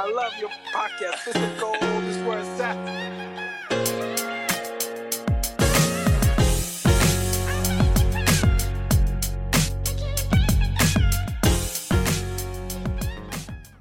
I 0.00 0.08
love 0.12 0.32
your 0.38 0.50
podcast. 0.72 1.26
Is 1.26 1.60
gold. 1.60 2.04
Is 2.04 2.18
where 2.18 2.38
it's 2.38 2.60
at. 2.60 2.76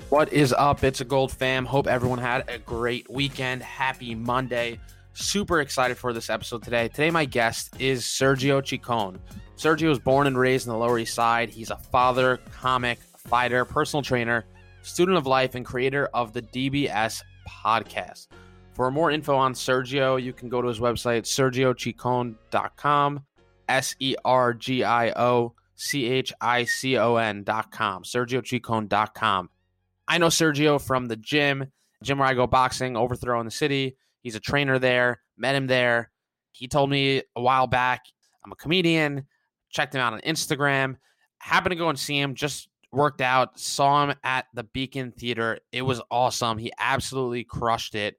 What 0.09 0.33
is 0.33 0.53
up? 0.53 0.83
It's 0.83 1.01
a 1.01 1.05
Gold 1.05 1.31
fam. 1.31 1.65
Hope 1.65 1.85
everyone 1.85 2.17
had 2.17 2.49
a 2.49 2.57
great 2.57 3.07
weekend. 3.11 3.61
Happy 3.61 4.15
Monday. 4.15 4.79
Super 5.13 5.61
excited 5.61 5.99
for 5.99 6.13
this 6.13 6.31
episode 6.31 6.63
today. 6.63 6.87
Today, 6.87 7.11
my 7.11 7.25
guest 7.25 7.75
is 7.77 8.03
Sergio 8.03 8.63
Chicon. 8.63 9.19
Sergio 9.55 9.89
was 9.89 9.99
born 9.99 10.25
and 10.25 10.35
raised 10.35 10.65
in 10.65 10.73
the 10.73 10.79
Lower 10.79 10.97
East 10.97 11.13
Side. 11.13 11.49
He's 11.51 11.69
a 11.69 11.77
father, 11.77 12.39
comic, 12.59 12.97
fighter, 13.17 13.65
personal 13.65 14.01
trainer, 14.01 14.45
student 14.87 15.17
of 15.17 15.27
life, 15.27 15.55
and 15.55 15.65
creator 15.65 16.09
of 16.13 16.33
the 16.33 16.41
DBS 16.41 17.23
podcast. 17.47 18.27
For 18.73 18.91
more 18.91 19.11
info 19.11 19.35
on 19.35 19.53
Sergio, 19.53 20.21
you 20.21 20.33
can 20.33 20.49
go 20.49 20.61
to 20.61 20.67
his 20.67 20.79
website, 20.79 21.23
sergiochicon.com, 21.23 23.25
S 23.67 23.95
E 23.99 24.15
R 24.23 24.53
G 24.53 24.83
I 24.83 25.09
O 25.11 25.53
C 25.75 26.05
H 26.05 26.33
I 26.39 26.63
C 26.63 26.97
O 26.97 27.15
N.com, 27.15 28.03
sergiochicon.com. 28.03 29.49
I 30.07 30.17
know 30.17 30.27
Sergio 30.27 30.79
from 30.79 31.07
the 31.07 31.17
gym, 31.17 31.71
gym 32.03 32.19
where 32.19 32.27
I 32.27 32.33
go 32.33 32.47
boxing, 32.47 32.95
overthrow 32.95 33.39
in 33.39 33.45
the 33.45 33.51
city. 33.51 33.97
He's 34.21 34.35
a 34.35 34.39
trainer 34.39 34.79
there, 34.79 35.21
met 35.37 35.55
him 35.55 35.67
there. 35.67 36.11
He 36.51 36.67
told 36.67 36.89
me 36.89 37.23
a 37.35 37.41
while 37.41 37.67
back, 37.67 38.05
I'm 38.45 38.51
a 38.51 38.55
comedian, 38.55 39.25
checked 39.69 39.93
him 39.93 40.01
out 40.01 40.13
on 40.13 40.21
Instagram, 40.21 40.95
happened 41.39 41.71
to 41.71 41.77
go 41.77 41.89
and 41.89 41.99
see 41.99 42.19
him, 42.19 42.35
just 42.35 42.69
worked 42.91 43.21
out, 43.21 43.59
saw 43.59 44.03
him 44.05 44.15
at 44.23 44.45
the 44.53 44.63
Beacon 44.63 45.11
Theater. 45.11 45.59
It 45.71 45.81
was 45.81 46.01
awesome. 46.09 46.57
He 46.57 46.71
absolutely 46.79 47.43
crushed 47.43 47.95
it. 47.95 48.15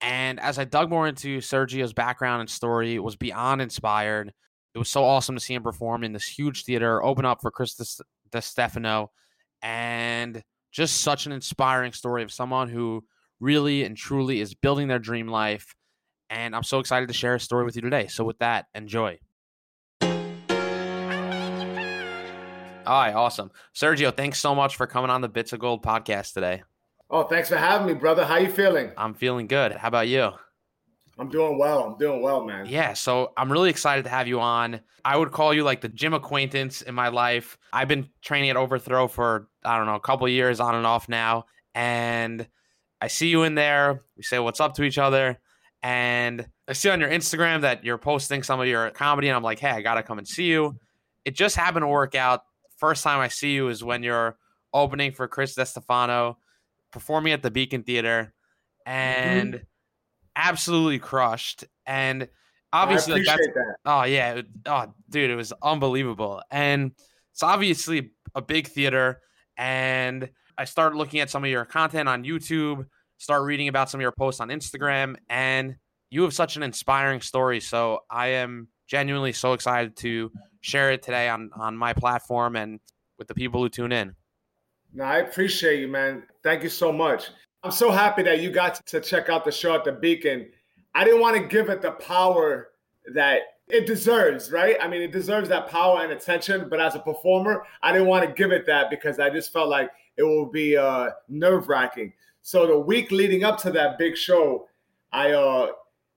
And 0.00 0.40
as 0.40 0.58
I 0.58 0.64
dug 0.64 0.90
more 0.90 1.06
into 1.06 1.38
Sergio's 1.38 1.92
background 1.92 2.40
and 2.40 2.50
story, 2.50 2.94
it 2.94 3.02
was 3.02 3.16
beyond 3.16 3.60
inspired. 3.60 4.32
It 4.74 4.78
was 4.78 4.88
so 4.88 5.04
awesome 5.04 5.34
to 5.34 5.40
see 5.40 5.54
him 5.54 5.62
perform 5.62 6.04
in 6.04 6.12
this 6.12 6.26
huge 6.26 6.64
theater, 6.64 7.02
open 7.02 7.24
up 7.24 7.40
for 7.42 7.50
Chris 7.50 8.00
Distefano, 8.30 9.10
and 9.62 10.42
just 10.72 11.00
such 11.02 11.26
an 11.26 11.32
inspiring 11.32 11.92
story 11.92 12.22
of 12.22 12.32
someone 12.32 12.68
who 12.68 13.04
really 13.40 13.84
and 13.84 13.96
truly 13.96 14.40
is 14.40 14.54
building 14.54 14.88
their 14.88 14.98
dream 14.98 15.28
life. 15.28 15.74
And 16.30 16.54
I'm 16.54 16.62
so 16.62 16.78
excited 16.78 17.08
to 17.08 17.14
share 17.14 17.34
a 17.34 17.40
story 17.40 17.64
with 17.64 17.74
you 17.74 17.82
today. 17.82 18.06
So, 18.06 18.24
with 18.24 18.38
that, 18.38 18.66
enjoy. 18.74 19.18
All 22.86 23.02
right, 23.02 23.14
awesome. 23.14 23.50
Sergio, 23.74 24.16
thanks 24.16 24.38
so 24.38 24.54
much 24.54 24.76
for 24.76 24.86
coming 24.86 25.10
on 25.10 25.20
the 25.20 25.28
Bits 25.28 25.52
of 25.52 25.60
Gold 25.60 25.82
podcast 25.82 26.32
today. 26.32 26.62
Oh, 27.10 27.24
thanks 27.24 27.48
for 27.48 27.56
having 27.56 27.86
me, 27.86 27.94
brother. 27.94 28.24
How 28.24 28.36
you 28.36 28.50
feeling? 28.50 28.92
I'm 28.96 29.14
feeling 29.14 29.46
good. 29.46 29.72
How 29.72 29.88
about 29.88 30.08
you? 30.08 30.30
I'm 31.18 31.28
doing 31.28 31.58
well. 31.58 31.82
I'm 31.84 31.98
doing 31.98 32.22
well, 32.22 32.44
man. 32.44 32.66
Yeah, 32.66 32.94
so 32.94 33.32
I'm 33.36 33.52
really 33.52 33.68
excited 33.68 34.04
to 34.04 34.10
have 34.10 34.26
you 34.26 34.40
on. 34.40 34.80
I 35.04 35.16
would 35.16 35.32
call 35.32 35.52
you 35.52 35.64
like 35.64 35.82
the 35.82 35.88
gym 35.88 36.14
acquaintance 36.14 36.80
in 36.80 36.94
my 36.94 37.08
life. 37.08 37.58
I've 37.72 37.88
been 37.88 38.08
training 38.22 38.48
at 38.48 38.56
Overthrow 38.56 39.08
for 39.08 39.48
I 39.62 39.76
don't 39.76 39.86
know, 39.86 39.96
a 39.96 40.00
couple 40.00 40.26
years 40.28 40.60
on 40.60 40.74
and 40.74 40.86
off 40.86 41.08
now, 41.08 41.44
and 41.74 42.48
I 43.02 43.08
see 43.08 43.28
you 43.28 43.42
in 43.42 43.54
there. 43.54 44.02
We 44.16 44.22
say 44.22 44.38
what's 44.38 44.60
up 44.60 44.74
to 44.76 44.82
each 44.82 44.96
other, 44.96 45.38
and 45.82 46.46
I 46.66 46.72
see 46.72 46.88
on 46.88 47.00
your 47.00 47.10
Instagram 47.10 47.62
that 47.62 47.84
you're 47.84 47.98
posting 47.98 48.42
some 48.42 48.60
of 48.60 48.66
your 48.66 48.90
comedy, 48.90 49.28
and 49.28 49.36
I'm 49.36 49.42
like, 49.42 49.58
hey, 49.58 49.70
I 49.70 49.82
gotta 49.82 50.02
come 50.02 50.18
and 50.18 50.26
see 50.26 50.44
you. 50.44 50.78
It 51.26 51.34
just 51.34 51.56
happened 51.56 51.82
to 51.82 51.88
work 51.88 52.14
out. 52.14 52.44
First 52.80 53.04
time 53.04 53.20
I 53.20 53.28
see 53.28 53.52
you 53.52 53.68
is 53.68 53.84
when 53.84 54.02
you're 54.02 54.38
opening 54.72 55.12
for 55.12 55.28
Chris 55.28 55.54
Distefano, 55.54 56.36
performing 56.90 57.34
at 57.34 57.42
the 57.42 57.50
Beacon 57.50 57.82
Theater, 57.82 58.32
and 58.86 59.54
mm-hmm. 59.54 59.64
absolutely 60.34 60.98
crushed. 60.98 61.66
And 61.84 62.26
obviously, 62.72 63.20
like 63.20 63.26
that's, 63.26 63.46
that. 63.46 63.76
oh 63.84 64.04
yeah, 64.04 64.40
oh 64.64 64.86
dude, 65.10 65.30
it 65.30 65.36
was 65.36 65.52
unbelievable. 65.62 66.42
And 66.50 66.92
it's 67.32 67.42
obviously 67.42 68.12
a 68.34 68.40
big 68.40 68.66
theater. 68.66 69.20
And 69.58 70.30
I 70.56 70.64
started 70.64 70.96
looking 70.96 71.20
at 71.20 71.28
some 71.28 71.44
of 71.44 71.50
your 71.50 71.66
content 71.66 72.08
on 72.08 72.24
YouTube, 72.24 72.86
start 73.18 73.42
reading 73.42 73.68
about 73.68 73.90
some 73.90 74.00
of 74.00 74.02
your 74.02 74.12
posts 74.12 74.40
on 74.40 74.48
Instagram, 74.48 75.16
and 75.28 75.76
you 76.08 76.22
have 76.22 76.32
such 76.32 76.56
an 76.56 76.62
inspiring 76.62 77.20
story. 77.20 77.60
So 77.60 78.00
I 78.10 78.28
am 78.28 78.68
genuinely 78.86 79.34
so 79.34 79.52
excited 79.52 79.96
to 79.98 80.32
share 80.60 80.90
it 80.90 81.02
today 81.02 81.28
on 81.28 81.50
on 81.54 81.76
my 81.76 81.92
platform 81.92 82.56
and 82.56 82.80
with 83.18 83.28
the 83.28 83.34
people 83.34 83.60
who 83.60 83.68
tune 83.68 83.92
in. 83.92 84.14
No, 84.92 85.04
I 85.04 85.18
appreciate 85.18 85.80
you, 85.80 85.88
man. 85.88 86.24
Thank 86.42 86.62
you 86.62 86.68
so 86.68 86.92
much. 86.92 87.30
I'm 87.62 87.70
so 87.70 87.90
happy 87.90 88.22
that 88.22 88.40
you 88.40 88.50
got 88.50 88.84
to 88.86 89.00
check 89.00 89.28
out 89.28 89.44
the 89.44 89.52
show 89.52 89.74
at 89.74 89.84
the 89.84 89.92
Beacon. 89.92 90.48
I 90.94 91.04
didn't 91.04 91.20
want 91.20 91.36
to 91.36 91.42
give 91.42 91.68
it 91.68 91.82
the 91.82 91.92
power 91.92 92.70
that 93.14 93.40
it 93.68 93.86
deserves, 93.86 94.50
right? 94.50 94.76
I 94.80 94.88
mean, 94.88 95.02
it 95.02 95.12
deserves 95.12 95.48
that 95.50 95.68
power 95.68 96.02
and 96.02 96.10
attention. 96.12 96.68
But 96.68 96.80
as 96.80 96.94
a 96.94 97.00
performer, 97.00 97.64
I 97.82 97.92
didn't 97.92 98.08
want 98.08 98.26
to 98.26 98.34
give 98.34 98.50
it 98.50 98.66
that 98.66 98.90
because 98.90 99.20
I 99.20 99.30
just 99.30 99.52
felt 99.52 99.68
like 99.68 99.90
it 100.16 100.22
will 100.22 100.46
be 100.46 100.76
uh, 100.76 101.10
nerve 101.28 101.68
wracking. 101.68 102.12
So 102.42 102.66
the 102.66 102.78
week 102.78 103.10
leading 103.10 103.44
up 103.44 103.58
to 103.58 103.70
that 103.72 103.98
big 103.98 104.16
show, 104.16 104.66
I 105.12 105.32
uh, 105.32 105.68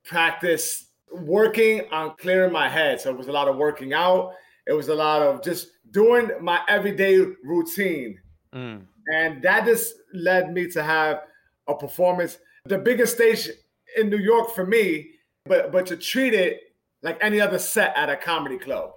practiced 0.05 0.85
working 1.21 1.81
on 1.91 2.15
clearing 2.17 2.51
my 2.51 2.69
head. 2.69 2.99
So 2.99 3.09
it 3.09 3.17
was 3.17 3.27
a 3.27 3.31
lot 3.31 3.47
of 3.47 3.57
working 3.57 3.93
out. 3.93 4.33
It 4.65 4.73
was 4.73 4.89
a 4.89 4.95
lot 4.95 5.21
of 5.21 5.43
just 5.43 5.69
doing 5.91 6.31
my 6.41 6.61
everyday 6.67 7.17
routine. 7.43 8.19
Mm. 8.53 8.85
And 9.13 9.41
that 9.41 9.65
just 9.65 9.95
led 10.13 10.53
me 10.53 10.67
to 10.71 10.83
have 10.83 11.21
a 11.67 11.75
performance, 11.75 12.37
the 12.65 12.77
biggest 12.77 13.15
stage 13.15 13.49
in 13.97 14.09
New 14.09 14.17
York 14.17 14.53
for 14.55 14.65
me, 14.65 15.11
but 15.45 15.71
but 15.71 15.85
to 15.87 15.97
treat 15.97 16.33
it 16.33 16.61
like 17.01 17.17
any 17.21 17.41
other 17.41 17.59
set 17.59 17.95
at 17.97 18.09
a 18.09 18.15
comedy 18.15 18.57
club. 18.57 18.91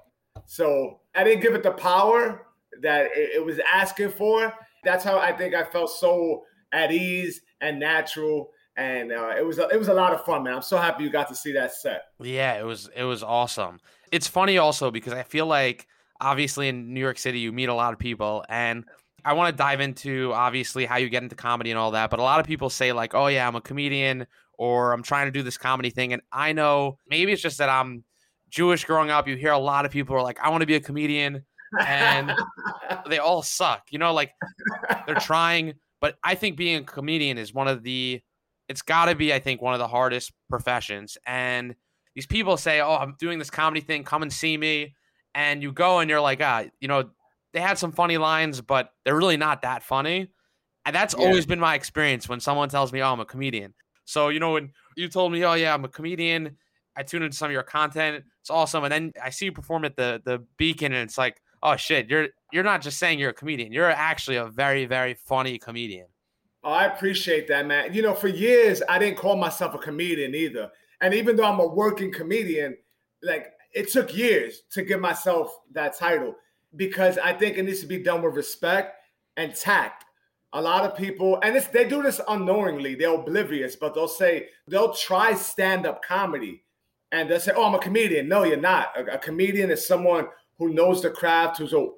So 0.47 1.01
I 1.15 1.25
didn't 1.25 1.43
give 1.43 1.55
it 1.55 1.63
the 1.63 1.73
power 1.73 2.47
that 2.83 3.07
it, 3.07 3.31
it 3.37 3.45
was 3.45 3.59
asking 3.73 4.11
for. 4.11 4.53
That's 4.85 5.03
how 5.03 5.19
I 5.19 5.33
think 5.33 5.55
I 5.55 5.65
felt 5.65 5.91
so 5.91 6.45
at 6.73 6.93
ease 6.93 7.41
and 7.61 7.81
natural 7.81 8.51
and 8.77 9.13
uh, 9.13 9.35
it 9.37 9.45
was 9.45 9.59
a, 9.59 9.69
it 9.69 9.79
was 9.79 9.89
a 9.89 9.95
lot 9.95 10.13
of 10.13 10.25
fun, 10.25 10.43
man. 10.43 10.55
I'm 10.55 10.63
so 10.63 10.77
happy 10.77 11.05
you 11.05 11.11
got 11.11 11.29
to 11.29 11.35
see 11.35 11.53
that 11.53 11.73
set. 11.73 12.05
Yeah, 12.21 12.59
it 12.59 12.65
was 12.65 12.91
it 12.95 13.05
was 13.05 13.23
awesome. 13.23 13.81
It's 14.13 14.27
funny 14.27 14.59
also 14.59 14.91
because 14.91 15.13
I 15.13 15.23
feel 15.23 15.47
like 15.47 15.87
obviously 16.21 16.69
in 16.69 16.93
New 16.93 17.01
York 17.01 17.19
City 17.19 17.41
you 17.41 17.53
meet 17.53 17.69
a 17.69 17.75
lot 17.75 17.93
of 17.93 17.99
people 17.99 18.45
and 18.49 18.85
I 19.25 19.33
want 19.33 19.53
to 19.53 19.57
dive 19.57 19.81
into 19.81 20.33
obviously 20.33 20.87
how 20.87 20.97
you 20.97 21.09
get 21.09 21.23
into 21.23 21.35
comedy 21.35 21.71
and 21.71 21.79
all 21.79 21.91
that, 21.91 22.11
but 22.11 22.21
a 22.21 22.23
lot 22.23 22.39
of 22.39 22.47
people 22.47 22.71
say 22.71 22.93
like, 22.93 23.15
"Oh 23.15 23.27
yeah, 23.27 23.47
I'm 23.47 23.57
a 23.57 23.61
comedian 23.61 24.27
or 24.59 24.93
I'm 24.93 25.03
trying 25.03 25.27
to 25.27 25.33
do 25.33 25.43
this 25.43 25.59
comedy 25.59 25.91
thing." 25.91 26.13
And 26.13 26.23
I 26.31 26.53
know 26.53 26.99
maybe 27.09 27.33
it's 27.33 27.43
just 27.43 27.59
that 27.59 27.69
I'm 27.69 28.05
Jewish 28.51 28.85
growing 28.85 29.11
up. 29.11 29.27
You 29.27 29.37
hear 29.37 29.53
a 29.53 29.59
lot 29.59 29.85
of 29.85 29.91
people 29.91 30.15
are 30.15 30.23
like, 30.23 30.39
"I 30.41 30.51
want 30.51 30.61
to 30.63 30.67
be 30.67 30.77
a 30.77 30.81
comedian." 30.81 31.45
and 31.81 32.33
they 33.09 33.19
all 33.19 33.43
suck. 33.43 33.85
You 33.91 33.99
know, 33.99 34.13
like 34.13 34.33
they're 35.07 35.17
trying, 35.17 35.75
but 36.01 36.17
I 36.23 36.35
think 36.35 36.57
being 36.57 36.83
a 36.83 36.85
comedian 36.85 37.39
is 37.39 37.53
one 37.53 37.69
of 37.69 37.83
the 37.83 38.21
it's 38.69 38.83
got 38.83 39.07
to 39.07 39.15
be, 39.15 39.33
I 39.33 39.39
think, 39.39 39.63
one 39.63 39.75
of 39.75 39.79
the 39.79 39.89
hardest 39.89 40.33
professions. 40.49 41.17
And 41.27 41.75
these 42.15 42.27
people 42.27 42.57
say, 42.57 42.81
"Oh, 42.81 42.97
I'm 42.97 43.15
doing 43.19 43.39
this 43.39 43.51
comedy 43.51 43.81
thing. 43.81 44.05
Come 44.05 44.23
and 44.23 44.33
see 44.33 44.57
me." 44.57 44.95
And 45.35 45.63
you 45.63 45.71
go 45.73 45.99
and 45.99 46.09
you're 46.09 46.21
like, 46.21 46.41
ah, 46.41 46.65
you 46.81 46.89
know, 46.89 47.11
they 47.53 47.61
had 47.61 47.79
some 47.79 47.93
funny 47.93 48.17
lines, 48.17 48.61
but 48.61 48.91
they're 49.05 49.17
really 49.17 49.37
not 49.37 49.63
that 49.63 49.83
funny. 49.83 50.29
And 50.87 50.95
that's 50.95 51.15
yeah. 51.19 51.25
always 51.25 51.47
been 51.47 51.61
my 51.61 51.75
experience 51.75 52.29
when 52.29 52.41
someone 52.41 52.69
tells 52.69 52.93
me, 52.93 53.03
"Oh, 53.03 53.13
I'm 53.13 53.21
a 53.21 53.25
comedian." 53.25 53.75
So 54.05 54.29
you 54.29 54.41
know, 54.41 54.53
when 54.53 54.73
you 54.97 55.09
told 55.09 55.33
me, 55.33 55.45
"Oh 55.45 55.55
yeah, 55.55 55.75
I'm 55.75 55.85
a 55.85 55.89
comedian," 55.89 56.57
I 56.97 57.03
tune 57.03 57.23
into 57.23 57.37
some 57.37 57.47
of 57.47 57.53
your 57.53 57.63
content. 57.63 58.25
It's 58.41 58.51
awesome, 58.51 58.85
and 58.85 58.93
then 58.93 59.13
I 59.23 59.31
see 59.31 59.47
you 59.47 59.53
perform 59.53 59.85
at 59.85 59.97
the 59.97 60.23
the 60.25 60.45
Beacon, 60.57 60.93
and 60.93 61.03
it's 61.03 61.19
like, 61.19 61.41
"Oh 61.63 61.77
shit, 61.77 62.09
you're 62.09 62.29
you're 62.53 62.65
not 62.65 62.83
just 62.83 62.99
saying 62.99 63.19
you're 63.19 63.31
a 63.31 63.35
comedian. 63.35 63.73
You're 63.73 63.91
actually 63.91 64.37
a 64.37 64.47
very 64.47 64.87
very 64.87 65.15
funny 65.15 65.59
comedian." 65.59 66.07
I 66.73 66.87
appreciate 66.87 67.47
that, 67.49 67.67
man. 67.67 67.95
You 67.95 68.03
know, 68.03 68.15
for 68.15 68.29
years 68.29 68.83
I 68.89 68.99
didn't 68.99 69.19
call 69.19 69.37
myself 69.37 69.75
a 69.75 69.79
comedian 69.79 70.35
either. 70.35 70.71
And 71.01 71.15
even 71.15 71.37
though 71.37 71.45
I'm 71.45 71.61
a 71.61 71.67
working 71.67 72.13
comedian, 72.13 72.77
like 73.23 73.53
it 73.73 73.91
took 73.91 74.17
years 74.17 74.63
to 74.73 74.83
give 74.83 75.01
myself 75.01 75.59
that 75.73 75.97
title 75.97 76.35
because 76.75 77.19
I 77.19 77.33
think 77.33 77.57
it 77.57 77.65
needs 77.65 77.81
to 77.81 77.87
be 77.87 78.03
done 78.03 78.23
with 78.23 78.35
respect 78.35 78.97
and 79.37 79.55
tact. 79.55 80.05
A 80.55 80.61
lot 80.61 80.85
of 80.85 80.97
people, 80.97 81.39
and 81.43 81.57
it's, 81.57 81.67
they 81.67 81.87
do 81.87 82.03
this 82.03 82.21
unknowingly, 82.29 82.95
they're 82.95 83.15
oblivious, 83.15 83.77
but 83.77 83.95
they'll 83.95 84.09
say, 84.09 84.49
they'll 84.67 84.95
try 84.95 85.35
stand 85.35 85.87
up 85.87 86.03
comedy 86.03 86.65
and 87.13 87.31
they'll 87.31 87.41
say, 87.41 87.53
Oh, 87.55 87.65
I'm 87.65 87.75
a 87.75 87.79
comedian. 87.79 88.29
No, 88.29 88.45
you're 88.45 88.57
not. 88.57 88.89
A, 88.97 89.15
a 89.15 89.19
comedian 89.19 89.71
is 89.71 89.87
someone 89.87 90.29
who 90.59 90.71
knows 90.71 91.03
the 91.03 91.11
craft, 91.11 91.59
who's 91.59 91.75
a, 91.75 91.89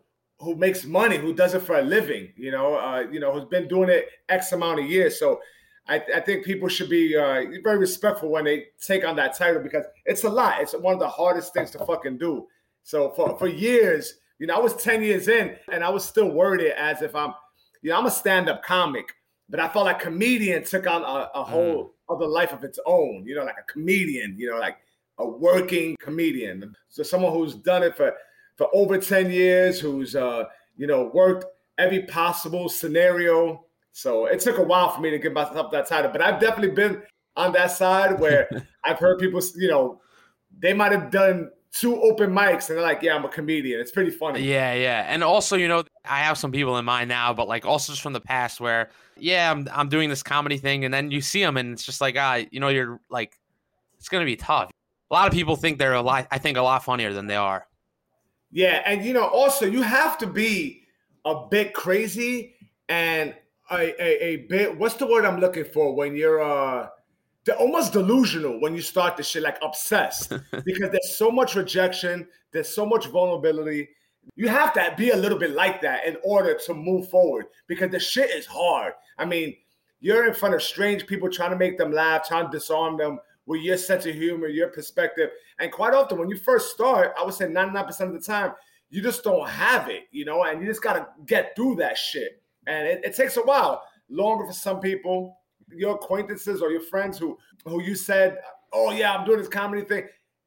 who 0.41 0.55
makes 0.55 0.85
money, 0.85 1.17
who 1.17 1.35
does 1.35 1.55
it 1.55 1.63
for 1.63 1.79
a 1.79 1.83
living, 1.83 2.33
you 2.37 2.51
know, 2.51 2.77
uh, 2.77 3.05
you 3.11 3.19
know, 3.19 3.33
who's 3.33 3.47
been 3.47 3.67
doing 3.69 3.89
it 3.89 4.09
X 4.29 4.53
amount 4.53 4.81
of 4.81 4.87
years. 4.87 5.19
So 5.19 5.41
I, 5.89 6.03
I 6.15 6.21
think 6.21 6.45
people 6.45 6.69
should 6.69 6.91
be 6.91 7.17
uh, 7.17 7.45
very 7.65 7.79
respectful 7.79 8.29
when 8.29 8.45
they 8.45 8.67
take 8.81 9.05
on 9.05 9.17
that 9.17 9.37
title 9.37 9.63
because 9.63 9.85
it's 10.05 10.25
a 10.25 10.29
lot. 10.29 10.61
It's 10.61 10.75
one 10.75 10.95
of 10.95 11.01
the 11.01 11.09
hardest 11.09 11.55
things 11.55 11.71
to 11.73 11.85
fucking 11.85 12.19
do. 12.19 12.47
So 12.85 13.11
for, 13.11 13.37
for 13.39 13.49
years, 13.49 14.15
you 14.39 14.47
know, 14.47 14.55
I 14.55 14.61
was 14.61 14.77
10 14.77 15.03
years 15.03 15.29
in 15.29 15.57
and 15.73 15.83
I 15.83 15.89
was 15.89 16.05
still 16.05 16.31
worded 16.31 16.73
as 16.73 17.03
if 17.03 17.17
I'm, 17.17 17.35
you 17.83 17.91
know, 17.91 17.99
I'm 17.99 18.07
a 18.07 18.11
stand-up 18.11 18.63
comic, 18.63 19.07
but 19.49 19.61
I 19.61 19.69
felt 19.69 19.87
like 19.87 19.99
comedian 19.99 20.63
took 20.63 20.87
on 20.87 21.03
a, 21.03 21.31
a 21.35 21.43
whole 21.43 21.85
mm. 21.85 22.15
other 22.15 22.27
life 22.27 22.53
of 22.53 22.63
its 22.63 22.79
own, 22.87 23.25
you 23.27 23.35
know, 23.35 23.45
like 23.45 23.57
a 23.59 23.73
comedian, 23.73 24.37
you 24.39 24.51
know, 24.51 24.59
like 24.59 24.77
a 25.19 25.27
working 25.27 25.97
comedian. 25.99 26.75
So 26.89 27.03
someone 27.03 27.33
who's 27.33 27.55
done 27.55 27.83
it 27.83 27.97
for, 27.97 28.15
for 28.59 28.69
over 28.75 28.99
10 28.99 29.31
years, 29.31 29.81
who's, 29.81 30.15
uh, 30.15 30.45
you 30.77 30.87
know, 30.87 31.11
worked 31.15 31.47
every 31.79 32.03
possible 32.03 32.69
scenario 32.69 33.65
so 33.99 34.27
it 34.27 34.39
took 34.39 34.59
a 34.59 34.63
while 34.63 34.91
for 34.91 35.01
me 35.01 35.11
to 35.11 35.19
get 35.19 35.33
myself 35.33 35.73
that 35.73 35.89
title, 35.89 36.13
but 36.13 36.23
I've 36.23 36.41
definitely 36.41 36.71
been 36.71 37.03
on 37.37 37.51
that 37.55 37.73
side 37.73 38.21
where 38.21 38.49
I've 38.85 39.01
heard 39.01 39.19
people, 39.19 39.41
you 39.57 39.67
know, 39.67 40.01
they 40.57 40.73
might 40.73 40.93
have 40.93 41.11
done 41.11 41.51
two 41.73 42.01
open 42.03 42.31
mics 42.31 42.69
and 42.69 42.79
they're 42.79 42.85
like, 42.85 43.03
yeah, 43.03 43.17
I'm 43.17 43.25
a 43.25 43.29
comedian. 43.29 43.81
It's 43.81 43.91
pretty 43.91 44.13
funny. 44.13 44.41
Yeah, 44.41 44.73
yeah. 44.75 45.05
And 45.09 45.25
also, 45.25 45.57
you 45.57 45.67
know, 45.67 45.83
I 46.05 46.21
have 46.21 46.39
some 46.39 46.53
people 46.53 46.79
in 46.79 46.85
mind 46.85 47.09
now, 47.09 47.35
but 47.35 47.49
like 47.49 47.67
also 47.67 47.93
just 47.93 48.01
from 48.01 48.13
the 48.13 48.21
past 48.21 48.61
where, 48.61 48.91
yeah, 49.17 49.51
I'm, 49.51 49.67
I'm 49.73 49.89
doing 49.89 50.09
this 50.09 50.23
comedy 50.23 50.59
thing. 50.59 50.85
And 50.85 50.95
then 50.95 51.11
you 51.11 51.21
see 51.21 51.43
them 51.43 51.57
and 51.57 51.73
it's 51.73 51.83
just 51.83 52.01
like, 52.01 52.15
ah, 52.17 52.43
you 52.53 52.61
know, 52.61 52.69
you're 52.69 53.01
like, 53.11 53.37
it's 53.99 54.09
going 54.09 54.23
to 54.23 54.31
be 54.31 54.37
tough. 54.37 54.71
A 55.11 55.15
lot 55.15 55.27
of 55.27 55.35
people 55.35 55.57
think 55.57 55.79
they're 55.79 55.95
a 55.95 56.03
lot, 56.03 56.29
I 56.31 56.39
think, 56.39 56.57
a 56.57 56.63
lot 56.63 56.85
funnier 56.85 57.13
than 57.13 57.27
they 57.27 57.35
are. 57.37 57.67
Yeah. 58.51 58.83
And, 58.85 59.05
you 59.05 59.13
know, 59.13 59.27
also, 59.27 59.67
you 59.67 59.83
have 59.83 60.19
to 60.19 60.27
be 60.27 60.83
a 61.25 61.47
bit 61.49 61.75
crazy 61.75 62.55
and 62.89 63.35
a, 63.71 64.03
a, 64.03 64.25
a 64.25 64.37
bit 64.49 64.79
what's 64.79 64.95
the 64.95 65.07
word 65.07 65.25
I'm 65.25 65.41
looking 65.41 65.65
for 65.65 65.95
when 65.95 66.17
you're 66.17 66.43
uh 66.43 66.89
almost 67.59 67.95
delusional 67.95 68.61
when 68.61 68.75
you 68.75 68.83
start 68.83 69.17
this 69.17 69.29
shit 69.29 69.43
like 69.43 69.59
obsessed 69.63 70.29
because 70.65 70.91
there's 70.91 71.17
so 71.17 71.31
much 71.31 71.55
rejection 71.55 72.29
there's 72.53 72.69
so 72.69 72.85
much 72.85 73.07
vulnerability 73.07 73.89
you 74.37 74.49
have 74.49 74.75
to 74.75 74.95
be 74.99 75.11
a 75.11 75.17
little 75.17 75.39
bit 75.39 75.53
like 75.53 75.81
that 75.81 76.05
in 76.05 76.19
order 76.23 76.59
to 76.67 76.75
move 76.75 77.09
forward 77.09 77.47
because 77.67 77.91
the 77.91 77.99
shit 77.99 78.31
is 78.31 78.45
hard 78.45 78.93
i 79.17 79.25
mean 79.25 79.57
you're 80.01 80.29
in 80.29 80.35
front 80.35 80.55
of 80.55 80.63
strange 80.63 81.07
people 81.07 81.31
trying 81.31 81.51
to 81.51 81.57
make 81.57 81.79
them 81.79 81.91
laugh 81.91 82.29
trying 82.29 82.45
to 82.45 82.51
disarm 82.51 82.99
them 82.99 83.19
with 83.49 83.61
your 83.63 83.77
sense 83.77 84.07
of 84.07 84.15
humor 84.15 84.47
your 84.47 84.69
perspective 84.69 85.31
and 85.59 85.73
quite 85.73 85.95
often 85.95 86.19
when 86.19 86.29
you 86.29 86.37
first 86.37 86.71
start 86.71 87.13
i 87.19 87.25
would 87.25 87.35
say 87.35 87.47
99% 87.47 88.01
of 88.01 88.13
the 88.13 88.21
time 88.21 88.53
you 88.91 89.03
just 89.03 89.25
don't 89.25 89.49
have 89.49 89.89
it 89.89 90.05
you 90.13 90.25
know 90.25 90.45
and 90.45 90.61
you 90.61 90.67
just 90.67 90.83
got 90.83 90.93
to 90.93 91.07
get 91.27 91.57
through 91.57 91.75
that 91.75 91.99
shit 91.99 92.41
and 92.69 92.87
it, 92.87 93.01
it 93.03 93.17
takes 93.17 93.37
a 93.37 93.43
while, 93.43 93.83
longer 94.11 94.47
for 94.47 94.53
some 94.53 94.79
people. 94.79 95.39
Your 95.71 95.97
acquaintances 95.97 96.63
or 96.63 96.71
your 96.71 96.83
friends 96.83 97.19
who 97.19 97.37
who 97.65 97.83
you 97.83 97.95
said, 97.95 98.39
"Oh 98.73 98.93
yeah, 98.93 99.15
I'm 99.15 99.27
doing 99.27 99.39
this 99.39 99.49
comedy 99.49 99.83
thing," 99.83 100.07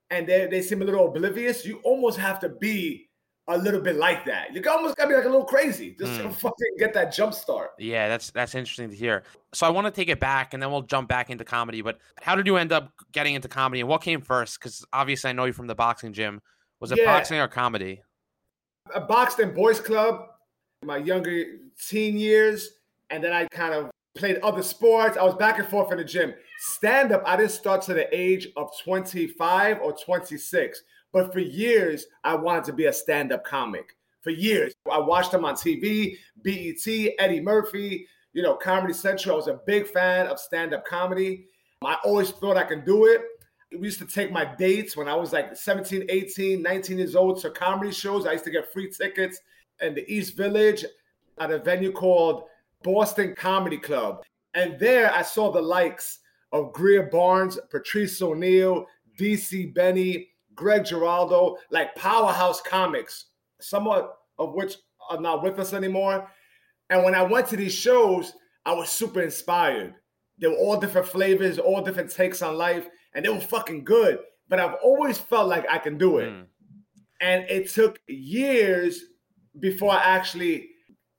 and 0.09 0.27
they 0.27 0.47
they 0.47 0.62
seem 0.62 0.81
a 0.81 0.86
little 0.86 1.07
oblivious. 1.07 1.65
You 1.65 1.80
almost 1.83 2.18
have 2.18 2.39
to 2.39 2.50
be 2.50 3.09
a 3.48 3.58
little 3.58 3.82
bit 3.82 3.96
like 3.96 4.26
that. 4.26 4.54
You 4.54 4.62
almost 4.70 4.96
gotta 4.96 5.10
be 5.10 5.16
like 5.16 5.26
a 5.26 5.30
little 5.30 5.46
crazy 5.46 5.96
just 6.00 6.14
mm. 6.14 6.24
to 6.24 6.30
fucking 6.30 6.76
get 6.78 6.94
that 6.94 7.14
jump 7.14 7.34
start. 7.34 7.72
Yeah, 7.80 8.08
that's 8.08 8.32
that's 8.32 8.56
interesting 8.56 8.90
to 8.90 8.96
hear. 8.96 9.24
So 9.54 9.66
I 9.66 9.70
want 9.70 9.88
to 9.88 9.92
take 9.92 10.10
it 10.10 10.20
back, 10.20 10.54
and 10.54 10.62
then 10.62 10.72
we'll 10.72 10.84
jump 10.84 11.10
back 11.10 11.30
into 11.30 11.44
comedy. 11.44 11.82
But 11.82 12.00
how 12.22 12.36
did 12.36 12.46
you 12.48 12.58
end 12.58 12.72
up 12.72 12.92
getting 13.12 13.36
into 13.36 13.48
comedy, 13.48 13.82
and 13.82 13.90
what 13.90 14.02
came 14.02 14.22
first? 14.22 14.60
Because 14.60 14.86
obviously, 14.94 15.30
I 15.30 15.34
know 15.34 15.46
you 15.46 15.54
from 15.54 15.68
the 15.68 15.76
boxing 15.76 16.14
gym. 16.14 16.42
Was 16.80 16.92
it 16.92 17.00
yeah. 17.00 17.06
boxing 17.06 17.40
or 17.40 17.48
comedy? 17.48 18.02
I 18.94 19.00
boxed 19.00 19.40
in 19.40 19.54
boys 19.54 19.80
club 19.80 20.28
my 20.84 20.98
younger 20.98 21.44
teen 21.88 22.18
years, 22.18 22.70
and 23.10 23.24
then 23.24 23.34
I 23.34 23.48
kind 23.50 23.74
of 23.74 23.92
played 24.16 24.38
other 24.38 24.64
sports. 24.64 25.18
I 25.18 25.24
was 25.24 25.36
back 25.36 25.60
and 25.60 25.68
forth 25.68 25.92
in 25.92 25.98
the 25.98 26.04
gym. 26.04 26.34
Stand 26.58 27.12
up, 27.12 27.24
I 27.26 27.38
didn't 27.38 27.52
start 27.52 27.82
to 27.84 27.94
the 27.94 28.08
age 28.16 28.48
of 28.56 28.70
25 28.84 29.80
or 29.82 29.94
26, 29.94 30.82
but 31.12 31.34
for 31.34 31.40
years, 31.40 32.06
I 32.24 32.36
wanted 32.36 32.63
to 32.66 32.74
be 32.74 32.86
a 32.86 32.94
stand 32.94 33.31
up 33.31 33.44
comic. 33.44 33.96
For 34.22 34.30
years, 34.30 34.74
I 34.92 35.00
watched 35.00 35.31
them 35.31 35.46
on 35.46 35.56
TV, 35.56 36.18
BET, 36.44 37.13
Eddie 37.18 37.42
Murphy, 37.42 38.08
you 38.34 38.44
know, 38.44 38.56
Comedy 38.56 38.94
Central. 38.94 39.34
I 39.34 39.38
was 39.38 39.48
a 39.48 39.60
big 39.66 39.88
fan 39.88 40.28
of 40.28 40.40
stand 40.40 40.74
up 40.74 40.86
comedy. 40.86 41.48
I 41.84 41.98
always 42.06 42.30
thought 42.30 42.58
I 42.58 42.63
could 42.63 42.86
do 42.86 43.06
it. 43.06 43.22
We 43.72 43.88
used 43.88 44.00
to 44.00 44.06
take 44.06 44.31
my 44.31 44.46
dates 44.46 44.96
when 44.96 45.08
I 45.08 45.16
was 45.16 45.34
like 45.34 45.56
17, 45.56 46.06
18, 46.10 46.62
19 46.62 46.98
years 46.98 47.16
old 47.16 47.42
to 47.42 47.50
comedy 47.50 47.92
shows. 47.92 48.28
I 48.28 48.34
used 48.34 48.44
to 48.44 48.52
get 48.52 48.72
free 48.72 48.92
tickets 48.92 49.40
in 49.81 49.96
the 49.96 50.10
East 50.12 50.38
Village 50.38 50.86
at 51.40 51.52
a 51.52 51.57
venue 51.57 51.92
called 51.92 52.44
Boston 52.84 53.34
Comedy 53.36 53.78
Club. 53.78 54.24
And 54.54 54.78
there 54.78 55.12
I 55.12 55.22
saw 55.22 55.52
the 55.52 55.62
likes 55.62 56.19
of 56.52 56.74
Greer 56.74 57.04
Barnes, 57.04 57.57
Patrice 57.69 58.22
O'Neal, 58.22 58.86
DC 59.18 59.74
Benny, 59.74 60.31
Greg 60.56 60.86
Giraldo, 60.86 61.57
like 61.69 61.95
powerhouse 61.95 62.62
comics, 62.62 63.27
somewhat 63.59 64.15
of 64.38 64.53
which 64.53 64.75
are 65.09 65.19
not 65.19 65.44
with 65.44 65.59
us 65.59 65.74
anymore. 65.74 66.30
And 66.89 67.03
when 67.03 67.15
I 67.15 67.24
went 67.24 67.48
to 67.48 67.56
these 67.56 67.74
shows, 67.74 68.33
I 68.65 68.74
was 68.74 68.89
super 68.89 69.21
inspired. 69.21 69.95
They 70.38 70.48
were 70.48 70.56
all 70.56 70.80
different 70.80 71.07
flavors, 71.07 71.59
all 71.59 71.81
different 71.81 72.12
takes 72.12 72.42
on 72.42 72.57
life, 72.57 72.88
and 73.13 73.24
they 73.24 73.30
were 73.30 73.39
fucking 73.39 73.83
good. 73.83 74.19
But 74.50 74.59
I've 74.59 74.75
always 74.83 75.18
felt 75.18 75.48
like 75.48 75.65
I 75.69 75.77
can 75.77 75.98
do 75.98 76.18
it. 76.18 76.30
Mm. 76.30 76.45
And 77.21 77.45
it 77.50 77.69
took 77.69 78.00
years 78.07 79.04
before 79.59 79.92
I 79.92 80.04
actually 80.04 80.69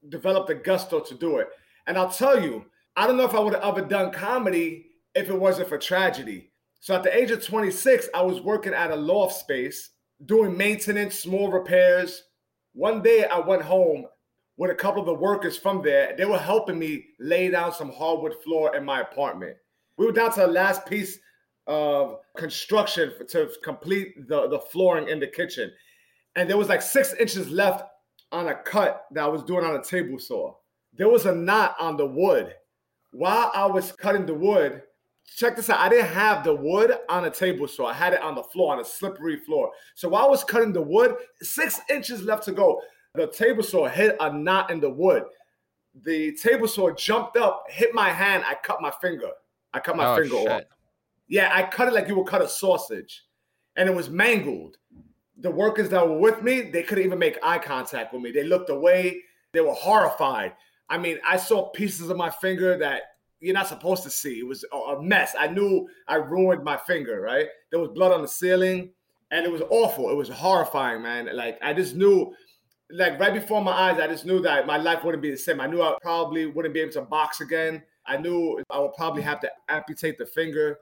developed 0.09 0.49
the 0.49 0.55
gusto 0.57 1.01
to 1.01 1.15
do 1.15 1.39
it. 1.39 1.49
And 1.87 1.97
I'll 1.97 2.11
tell 2.11 2.43
you, 2.43 2.67
I 2.97 3.07
don't 3.07 3.17
know 3.17 3.25
if 3.25 3.35
I 3.35 3.41
would 3.41 3.55
have 3.55 3.63
ever 3.63 3.87
done 3.87 4.13
comedy 4.13 4.87
if 5.15 5.29
it 5.29 5.39
wasn't 5.39 5.69
for 5.69 5.79
tragedy. 5.79 6.52
So 6.83 6.97
at 6.97 7.05
the 7.05 7.17
age 7.17 7.31
of 7.31 7.47
26, 7.47 8.09
I 8.13 8.23
was 8.23 8.41
working 8.41 8.75
at 8.75 8.91
a 8.91 8.97
loft 8.97 9.37
space 9.37 9.91
doing 10.27 10.57
maintenance, 10.57 11.17
small 11.17 11.49
repairs. 11.49 12.25
One 12.73 13.03
day 13.03 13.25
I 13.25 13.39
went 13.39 13.63
home 13.63 14.07
with 14.57 14.73
a 14.73 14.75
couple 14.75 14.99
of 14.99 15.07
the 15.07 15.15
workers 15.15 15.57
from 15.57 15.81
there. 15.81 16.17
They 16.19 16.25
were 16.25 16.41
helping 16.41 16.81
me 16.81 17.05
lay 17.21 17.51
down 17.51 17.73
some 17.73 17.93
hardwood 17.93 18.35
floor 18.43 18.75
in 18.75 18.85
my 18.85 19.01
apartment. 19.01 19.59
We 19.97 20.07
were 20.07 20.13
down 20.13 20.33
to 20.33 20.41
the 20.41 20.49
last 20.49 20.85
piece 20.85 21.21
of 21.69 22.17
construction 22.37 23.13
to 23.29 23.49
complete 23.63 24.27
the, 24.27 24.49
the 24.49 24.59
flooring 24.59 25.09
in 25.09 25.21
the 25.21 25.29
kitchen. 25.29 25.71
And 26.35 26.51
there 26.51 26.59
was 26.59 26.69
like 26.69 26.83
six 26.83 27.15
inches 27.15 27.49
left 27.49 27.85
on 28.33 28.49
a 28.49 28.57
cut 28.57 29.05
that 29.13 29.23
I 29.23 29.29
was 29.29 29.45
doing 29.45 29.65
on 29.65 29.77
a 29.77 29.85
table 29.85 30.19
saw. 30.19 30.53
There 30.95 31.09
was 31.09 31.27
a 31.27 31.33
knot 31.33 31.77
on 31.79 31.97
the 31.97 32.07
wood. 32.07 32.57
While 33.13 33.53
I 33.55 33.67
was 33.67 33.93
cutting 33.93 34.27
the 34.27 34.35
wood, 34.35 34.83
check 35.27 35.57
this 35.57 35.71
out. 35.71 35.81
I 35.81 35.89
didn't 35.89 36.09
have 36.09 36.45
the 36.45 36.55
wood 36.55 36.93
on 37.09 37.25
a 37.25 37.31
table 37.31 37.67
saw. 37.69 37.87
I 37.87 37.95
had 37.95 38.13
it 38.13 38.23
on 38.23 38.35
the 38.35 38.43
floor, 38.43 38.73
on 38.73 38.81
a 38.81 38.85
slippery 38.85 39.37
floor. 39.37 39.71
So 39.95 40.09
while 40.09 40.27
I 40.27 40.29
was 40.29 40.45
cutting 40.45 40.73
the 40.73 40.83
wood, 40.83 41.17
six 41.41 41.81
inches 41.91 42.23
left 42.23 42.45
to 42.45 42.53
go. 42.53 42.81
The 43.15 43.27
table 43.27 43.63
saw 43.63 43.89
hit 43.89 44.17
a 44.21 44.33
knot 44.33 44.71
in 44.71 44.81
the 44.81 44.91
wood. 44.91 45.25
The 46.05 46.35
table 46.37 46.67
saw 46.67 46.91
jumped 46.95 47.37
up, 47.37 47.65
hit 47.69 47.95
my 47.95 48.09
hand. 48.09 48.45
I 48.47 48.57
cut 48.63 48.81
my 48.81 48.93
finger. 49.03 49.31
I 49.75 49.81
cut 49.81 49.97
my 49.97 50.07
oh, 50.07 50.17
finger 50.17 50.37
shit. 50.37 50.49
off. 50.49 50.63
Yeah, 51.29 51.51
I 51.53 51.65
cut 51.65 51.89
it 51.89 51.95
like 51.95 52.09
you 52.09 52.17
would 52.17 52.27
cut 52.27 52.43
a 52.43 52.49
sausage, 52.49 53.25
and 53.77 53.89
it 53.89 53.95
was 53.95 54.11
mangled 54.11 54.77
the 55.43 55.51
workers 55.51 55.89
that 55.91 56.09
were 56.09 56.19
with 56.19 56.43
me, 56.43 56.63
they 56.63 56.83
couldn't 56.83 57.05
even 57.05 57.19
make 57.19 57.39
eye 57.43 57.59
contact 57.59 58.13
with 58.13 58.23
me. 58.23 58.31
They 58.31 58.45
looked 58.45 58.71
away. 58.71 59.23
They 59.53 59.61
were 59.61 59.75
horrified. 59.75 60.55
I 60.89 60.99
mean, 60.99 61.19
I 61.27 61.37
saw 61.37 61.71
pieces 61.71 62.11
of 62.11 62.17
my 62.17 62.31
finger 62.31 62.79
that 62.79 63.03
you're 63.43 63.55
not 63.55 63.67
supposed 63.67 64.03
to 64.05 64.11
see. 64.11 64.39
It 64.39 64.47
was 64.47 64.65
a 64.73 65.03
mess. 65.03 65.35
I 65.39 65.49
knew 65.49 65.89
I 66.07 66.17
ruined 66.17 66.63
my 66.63 66.77
finger, 66.77 67.21
right? 67.21 67.49
There 67.71 67.81
was 67.81 67.91
blood 67.91 68.13
on 68.13 68.23
the 68.23 68.29
ceiling 68.29 68.91
and 69.31 69.45
it 69.45 69.51
was 69.51 69.63
awful. 69.69 70.11
It 70.11 70.15
was 70.15 70.29
horrifying, 70.29 71.03
man. 71.03 71.29
Like 71.35 71.59
I 71.61 71.75
just 71.75 71.97
knew 71.97 72.33
like 72.91 73.19
right 73.19 73.35
before 73.35 73.61
my 73.61 73.73
eyes, 73.73 73.99
I 73.99 74.07
just 74.07 74.25
knew 74.25 74.41
that 74.43 74.67
my 74.67 74.77
life 74.77 75.03
wouldn't 75.03 75.23
be 75.23 75.31
the 75.31 75.37
same. 75.37 75.61
I 75.61 75.67
knew 75.67 75.83
I 75.83 75.97
probably 76.01 76.47
wouldn't 76.47 76.73
be 76.73 76.81
able 76.81 76.93
to 76.93 77.03
box 77.03 77.41
again. 77.41 77.83
I 78.07 78.17
knew 78.17 78.63
I 78.71 78.79
would 78.79 78.95
probably 78.95 79.23
have 79.23 79.41
to 79.41 79.51
amputate 79.69 80.19
the 80.19 80.27
finger 80.27 80.79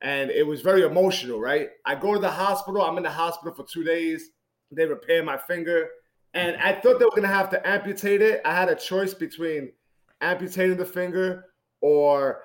and 0.00 0.30
it 0.30 0.46
was 0.46 0.62
very 0.62 0.82
emotional, 0.82 1.40
right? 1.40 1.70
I 1.84 1.94
go 1.94 2.14
to 2.14 2.20
the 2.20 2.30
hospital. 2.30 2.82
I'm 2.82 2.96
in 2.96 3.02
the 3.02 3.10
hospital 3.10 3.52
for 3.52 3.64
two 3.64 3.84
days. 3.84 4.30
They 4.70 4.86
repair 4.86 5.22
my 5.24 5.38
finger, 5.38 5.88
and 6.34 6.56
I 6.56 6.74
thought 6.74 6.98
they 6.98 7.04
were 7.06 7.16
gonna 7.16 7.26
have 7.28 7.50
to 7.50 7.66
amputate 7.66 8.20
it. 8.20 8.42
I 8.44 8.54
had 8.54 8.68
a 8.68 8.74
choice 8.74 9.14
between 9.14 9.72
amputating 10.20 10.76
the 10.76 10.84
finger 10.84 11.46
or 11.80 12.42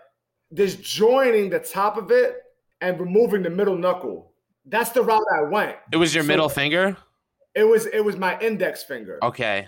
just 0.54 0.82
joining 0.82 1.50
the 1.50 1.60
top 1.60 1.98
of 1.98 2.12
it 2.12 2.38
and 2.82 3.00
removing 3.00 3.44
the 3.44 3.50
middle 3.50 3.78
knuckle. 3.78 4.32
that's 4.68 4.92
the 4.92 5.02
route 5.02 5.25
I 5.36 5.42
went. 5.42 5.75
It 5.92 5.98
was 5.98 6.16
your 6.16 6.24
So- 6.24 6.28
middle 6.28 6.48
finger? 6.48 6.96
It 7.54 7.66
was 7.66 7.86
it 7.88 8.00
was 8.00 8.18
my 8.18 8.40
index 8.40 8.82
finger. 8.84 9.20
Okay. 9.22 9.68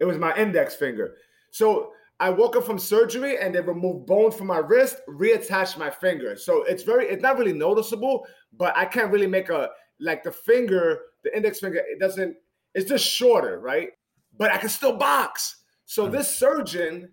It 0.00 0.04
was 0.04 0.18
my 0.18 0.36
index 0.36 0.74
finger. 0.74 1.14
So 1.50 1.92
I 2.20 2.30
woke 2.30 2.56
up 2.56 2.64
from 2.64 2.78
surgery 2.78 3.38
and 3.38 3.54
they 3.54 3.60
removed 3.60 4.06
bone 4.06 4.30
from 4.30 4.46
my 4.46 4.58
wrist, 4.58 4.96
reattached 5.08 5.78
my 5.78 5.90
finger. 5.90 6.36
So 6.36 6.62
it's 6.62 6.82
very, 6.82 7.06
it's 7.06 7.22
not 7.22 7.38
really 7.38 7.52
noticeable, 7.52 8.26
but 8.52 8.76
I 8.76 8.84
can't 8.84 9.10
really 9.10 9.26
make 9.26 9.50
a 9.50 9.70
like 10.00 10.22
the 10.22 10.32
finger, 10.32 11.00
the 11.22 11.36
index 11.36 11.60
finger, 11.60 11.78
it 11.78 11.98
doesn't, 11.98 12.36
it's 12.74 12.88
just 12.88 13.06
shorter, 13.06 13.60
right? 13.60 13.90
But 14.36 14.52
I 14.52 14.58
can 14.58 14.68
still 14.68 14.96
box. 14.96 15.62
So 15.86 16.06
hmm. 16.06 16.12
this 16.12 16.36
surgeon 16.36 17.10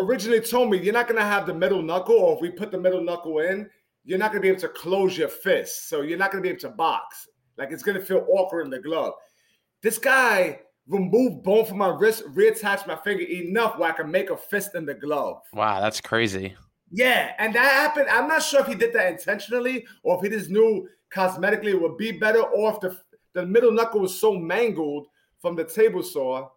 originally 0.00 0.40
told 0.40 0.70
me 0.70 0.78
you're 0.78 0.92
not 0.92 1.08
gonna 1.08 1.22
have 1.22 1.46
the 1.46 1.54
middle 1.54 1.82
knuckle, 1.82 2.16
or 2.16 2.34
if 2.34 2.40
we 2.40 2.50
put 2.50 2.70
the 2.70 2.78
middle 2.78 3.02
knuckle 3.02 3.38
in, 3.40 3.68
you're 4.04 4.18
not 4.18 4.30
gonna 4.30 4.42
be 4.42 4.48
able 4.48 4.60
to 4.60 4.68
close 4.68 5.16
your 5.16 5.28
fist. 5.28 5.88
So 5.88 6.02
you're 6.02 6.18
not 6.18 6.30
gonna 6.30 6.42
be 6.42 6.50
able 6.50 6.60
to 6.60 6.70
box. 6.70 7.28
Like 7.56 7.70
it's 7.70 7.82
gonna 7.82 8.00
feel 8.00 8.26
awkward 8.28 8.62
in 8.62 8.70
the 8.70 8.80
glove. 8.80 9.14
This 9.82 9.98
guy 9.98 10.60
removed 10.86 11.42
bone 11.42 11.64
from 11.64 11.78
my 11.78 11.88
wrist, 11.88 12.24
reattached 12.34 12.86
my 12.86 12.96
finger 12.96 13.24
enough 13.24 13.78
where 13.78 13.90
I 13.90 13.96
can 13.96 14.10
make 14.10 14.30
a 14.30 14.36
fist 14.36 14.74
in 14.74 14.84
the 14.84 14.94
glove. 14.94 15.42
Wow, 15.52 15.80
that's 15.80 16.00
crazy. 16.00 16.54
Yeah, 16.90 17.32
and 17.38 17.54
that 17.54 17.72
happened. 17.72 18.08
I'm 18.10 18.28
not 18.28 18.42
sure 18.42 18.60
if 18.60 18.66
he 18.66 18.74
did 18.74 18.92
that 18.92 19.12
intentionally 19.12 19.86
or 20.02 20.16
if 20.16 20.22
he 20.22 20.36
just 20.36 20.50
knew 20.50 20.88
cosmetically 21.12 21.70
it 21.70 21.80
would 21.80 21.96
be 21.96 22.12
better, 22.12 22.42
or 22.42 22.72
if 22.72 22.80
the 22.80 22.98
the 23.34 23.44
middle 23.44 23.72
knuckle 23.72 24.00
was 24.00 24.18
so 24.18 24.32
mangled 24.32 25.06
from 25.40 25.56
the 25.56 25.64
table 25.64 26.02
saw 26.02 26.48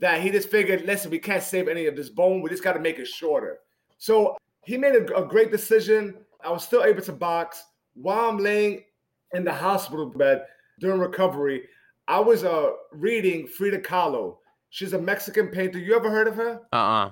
that 0.00 0.20
he 0.20 0.30
just 0.30 0.48
figured, 0.48 0.84
listen, 0.84 1.10
we 1.10 1.18
can't 1.18 1.42
save 1.42 1.68
any 1.68 1.86
of 1.86 1.96
this 1.96 2.08
bone. 2.08 2.42
We 2.42 2.50
just 2.50 2.64
got 2.64 2.74
to 2.74 2.80
make 2.80 2.98
it 2.98 3.06
shorter. 3.06 3.58
So 3.98 4.36
he 4.64 4.76
made 4.76 4.94
a, 4.94 5.16
a 5.16 5.26
great 5.26 5.50
decision. 5.50 6.14
I 6.42 6.50
was 6.50 6.64
still 6.64 6.84
able 6.84 7.02
to 7.02 7.12
box 7.12 7.62
while 7.94 8.28
I'm 8.28 8.38
laying 8.38 8.82
in 9.32 9.44
the 9.44 9.52
hospital 9.52 10.06
bed 10.06 10.44
during 10.80 11.00
recovery. 11.00 11.62
I 12.08 12.20
was 12.20 12.44
uh, 12.44 12.70
reading 12.92 13.46
Frida 13.46 13.80
Kahlo. 13.80 14.36
She's 14.70 14.92
a 14.92 14.98
Mexican 15.00 15.48
painter. 15.48 15.78
You 15.78 15.94
ever 15.96 16.10
heard 16.10 16.28
of 16.28 16.36
her? 16.36 16.60
Uh-uh. 16.72 17.10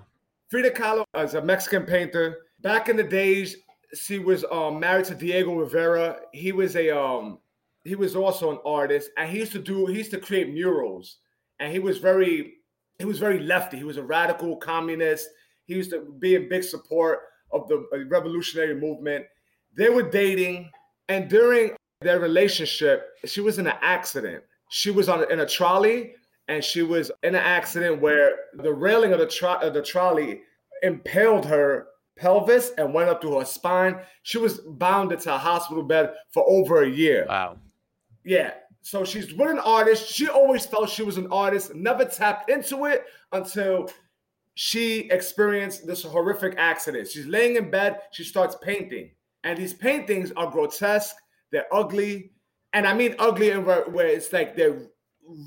Frida 0.50 0.70
Kahlo 0.70 1.04
is 1.16 1.34
a 1.34 1.42
Mexican 1.42 1.84
painter. 1.84 2.38
Back 2.60 2.88
in 2.88 2.96
the 2.96 3.04
days, 3.04 3.56
she 3.94 4.18
was 4.18 4.44
um, 4.50 4.80
married 4.80 5.06
to 5.06 5.14
Diego 5.14 5.54
Rivera. 5.54 6.20
He 6.32 6.52
was 6.52 6.76
a 6.76 6.90
um, 6.90 7.38
he 7.84 7.94
was 7.94 8.14
also 8.14 8.50
an 8.50 8.58
artist, 8.64 9.10
and 9.16 9.30
he 9.30 9.38
used 9.38 9.52
to 9.52 9.58
do 9.58 9.86
he 9.86 9.98
used 9.98 10.10
to 10.12 10.18
create 10.18 10.52
murals. 10.52 11.18
And 11.60 11.72
he 11.72 11.78
was 11.78 11.98
very 11.98 12.54
he 13.02 13.06
was 13.06 13.18
very 13.18 13.40
lefty. 13.40 13.76
He 13.76 13.84
was 13.84 13.96
a 13.96 14.02
radical 14.02 14.56
communist. 14.56 15.28
He 15.64 15.74
used 15.74 15.90
to 15.90 16.14
be 16.20 16.36
in 16.36 16.48
big 16.48 16.62
support 16.62 17.20
of 17.52 17.68
the 17.68 17.84
uh, 17.92 18.04
revolutionary 18.08 18.74
movement. 18.74 19.26
They 19.74 19.88
were 19.88 20.08
dating, 20.08 20.70
and 21.08 21.28
during 21.28 21.72
their 22.00 22.20
relationship, 22.20 23.08
she 23.24 23.40
was 23.40 23.58
in 23.58 23.66
an 23.66 23.76
accident. 23.82 24.44
She 24.70 24.90
was 24.90 25.08
on 25.08 25.30
in 25.32 25.40
a 25.40 25.46
trolley, 25.46 26.14
and 26.48 26.62
she 26.62 26.82
was 26.82 27.10
in 27.22 27.34
an 27.34 27.42
accident 27.42 28.00
where 28.00 28.36
the 28.54 28.72
railing 28.72 29.12
of 29.12 29.18
the, 29.18 29.26
tro- 29.26 29.60
of 29.60 29.74
the 29.74 29.82
trolley 29.82 30.42
impaled 30.82 31.44
her 31.46 31.88
pelvis 32.16 32.70
and 32.78 32.94
went 32.94 33.10
up 33.10 33.20
to 33.22 33.38
her 33.38 33.44
spine. 33.44 33.98
She 34.22 34.38
was 34.38 34.60
bound 34.60 35.12
into 35.12 35.34
a 35.34 35.38
hospital 35.38 35.82
bed 35.82 36.12
for 36.32 36.48
over 36.48 36.82
a 36.82 36.88
year. 36.88 37.26
Wow. 37.28 37.58
Yeah. 38.24 38.52
So 38.82 39.04
she's 39.04 39.32
with 39.32 39.48
an 39.48 39.60
artist. 39.60 40.12
She 40.12 40.28
always 40.28 40.66
felt 40.66 40.90
she 40.90 41.04
was 41.04 41.16
an 41.16 41.28
artist, 41.30 41.74
never 41.74 42.04
tapped 42.04 42.50
into 42.50 42.84
it 42.86 43.04
until 43.30 43.88
she 44.54 45.08
experienced 45.10 45.86
this 45.86 46.02
horrific 46.02 46.54
accident. 46.58 47.08
She's 47.08 47.26
laying 47.26 47.56
in 47.56 47.70
bed, 47.70 48.00
she 48.10 48.24
starts 48.24 48.56
painting. 48.60 49.12
And 49.44 49.56
these 49.56 49.72
paintings 49.72 50.32
are 50.32 50.50
grotesque, 50.50 51.16
they're 51.52 51.72
ugly. 51.72 52.32
And 52.72 52.86
I 52.86 52.94
mean 52.94 53.14
ugly 53.18 53.50
in 53.50 53.64
where, 53.64 53.88
where 53.88 54.08
it's 54.08 54.32
like 54.32 54.56
they're 54.56 54.88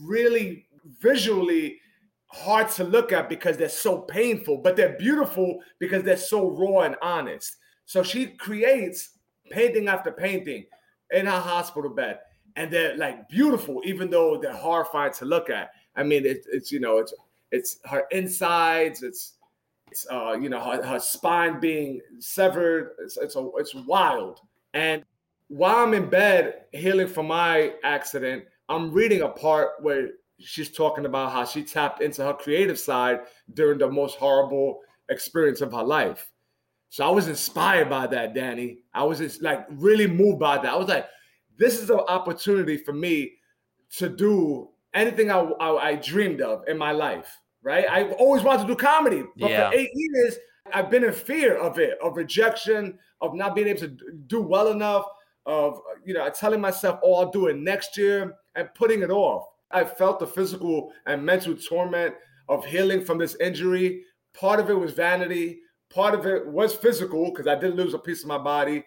really 0.04 0.68
visually 1.00 1.80
hard 2.28 2.70
to 2.70 2.84
look 2.84 3.12
at 3.12 3.30
because 3.30 3.58
they're 3.58 3.70
so 3.70 4.00
painful, 4.00 4.58
but 4.58 4.78
they're 4.78 4.98
beautiful 4.98 5.60
because 5.80 6.04
they're 6.04 6.18
so 6.18 6.50
raw 6.52 6.82
and 6.82 6.96
honest. 7.02 7.58
So 7.86 8.02
she 8.02 8.28
creates 8.28 9.12
painting 9.52 9.90
after 9.90 10.12
painting 10.12 10.66
in 11.12 11.26
her 11.26 11.40
hospital 11.40 11.90
bed 11.90 12.20
and 12.56 12.72
they're 12.72 12.98
like 12.98 13.28
beautiful, 13.30 13.82
even 13.86 14.10
though 14.10 14.38
they're 14.38 14.54
horrifying 14.54 15.14
to 15.14 15.26
look 15.26 15.50
at. 15.50 15.72
I 15.96 16.04
mean, 16.04 16.26
it, 16.26 16.46
it's 16.52 16.72
you 16.72 16.80
know, 16.80 16.98
it's 16.98 17.14
it's 17.52 17.80
her 17.86 18.04
insides, 18.12 19.04
it's 19.04 19.34
it's 19.92 20.08
uh, 20.12 20.38
you 20.40 20.50
know, 20.50 20.60
her, 20.60 20.84
her 20.84 21.00
spine 21.00 21.60
being 21.60 22.02
severed. 22.20 22.96
It's 23.00 23.18
it's 23.18 23.36
a, 23.36 23.50
it's 23.58 23.76
wild. 23.76 24.42
And 24.74 25.04
while 25.48 25.78
I'm 25.78 25.94
in 25.94 26.10
bed 26.10 26.66
healing 26.72 27.08
from 27.08 27.28
my 27.28 27.74
accident, 27.84 28.46
I'm 28.68 28.92
reading 28.92 29.22
a 29.22 29.30
part 29.30 29.72
where 29.82 30.10
she's 30.40 30.72
talking 30.72 31.06
about 31.06 31.32
how 31.32 31.46
she 31.46 31.64
tapped 31.64 32.02
into 32.02 32.24
her 32.24 32.34
creative 32.34 32.80
side 32.80 33.20
during 33.54 33.78
the 33.78 33.90
most 33.90 34.18
horrible 34.18 34.80
experience 35.10 35.62
of 35.62 35.72
her 35.72 35.84
life. 35.84 36.30
So 36.90 37.06
I 37.06 37.10
was 37.10 37.28
inspired 37.28 37.90
by 37.90 38.08
that, 38.08 38.34
Danny. 38.34 38.80
I 38.94 39.04
was 39.04 39.20
just 39.20 39.42
like 39.42 39.66
really 39.70 40.08
moved 40.08 40.40
by 40.40 40.58
that. 40.58 40.66
I 40.66 40.76
was 40.76 40.88
like, 40.88 41.08
this 41.58 41.80
is 41.82 41.90
an 41.90 42.00
opportunity 42.08 42.78
for 42.78 42.94
me 42.94 43.34
to 43.98 44.10
do 44.10 44.70
anything 44.94 45.32
I, 45.32 45.40
I, 45.40 45.90
I 45.90 45.96
dreamed 45.96 46.42
of 46.42 46.68
in 46.68 46.78
my 46.78 46.92
life, 46.92 47.30
right? 47.62 47.86
I've 47.90 48.14
always 48.14 48.44
wanted 48.44 48.64
to 48.64 48.68
do 48.68 48.76
comedy, 48.76 49.24
but 49.38 49.50
Yeah. 49.52 49.70
for 49.70 49.76
eight 49.78 49.92
years, 49.94 50.38
I've 50.74 50.90
been 50.90 51.04
in 51.04 51.14
fear 51.14 51.58
of 51.58 51.78
it, 51.80 51.98
of 52.02 52.18
rejection, 52.18 52.98
of 53.22 53.36
not 53.36 53.56
being 53.56 53.68
able 53.68 53.82
to 53.82 53.98
do 54.28 54.42
well 54.42 54.70
enough, 54.72 55.06
of 55.46 55.80
you 56.04 56.14
know, 56.14 56.28
telling 56.30 56.60
myself, 56.60 57.00
"Oh, 57.04 57.16
I'll 57.16 57.32
do 57.32 57.48
it 57.48 57.58
next 57.58 57.98
year," 57.98 58.36
and 58.56 58.74
putting 58.74 59.02
it 59.04 59.12
off. 59.12 59.46
I 59.72 59.84
felt 59.84 60.20
the 60.20 60.28
physical 60.28 60.92
and 61.06 61.24
mental 61.24 61.56
torment 61.56 62.16
of 62.50 62.66
healing 62.66 63.04
from 63.04 63.18
this 63.20 63.36
injury. 63.36 64.06
Part 64.34 64.60
of 64.60 64.70
it 64.70 64.74
was 64.74 64.94
vanity. 64.94 65.62
Part 65.90 66.14
of 66.16 66.26
it 66.26 66.48
was 66.48 66.74
physical 66.74 67.26
because 67.32 67.48
I 67.48 67.56
did 67.56 67.76
lose 67.76 67.94
a 67.94 68.00
piece 68.00 68.22
of 68.24 68.28
my 68.28 68.38
body 68.40 68.84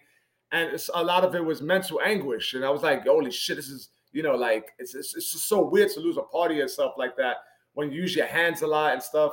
and 0.51 0.73
it's, 0.73 0.89
a 0.93 1.03
lot 1.03 1.23
of 1.23 1.35
it 1.35 1.43
was 1.43 1.61
mental 1.61 1.99
anguish. 2.01 2.53
And 2.53 2.65
I 2.65 2.69
was 2.69 2.83
like, 2.83 3.05
holy 3.05 3.31
shit, 3.31 3.57
this 3.57 3.69
is, 3.69 3.89
you 4.11 4.23
know, 4.23 4.35
like 4.35 4.71
it's, 4.79 4.95
it's, 4.95 5.15
it's 5.15 5.31
just 5.31 5.47
so 5.47 5.63
weird 5.63 5.91
to 5.91 5.99
lose 5.99 6.17
a 6.17 6.23
part 6.23 6.51
of 6.51 6.57
yourself 6.57 6.93
like 6.97 7.15
that 7.17 7.37
when 7.73 7.91
you 7.91 8.01
use 8.01 8.15
your 8.15 8.25
hands 8.25 8.61
a 8.61 8.67
lot 8.67 8.93
and 8.93 9.03
stuff. 9.03 9.31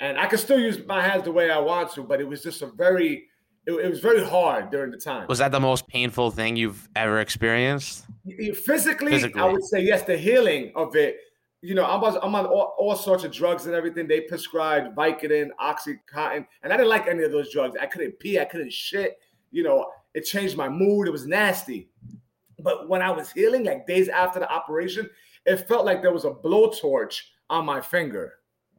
And 0.00 0.18
I 0.18 0.26
can 0.26 0.38
still 0.38 0.58
use 0.58 0.78
my 0.86 1.02
hands 1.02 1.24
the 1.24 1.32
way 1.32 1.50
I 1.50 1.58
want 1.58 1.92
to, 1.92 2.02
but 2.02 2.20
it 2.20 2.28
was 2.28 2.42
just 2.42 2.62
a 2.62 2.66
very, 2.66 3.26
it, 3.66 3.72
it 3.72 3.88
was 3.88 4.00
very 4.00 4.24
hard 4.24 4.70
during 4.70 4.90
the 4.90 4.98
time. 4.98 5.26
Was 5.28 5.38
that 5.38 5.52
the 5.52 5.60
most 5.60 5.86
painful 5.88 6.30
thing 6.30 6.56
you've 6.56 6.88
ever 6.96 7.20
experienced? 7.20 8.04
Physically, 8.64 9.12
Physically. 9.12 9.40
I 9.40 9.44
would 9.46 9.64
say 9.64 9.80
yes. 9.80 10.02
The 10.02 10.16
healing 10.16 10.72
of 10.74 10.96
it, 10.96 11.16
you 11.62 11.74
know, 11.74 11.84
I'm, 11.84 12.02
on- 12.04 12.18
I'm 12.22 12.34
on 12.34 12.46
all, 12.46 12.74
all 12.78 12.94
sorts 12.94 13.24
of 13.24 13.32
drugs 13.32 13.66
and 13.66 13.74
everything. 13.74 14.06
They 14.06 14.20
prescribed 14.20 14.94
Vicodin, 14.96 15.48
OxyContin, 15.60 16.46
and 16.62 16.72
I 16.72 16.76
didn't 16.76 16.90
like 16.90 17.06
any 17.06 17.24
of 17.24 17.32
those 17.32 17.52
drugs. 17.52 17.76
I 17.80 17.86
couldn't 17.86 18.18
pee, 18.18 18.38
I 18.38 18.44
couldn't 18.44 18.72
shit. 18.72 19.18
You 19.50 19.62
know, 19.62 19.86
it 20.16 20.22
changed 20.22 20.56
my 20.56 20.68
mood. 20.68 21.06
It 21.06 21.10
was 21.10 21.26
nasty. 21.26 21.90
But 22.58 22.88
when 22.88 23.02
I 23.02 23.10
was 23.10 23.30
healing, 23.30 23.64
like 23.64 23.86
days 23.86 24.08
after 24.08 24.40
the 24.40 24.50
operation, 24.50 25.10
it 25.44 25.68
felt 25.68 25.84
like 25.84 26.00
there 26.00 26.12
was 26.12 26.24
a 26.24 26.30
blowtorch 26.30 27.20
on 27.50 27.66
my 27.66 27.82
finger. 27.82 28.32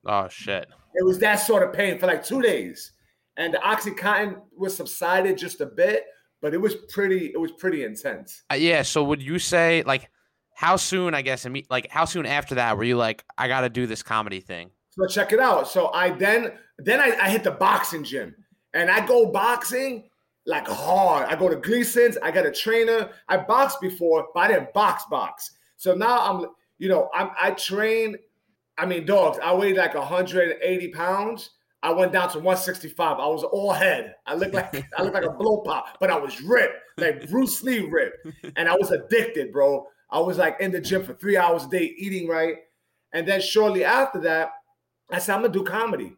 Oh 0.05 0.27
shit. 0.27 0.67
It 0.95 1.05
was 1.05 1.19
that 1.19 1.35
sort 1.35 1.61
of 1.61 1.73
pain 1.73 1.99
for 1.99 2.07
like 2.07 2.25
two 2.25 2.41
days, 2.41 2.91
and 3.37 3.53
the 3.53 3.59
OxyContin 3.59 4.41
was 4.57 4.75
subsided 4.75 5.37
just 5.37 5.61
a 5.61 5.67
bit, 5.67 6.05
but 6.41 6.55
it 6.55 6.57
was 6.57 6.73
pretty. 6.89 7.27
It 7.27 7.39
was 7.39 7.51
pretty 7.51 7.83
intense. 7.83 8.41
Uh, 8.51 8.55
yeah. 8.55 8.81
So 8.81 9.03
would 9.03 9.21
you 9.21 9.37
say 9.37 9.83
like 9.83 10.09
how 10.55 10.75
soon? 10.75 11.13
I 11.13 11.21
guess 11.21 11.45
like 11.69 11.87
how 11.91 12.05
soon 12.05 12.25
after 12.25 12.55
that 12.55 12.77
were 12.77 12.83
you 12.83 12.97
like 12.97 13.23
I 13.37 13.47
got 13.47 13.61
to 13.61 13.69
do 13.69 13.85
this 13.85 14.01
comedy 14.01 14.39
thing? 14.39 14.71
So 14.89 15.05
check 15.05 15.33
it 15.33 15.39
out. 15.39 15.67
So 15.67 15.91
I 15.93 16.09
then 16.09 16.53
then 16.79 16.99
I, 16.99 17.15
I 17.21 17.29
hit 17.29 17.43
the 17.43 17.51
boxing 17.51 18.03
gym 18.03 18.33
and 18.73 18.89
I 18.89 19.05
go 19.05 19.27
boxing 19.31 20.09
like 20.47 20.67
hard. 20.67 21.27
I 21.27 21.35
go 21.35 21.49
to 21.49 21.57
Gleason's. 21.57 22.17
I 22.23 22.31
got 22.31 22.45
a 22.45 22.51
trainer. 22.51 23.09
I 23.27 23.37
boxed 23.37 23.81
before, 23.81 24.27
but 24.33 24.39
I 24.39 24.47
didn't 24.47 24.73
box 24.73 25.03
box. 25.09 25.51
So 25.75 25.93
now 25.93 26.19
I'm 26.19 26.45
you 26.79 26.89
know 26.89 27.09
I'm 27.13 27.29
I 27.39 27.51
train. 27.51 28.15
I 28.79 28.85
mean, 28.85 29.05
dogs. 29.05 29.37
I 29.43 29.53
weighed 29.53 29.75
like 29.75 29.93
180 29.93 30.87
pounds. 30.89 31.51
I 31.83 31.91
went 31.91 32.11
down 32.11 32.29
to 32.29 32.37
165. 32.37 33.19
I 33.19 33.27
was 33.27 33.43
all 33.43 33.71
head. 33.71 34.15
I 34.25 34.35
looked 34.35 34.53
like 34.53 34.73
I 34.97 35.03
looked 35.03 35.15
like 35.15 35.25
a 35.25 35.31
blow 35.31 35.61
pop, 35.61 35.97
but 35.99 36.09
I 36.09 36.17
was 36.17 36.41
ripped, 36.41 36.75
like 36.97 37.29
Bruce 37.29 37.61
Lee 37.61 37.81
ripped, 37.81 38.25
and 38.55 38.67
I 38.67 38.75
was 38.75 38.91
addicted, 38.91 39.51
bro. 39.51 39.85
I 40.09 40.19
was 40.19 40.37
like 40.37 40.57
in 40.61 40.71
the 40.71 40.79
gym 40.79 41.03
for 41.03 41.13
three 41.13 41.37
hours 41.37 41.65
a 41.65 41.69
day, 41.69 41.93
eating 41.97 42.27
right, 42.27 42.55
and 43.13 43.27
then 43.27 43.41
shortly 43.41 43.83
after 43.83 44.19
that, 44.21 44.51
I 45.11 45.19
said 45.19 45.35
I'm 45.35 45.41
gonna 45.41 45.53
do 45.53 45.63
comedy, 45.63 46.15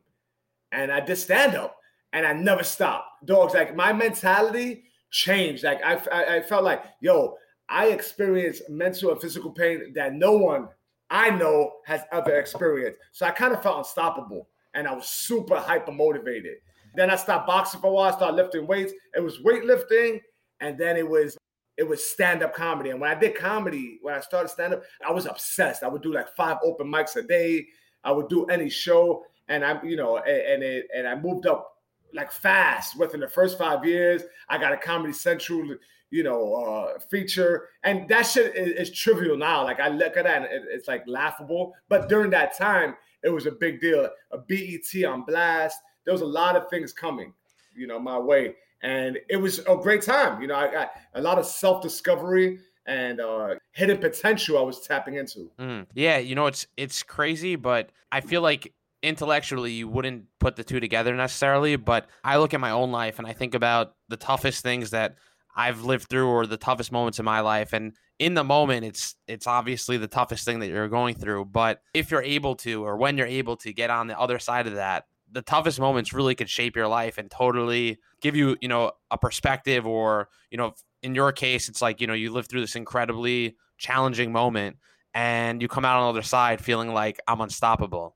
and 0.71 0.91
I 0.91 0.99
did 0.99 1.17
stand 1.17 1.55
up, 1.55 1.78
and 2.13 2.25
I 2.25 2.33
never 2.33 2.63
stopped. 2.63 3.25
Dogs, 3.25 3.53
like 3.53 3.75
my 3.75 3.93
mentality 3.93 4.83
changed. 5.11 5.63
Like 5.63 5.83
I, 5.83 6.01
I, 6.11 6.35
I 6.37 6.41
felt 6.41 6.63
like, 6.63 6.83
yo, 7.01 7.35
I 7.67 7.87
experienced 7.87 8.69
mental 8.69 9.11
and 9.11 9.21
physical 9.21 9.51
pain 9.51 9.93
that 9.95 10.13
no 10.13 10.33
one 10.33 10.69
I 11.09 11.29
know 11.29 11.71
has 11.85 12.01
ever 12.11 12.39
experienced. 12.39 12.99
So 13.11 13.25
I 13.25 13.31
kind 13.31 13.53
of 13.53 13.63
felt 13.63 13.79
unstoppable, 13.79 14.47
and 14.73 14.87
I 14.87 14.93
was 14.93 15.09
super 15.09 15.57
hyper 15.57 15.91
motivated. 15.91 16.57
Then 16.95 17.09
I 17.09 17.15
stopped 17.15 17.47
boxing 17.47 17.81
for 17.81 17.87
a 17.87 17.91
while. 17.91 18.11
I 18.11 18.15
started 18.15 18.35
lifting 18.35 18.65
weights. 18.65 18.93
It 19.15 19.19
was 19.19 19.39
weightlifting, 19.39 20.21
and 20.59 20.77
then 20.77 20.97
it 20.97 21.07
was 21.07 21.37
it 21.77 21.87
was 21.87 22.03
stand-up 22.03 22.53
comedy. 22.53 22.89
And 22.89 22.99
when 22.99 23.09
I 23.09 23.19
did 23.19 23.35
comedy, 23.35 23.99
when 24.01 24.13
I 24.13 24.19
started 24.19 24.49
stand-up, 24.49 24.83
I 25.07 25.11
was 25.11 25.25
obsessed. 25.25 25.81
I 25.81 25.87
would 25.87 26.01
do 26.01 26.13
like 26.13 26.35
five 26.35 26.57
open 26.63 26.91
mics 26.91 27.15
a 27.15 27.21
day. 27.21 27.65
I 28.03 28.11
would 28.11 28.27
do 28.27 28.45
any 28.45 28.69
show. 28.69 29.23
And 29.47 29.63
I'm, 29.63 29.85
you 29.87 29.95
know, 29.95 30.17
and, 30.17 30.41
and 30.41 30.63
it 30.63 30.87
and 30.95 31.07
I 31.07 31.15
moved 31.15 31.47
up 31.47 31.68
like 32.13 32.31
fast 32.31 32.97
within 32.97 33.19
the 33.19 33.27
first 33.27 33.57
five 33.57 33.85
years. 33.85 34.23
I 34.49 34.57
got 34.57 34.73
a 34.73 34.77
Comedy 34.77 35.13
Central, 35.13 35.75
you 36.11 36.23
know, 36.23 36.53
uh, 36.55 36.99
feature, 37.09 37.69
and 37.83 38.07
that 38.09 38.23
shit 38.23 38.55
is, 38.55 38.89
is 38.89 38.97
trivial 38.97 39.37
now. 39.37 39.63
Like 39.63 39.79
I 39.79 39.89
look 39.89 40.17
at 40.17 40.23
that, 40.23 40.43
and 40.43 40.45
it, 40.45 40.63
it's 40.69 40.87
like 40.87 41.03
laughable. 41.07 41.73
But 41.87 42.09
during 42.09 42.31
that 42.31 42.57
time, 42.57 42.95
it 43.23 43.29
was 43.29 43.45
a 43.45 43.51
big 43.51 43.81
deal. 43.81 44.09
A 44.31 44.37
BET 44.37 45.03
on 45.05 45.23
blast. 45.23 45.79
There 46.05 46.13
was 46.13 46.21
a 46.21 46.25
lot 46.25 46.55
of 46.55 46.69
things 46.69 46.93
coming, 46.93 47.33
you 47.75 47.87
know, 47.87 47.99
my 47.99 48.17
way, 48.17 48.55
and 48.81 49.17
it 49.29 49.37
was 49.37 49.59
a 49.59 49.75
great 49.75 50.01
time. 50.01 50.41
You 50.41 50.47
know, 50.47 50.55
I 50.55 50.71
got 50.71 50.91
a 51.13 51.21
lot 51.21 51.37
of 51.37 51.45
self 51.45 51.81
discovery 51.81 52.59
and 52.85 53.21
uh, 53.21 53.55
hidden 53.71 53.97
potential 53.97 54.57
I 54.57 54.61
was 54.61 54.81
tapping 54.81 55.15
into. 55.15 55.51
Mm, 55.59 55.85
yeah, 55.93 56.17
you 56.17 56.35
know 56.35 56.47
it's 56.47 56.67
it's 56.75 57.03
crazy, 57.03 57.55
but 57.55 57.91
I 58.11 58.21
feel 58.21 58.41
like 58.41 58.73
intellectually 59.01 59.71
you 59.71 59.87
wouldn't 59.87 60.25
put 60.39 60.55
the 60.55 60.63
two 60.63 60.79
together 60.79 61.15
necessarily. 61.15 61.75
But 61.75 62.07
I 62.23 62.37
look 62.37 62.53
at 62.53 62.59
my 62.59 62.71
own 62.71 62.91
life 62.91 63.19
and 63.19 63.27
I 63.27 63.33
think 63.33 63.55
about 63.55 63.95
the 64.07 64.17
toughest 64.17 64.63
things 64.63 64.91
that 64.91 65.15
I've 65.55 65.83
lived 65.83 66.09
through 66.09 66.27
or 66.27 66.45
the 66.45 66.57
toughest 66.57 66.91
moments 66.91 67.19
in 67.19 67.25
my 67.25 67.41
life, 67.41 67.73
and 67.73 67.93
in 68.17 68.33
the 68.33 68.43
moment 68.43 68.85
it's 68.85 69.15
it's 69.27 69.47
obviously 69.47 69.97
the 69.97 70.07
toughest 70.07 70.45
thing 70.45 70.59
that 70.59 70.69
you're 70.69 70.87
going 70.87 71.15
through. 71.15 71.45
But 71.45 71.81
if 71.93 72.11
you're 72.11 72.23
able 72.23 72.55
to, 72.57 72.85
or 72.85 72.97
when 72.97 73.17
you're 73.17 73.27
able 73.27 73.57
to 73.57 73.73
get 73.73 73.89
on 73.89 74.07
the 74.07 74.17
other 74.17 74.39
side 74.39 74.67
of 74.67 74.75
that, 74.75 75.05
the 75.31 75.41
toughest 75.41 75.79
moments 75.79 76.13
really 76.13 76.35
could 76.35 76.49
shape 76.49 76.75
your 76.75 76.87
life 76.87 77.17
and 77.17 77.29
totally 77.29 77.97
give 78.21 78.35
you 78.35 78.57
you 78.61 78.67
know 78.67 78.91
a 79.11 79.17
perspective 79.17 79.85
or 79.85 80.29
you 80.51 80.57
know 80.57 80.73
in 81.03 81.15
your 81.15 81.31
case 81.31 81.69
it's 81.69 81.81
like 81.81 82.01
you 82.01 82.07
know 82.07 82.13
you 82.13 82.31
live 82.31 82.47
through 82.47 82.61
this 82.61 82.75
incredibly 82.75 83.55
challenging 83.77 84.31
moment 84.31 84.77
and 85.13 85.61
you 85.61 85.67
come 85.67 85.85
out 85.85 85.97
on 85.97 86.05
the 86.05 86.19
other 86.19 86.25
side 86.25 86.61
feeling 86.61 86.93
like 86.93 87.19
i'm 87.27 87.41
unstoppable 87.41 88.15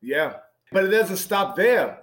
yeah. 0.00 0.34
But 0.72 0.84
it 0.84 0.88
doesn't 0.88 1.16
stop 1.16 1.56
there. 1.56 2.00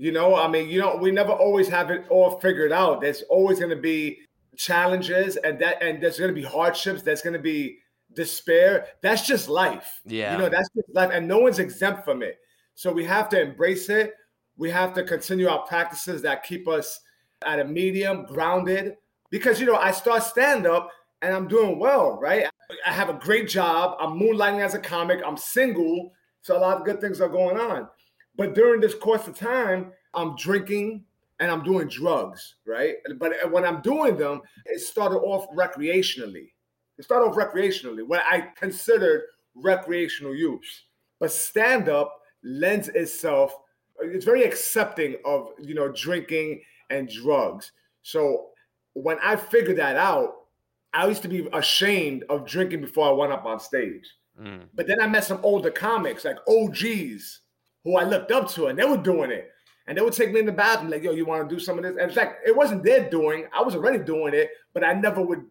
You 0.00 0.12
know 0.12 0.36
i 0.36 0.46
mean 0.46 0.68
you 0.68 0.78
know 0.78 0.94
we 0.94 1.10
never 1.10 1.32
always 1.32 1.66
have 1.68 1.90
it 1.90 2.06
all 2.08 2.38
figured 2.38 2.72
out. 2.72 3.00
There's 3.00 3.22
always 3.22 3.58
going 3.58 3.70
to 3.70 3.82
be 3.82 4.20
challenges 4.56 5.36
and 5.36 5.58
that 5.60 5.82
and 5.82 6.02
there's 6.02 6.18
going 6.18 6.34
to 6.34 6.40
be 6.40 6.46
hardships. 6.46 7.02
There's 7.02 7.22
going 7.22 7.34
to 7.34 7.40
be 7.40 7.78
despair. 8.14 8.86
That's 9.02 9.26
just 9.26 9.48
life. 9.48 10.00
Yeah. 10.04 10.32
you 10.32 10.38
know 10.38 10.48
that's 10.48 10.68
just 10.74 10.88
life 10.94 11.10
and 11.12 11.26
no 11.26 11.38
one's 11.38 11.58
exempt 11.58 12.04
from 12.04 12.22
it. 12.22 12.38
So 12.74 12.92
we 12.92 13.04
have 13.04 13.28
to 13.30 13.40
embrace 13.40 13.88
it. 13.88 14.14
We 14.56 14.70
have 14.70 14.94
to 14.94 15.02
continue 15.02 15.48
our 15.48 15.66
practices 15.66 16.22
that 16.22 16.44
keep 16.44 16.68
us 16.68 17.00
at 17.44 17.60
a 17.60 17.64
medium 17.64 18.24
grounded. 18.24 18.94
Because 19.30 19.60
you 19.60 19.66
know 19.66 19.76
I 19.76 19.90
start 19.90 20.22
stand 20.22 20.66
up 20.66 20.90
and 21.22 21.34
I'm 21.34 21.48
doing 21.48 21.78
well, 21.78 22.18
right? 22.20 22.46
I 22.86 22.92
have 22.92 23.08
a 23.08 23.14
great 23.14 23.48
job. 23.48 23.96
I'm 24.00 24.18
moonlighting 24.18 24.64
as 24.64 24.74
a 24.74 24.78
comic. 24.78 25.20
I'm 25.26 25.36
single, 25.36 26.12
so 26.48 26.56
a 26.56 26.58
lot 26.58 26.78
of 26.78 26.86
good 26.86 26.98
things 26.98 27.20
are 27.20 27.28
going 27.28 27.58
on. 27.58 27.86
But 28.34 28.54
during 28.54 28.80
this 28.80 28.94
course 28.94 29.28
of 29.28 29.38
time, 29.38 29.92
I'm 30.14 30.34
drinking 30.34 31.04
and 31.40 31.50
I'm 31.50 31.62
doing 31.62 31.88
drugs, 31.88 32.54
right? 32.66 32.94
But 33.18 33.52
when 33.52 33.66
I'm 33.66 33.82
doing 33.82 34.16
them, 34.16 34.40
it 34.64 34.80
started 34.80 35.18
off 35.18 35.46
recreationally. 35.54 36.52
It 36.96 37.04
started 37.04 37.26
off 37.26 37.36
recreationally, 37.36 38.02
what 38.02 38.22
I 38.26 38.48
considered 38.56 39.24
recreational 39.54 40.34
use. 40.34 40.84
But 41.20 41.32
stand 41.32 41.90
up 41.90 42.22
lends 42.42 42.88
itself, 42.88 43.54
it's 44.00 44.24
very 44.24 44.44
accepting 44.44 45.16
of, 45.26 45.50
you 45.60 45.74
know, 45.74 45.92
drinking 45.92 46.62
and 46.88 47.10
drugs. 47.10 47.72
So 48.02 48.46
when 48.94 49.18
I 49.22 49.36
figured 49.36 49.76
that 49.76 49.96
out, 49.96 50.46
I 50.94 51.06
used 51.06 51.22
to 51.22 51.28
be 51.28 51.46
ashamed 51.52 52.24
of 52.30 52.46
drinking 52.46 52.80
before 52.80 53.06
I 53.06 53.12
went 53.12 53.32
up 53.32 53.44
on 53.44 53.60
stage. 53.60 54.06
Mm. 54.40 54.68
But 54.74 54.86
then 54.86 55.00
I 55.00 55.06
met 55.06 55.24
some 55.24 55.40
older 55.42 55.70
comics, 55.70 56.24
like 56.24 56.38
OGs, 56.48 57.40
who 57.84 57.96
I 57.96 58.04
looked 58.04 58.30
up 58.30 58.48
to, 58.52 58.66
and 58.66 58.78
they 58.78 58.84
were 58.84 58.96
doing 58.96 59.30
it. 59.30 59.50
And 59.86 59.96
they 59.96 60.02
would 60.02 60.12
take 60.12 60.32
me 60.32 60.40
in 60.40 60.46
the 60.46 60.52
bathroom, 60.52 60.90
like, 60.90 61.02
yo, 61.02 61.12
you 61.12 61.24
want 61.24 61.48
to 61.48 61.54
do 61.54 61.60
some 61.60 61.78
of 61.78 61.84
this? 61.84 61.92
And 61.92 62.08
it's 62.10 62.16
like, 62.16 62.36
it 62.46 62.54
wasn't 62.54 62.84
their 62.84 63.08
doing. 63.08 63.46
I 63.56 63.62
was 63.62 63.74
already 63.74 63.98
doing 63.98 64.34
it, 64.34 64.50
but 64.74 64.84
I 64.84 64.92
never 64.92 65.22
would 65.22 65.44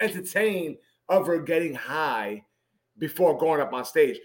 entertain 0.00 0.78
ever 1.10 1.40
getting 1.40 1.74
high 1.74 2.44
before 2.98 3.36
going 3.36 3.60
up 3.60 3.74
on 3.74 3.84
stage. 3.84 4.18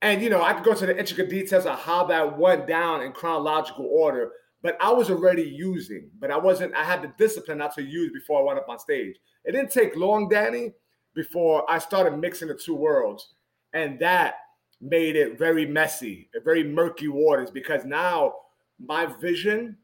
And, 0.00 0.22
you 0.22 0.30
know, 0.30 0.42
I 0.42 0.54
could 0.54 0.64
go 0.64 0.74
to 0.74 0.86
the 0.86 0.98
intricate 0.98 1.28
details 1.28 1.66
of 1.66 1.78
how 1.78 2.04
that 2.06 2.38
went 2.38 2.66
down 2.66 3.02
in 3.02 3.12
chronological 3.12 3.86
order 3.86 4.32
but 4.64 4.78
I 4.80 4.90
was 4.90 5.10
already 5.10 5.42
using, 5.42 6.08
but 6.18 6.30
I 6.30 6.38
wasn't, 6.38 6.74
I 6.74 6.84
had 6.84 7.02
the 7.02 7.12
discipline 7.18 7.58
not 7.58 7.74
to 7.74 7.82
use 7.82 8.10
before 8.14 8.40
I 8.40 8.44
went 8.44 8.58
up 8.58 8.70
on 8.70 8.78
stage. 8.78 9.14
It 9.44 9.52
didn't 9.52 9.70
take 9.70 9.94
long, 9.94 10.26
Danny, 10.26 10.72
before 11.14 11.70
I 11.70 11.78
started 11.78 12.16
mixing 12.16 12.48
the 12.48 12.54
two 12.54 12.74
worlds. 12.74 13.34
And 13.74 13.98
that 13.98 14.36
made 14.80 15.16
it 15.16 15.38
very 15.38 15.66
messy, 15.66 16.30
very 16.44 16.64
murky 16.64 17.08
waters, 17.08 17.50
because 17.50 17.84
now 17.84 18.32
my 18.78 19.06
vision 19.20 19.76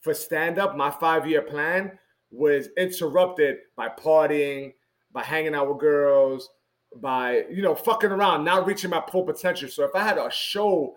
for 0.00 0.14
stand 0.14 0.58
up, 0.58 0.76
my 0.76 0.90
five 0.90 1.26
year 1.26 1.42
plan 1.42 1.98
was 2.30 2.68
interrupted 2.76 3.56
by 3.76 3.88
partying, 3.88 4.72
by 5.12 5.22
hanging 5.22 5.54
out 5.54 5.68
with 5.68 5.78
girls, 5.78 6.50
by, 6.96 7.44
you 7.50 7.62
know, 7.62 7.74
fucking 7.74 8.10
around, 8.10 8.44
not 8.44 8.66
reaching 8.66 8.90
my 8.90 9.02
full 9.10 9.24
potential. 9.24 9.68
So 9.68 9.84
if 9.84 9.94
I 9.94 10.02
had 10.02 10.18
a 10.18 10.30
show 10.30 10.94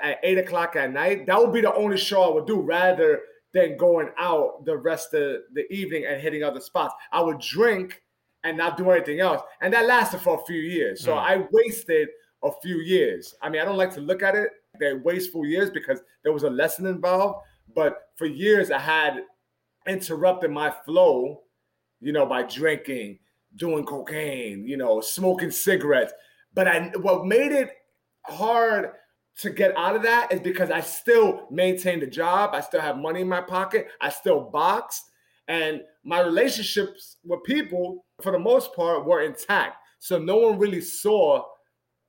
at 0.00 0.18
eight 0.22 0.38
o'clock 0.38 0.76
at 0.76 0.92
night, 0.92 1.26
that 1.26 1.38
would 1.38 1.52
be 1.52 1.60
the 1.60 1.74
only 1.74 1.96
show 1.96 2.22
I 2.22 2.34
would 2.34 2.46
do 2.46 2.60
rather 2.60 3.20
than 3.54 3.76
going 3.76 4.08
out 4.18 4.64
the 4.64 4.76
rest 4.76 5.14
of 5.14 5.42
the 5.54 5.72
evening 5.72 6.06
and 6.06 6.20
hitting 6.20 6.42
other 6.42 6.60
spots. 6.60 6.94
I 7.12 7.22
would 7.22 7.38
drink 7.38 8.02
and 8.44 8.56
not 8.56 8.76
do 8.76 8.90
anything 8.90 9.20
else. 9.20 9.42
And 9.60 9.72
that 9.74 9.86
lasted 9.86 10.20
for 10.20 10.40
a 10.40 10.46
few 10.46 10.60
years. 10.60 11.02
So 11.02 11.12
mm. 11.12 11.18
I 11.18 11.46
wasted 11.52 12.08
a 12.42 12.50
few 12.62 12.78
years. 12.78 13.34
I 13.40 13.48
mean, 13.48 13.62
I 13.62 13.64
don't 13.64 13.76
like 13.76 13.94
to 13.94 14.00
look 14.00 14.22
at 14.22 14.34
it, 14.34 14.50
they're 14.78 14.98
wasteful 14.98 15.46
years 15.46 15.70
because 15.70 16.00
there 16.22 16.32
was 16.32 16.42
a 16.42 16.50
lesson 16.50 16.86
involved. 16.86 17.44
But 17.74 18.08
for 18.16 18.26
years, 18.26 18.70
I 18.70 18.78
had 18.78 19.22
interrupted 19.86 20.50
my 20.50 20.70
flow, 20.84 21.42
you 22.00 22.12
know, 22.12 22.26
by 22.26 22.42
drinking, 22.42 23.18
doing 23.56 23.84
cocaine, 23.84 24.66
you 24.66 24.76
know, 24.76 25.00
smoking 25.00 25.50
cigarettes. 25.50 26.12
But 26.54 26.68
I, 26.68 26.90
what 27.00 27.26
made 27.26 27.52
it 27.52 27.70
hard 28.26 28.92
to 29.38 29.50
get 29.50 29.76
out 29.76 29.96
of 29.96 30.02
that 30.02 30.32
is 30.32 30.40
because 30.40 30.70
I 30.70 30.80
still 30.80 31.46
maintained 31.50 32.02
the 32.02 32.06
job. 32.06 32.50
I 32.52 32.60
still 32.60 32.80
have 32.80 32.98
money 32.98 33.22
in 33.22 33.28
my 33.28 33.40
pocket. 33.40 33.88
I 34.00 34.10
still 34.10 34.40
box. 34.40 35.02
And 35.48 35.82
my 36.04 36.20
relationships 36.20 37.16
with 37.24 37.42
people, 37.44 38.04
for 38.22 38.32
the 38.32 38.38
most 38.38 38.74
part, 38.74 39.04
were 39.04 39.22
intact. 39.22 39.76
So 39.98 40.18
no 40.18 40.36
one 40.36 40.58
really 40.58 40.80
saw 40.80 41.44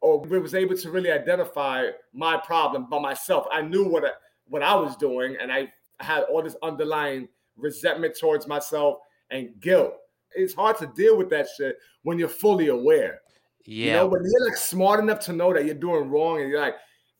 or 0.01 0.19
was 0.19 0.53
able 0.53 0.75
to 0.75 0.91
really 0.91 1.11
identify 1.11 1.87
my 2.13 2.37
problem 2.37 2.87
by 2.89 2.99
myself. 2.99 3.47
I 3.51 3.61
knew 3.61 3.87
what 3.87 4.03
I, 4.03 4.09
what 4.47 4.61
I 4.61 4.75
was 4.75 4.97
doing, 4.97 5.37
and 5.39 5.51
I 5.51 5.71
had 5.99 6.23
all 6.23 6.43
this 6.43 6.57
underlying 6.61 7.29
resentment 7.55 8.17
towards 8.19 8.45
myself 8.45 8.97
and 9.31 9.49
guilt. 9.61 9.93
It's 10.35 10.53
hard 10.53 10.77
to 10.79 10.87
deal 10.87 11.17
with 11.17 11.29
that 11.29 11.47
shit 11.55 11.77
when 12.01 12.19
you're 12.19 12.27
fully 12.27 12.67
aware. 12.67 13.21
Yeah. 13.65 13.85
You 13.85 13.91
know, 13.93 14.07
when 14.07 14.23
you're 14.23 14.49
like 14.49 14.57
smart 14.57 14.99
enough 14.99 15.19
to 15.21 15.33
know 15.33 15.53
that 15.53 15.65
you're 15.65 15.75
doing 15.75 16.09
wrong 16.09 16.41
and 16.41 16.49
you're 16.49 16.59
like, 16.59 16.75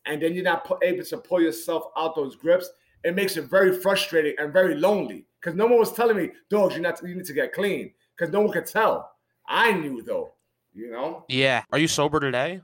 and 0.05 0.21
then 0.21 0.33
you're 0.33 0.43
not 0.43 0.69
able 0.83 1.05
to 1.05 1.17
pull 1.17 1.41
yourself 1.41 1.85
out 1.95 2.15
those 2.15 2.35
grips, 2.35 2.69
it 3.03 3.15
makes 3.15 3.37
it 3.37 3.49
very 3.49 3.79
frustrating 3.79 4.35
and 4.39 4.51
very 4.51 4.75
lonely. 4.75 5.25
Because 5.43 5.57
no 5.57 5.65
one 5.65 5.79
was 5.79 5.91
telling 5.91 6.15
me, 6.15 6.29
dogs, 6.49 6.75
you 6.75 6.81
not 6.81 7.01
you 7.03 7.15
need 7.15 7.25
to 7.25 7.33
get 7.33 7.51
clean. 7.51 7.91
Because 8.15 8.31
no 8.31 8.41
one 8.41 8.51
could 8.51 8.65
tell. 8.65 9.11
I 9.45 9.73
knew 9.73 10.01
though, 10.01 10.33
you 10.73 10.89
know. 10.89 11.25
Yeah. 11.27 11.63
Are 11.71 11.79
you 11.79 11.87
sober 11.87 12.19
today? 12.19 12.61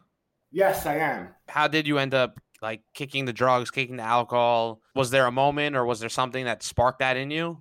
Yes, 0.52 0.86
I 0.86 0.96
am. 0.96 1.30
How 1.50 1.68
did 1.68 1.88
you 1.88 1.98
end 1.98 2.13
up 2.13 2.39
like 2.62 2.82
kicking 2.94 3.26
the 3.26 3.34
drugs, 3.34 3.70
kicking 3.70 3.98
the 3.98 4.04
alcohol? 4.04 4.82
Was 4.96 5.10
there 5.10 5.26
a 5.26 5.32
moment, 5.32 5.76
or 5.76 5.86
was 5.86 6.00
there 6.00 6.10
something 6.10 6.46
that 6.46 6.63
sparked 6.63 7.00
that 7.00 7.18
in 7.18 7.32
you? 7.32 7.60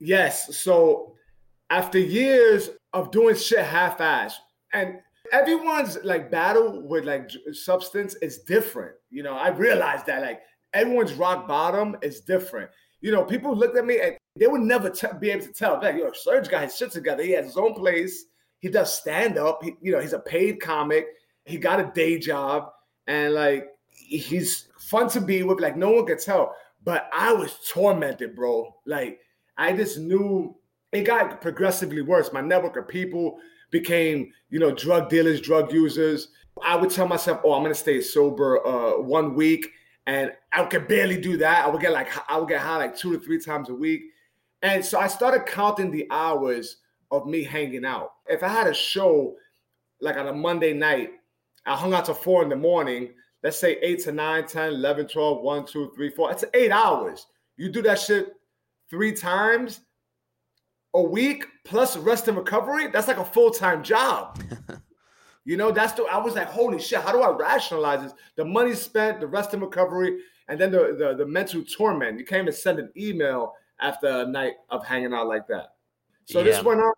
Yes. 0.00 0.56
So 0.58 1.14
after 1.70 1.98
years 1.98 2.70
of 2.92 3.12
doing 3.12 3.36
shit 3.36 3.64
half-ass, 3.64 4.38
and 4.72 4.98
everyone's 5.32 5.98
like 6.02 6.30
battle 6.30 6.82
with 6.82 7.04
like 7.04 7.30
substance 7.52 8.16
is 8.16 8.38
different. 8.40 8.96
You 9.10 9.22
know, 9.22 9.34
I 9.34 9.50
realized 9.50 10.06
that 10.06 10.22
like 10.22 10.40
everyone's 10.72 11.12
rock 11.14 11.46
bottom 11.46 11.96
is 12.02 12.20
different. 12.20 12.70
You 13.00 13.12
know, 13.12 13.24
people 13.24 13.56
looked 13.56 13.76
at 13.76 13.84
me 13.86 14.00
and 14.00 14.16
they 14.36 14.46
would 14.46 14.62
never 14.62 14.90
t- 14.90 15.06
be 15.20 15.30
able 15.30 15.44
to 15.44 15.52
tell. 15.52 15.78
Like, 15.80 15.96
yo, 15.96 16.12
Serge 16.12 16.48
got 16.48 16.64
his 16.64 16.76
shit 16.76 16.90
together. 16.90 17.22
He 17.22 17.32
has 17.32 17.46
his 17.46 17.56
own 17.56 17.74
place. 17.74 18.24
He 18.60 18.68
does 18.68 18.98
stand 18.98 19.38
up. 19.38 19.62
He, 19.62 19.74
you 19.80 19.92
know, 19.92 20.00
he's 20.00 20.12
a 20.12 20.18
paid 20.18 20.60
comic. 20.60 21.06
He 21.44 21.58
got 21.58 21.80
a 21.80 21.90
day 21.94 22.18
job, 22.18 22.70
and 23.06 23.34
like 23.34 23.68
he's 23.90 24.68
fun 24.78 25.08
to 25.10 25.20
be 25.20 25.42
with. 25.42 25.60
Like 25.60 25.76
no 25.76 25.90
one 25.90 26.06
could 26.06 26.20
tell, 26.20 26.54
but 26.84 27.10
I 27.12 27.32
was 27.32 27.58
tormented, 27.68 28.36
bro. 28.36 28.74
Like 28.86 29.18
I 29.58 29.72
just 29.72 29.98
knew 29.98 30.56
it 30.92 31.02
got 31.02 31.40
progressively 31.40 32.02
worse. 32.02 32.32
My 32.32 32.40
network 32.40 32.76
of 32.76 32.86
people 32.86 33.38
became, 33.70 34.32
you 34.50 34.58
know, 34.58 34.70
drug 34.70 35.08
dealers, 35.08 35.40
drug 35.40 35.72
users. 35.72 36.28
I 36.62 36.76
would 36.76 36.90
tell 36.90 37.08
myself, 37.08 37.40
oh, 37.44 37.54
I'm 37.54 37.62
gonna 37.62 37.74
stay 37.74 38.00
sober 38.00 38.64
uh, 38.66 39.00
one 39.00 39.34
week, 39.34 39.66
and 40.06 40.32
I 40.52 40.64
could 40.64 40.86
barely 40.86 41.20
do 41.20 41.36
that. 41.38 41.64
I 41.64 41.68
would 41.68 41.80
get 41.80 41.92
like 41.92 42.08
I 42.30 42.38
would 42.38 42.48
get 42.48 42.60
high 42.60 42.76
like 42.76 42.96
two 42.96 43.12
to 43.12 43.24
three 43.24 43.40
times 43.40 43.68
a 43.70 43.74
week, 43.74 44.02
and 44.62 44.84
so 44.84 44.98
I 44.98 45.08
started 45.08 45.46
counting 45.46 45.90
the 45.90 46.06
hours 46.10 46.78
of 47.10 47.26
me 47.26 47.42
hanging 47.42 47.84
out. 47.84 48.12
If 48.26 48.42
I 48.42 48.48
had 48.48 48.66
a 48.66 48.74
show 48.74 49.36
like 50.00 50.16
on 50.16 50.28
a 50.28 50.32
Monday 50.32 50.72
night, 50.72 51.10
I 51.66 51.76
hung 51.76 51.94
out 51.94 52.06
to 52.06 52.14
four 52.14 52.42
in 52.42 52.48
the 52.48 52.56
morning, 52.56 53.10
let's 53.42 53.58
say 53.58 53.78
8 53.82 54.02
to 54.04 54.12
9, 54.12 54.46
10, 54.46 54.72
11, 54.72 55.08
12, 55.08 55.42
1, 55.42 55.66
2, 55.66 55.92
3, 55.94 56.10
4. 56.10 56.28
That's 56.28 56.44
eight 56.54 56.70
hours. 56.70 57.26
You 57.56 57.70
do 57.70 57.82
that 57.82 58.00
shit 58.00 58.32
three 58.90 59.12
times 59.12 59.80
a 60.94 61.02
week 61.02 61.46
plus 61.64 61.96
rest 61.96 62.28
and 62.28 62.36
recovery, 62.36 62.88
that's 62.88 63.08
like 63.08 63.18
a 63.18 63.24
full-time 63.24 63.82
job. 63.82 64.38
you 65.44 65.56
know, 65.56 65.70
that's 65.70 65.94
the 65.94 66.04
I 66.04 66.18
was 66.18 66.34
like, 66.34 66.48
holy 66.48 66.78
shit, 66.80 67.00
how 67.00 67.12
do 67.12 67.22
I 67.22 67.30
rationalize 67.30 68.02
this? 68.02 68.14
The 68.36 68.44
money 68.44 68.74
spent, 68.74 69.20
the 69.20 69.26
rest 69.26 69.54
and 69.54 69.62
recovery, 69.62 70.20
and 70.48 70.60
then 70.60 70.70
the, 70.70 70.94
the 70.98 71.14
the 71.16 71.26
mental 71.26 71.64
torment. 71.64 72.18
You 72.18 72.24
can't 72.24 72.42
even 72.42 72.52
send 72.52 72.78
an 72.78 72.90
email 72.96 73.54
after 73.82 74.06
a 74.08 74.26
night 74.26 74.54
of 74.70 74.84
hanging 74.86 75.12
out 75.12 75.26
like 75.28 75.46
that. 75.48 75.74
So 76.24 76.38
Yeah. 76.38 76.44
this 76.44 76.62
went 76.64 76.80
on, 76.80 76.92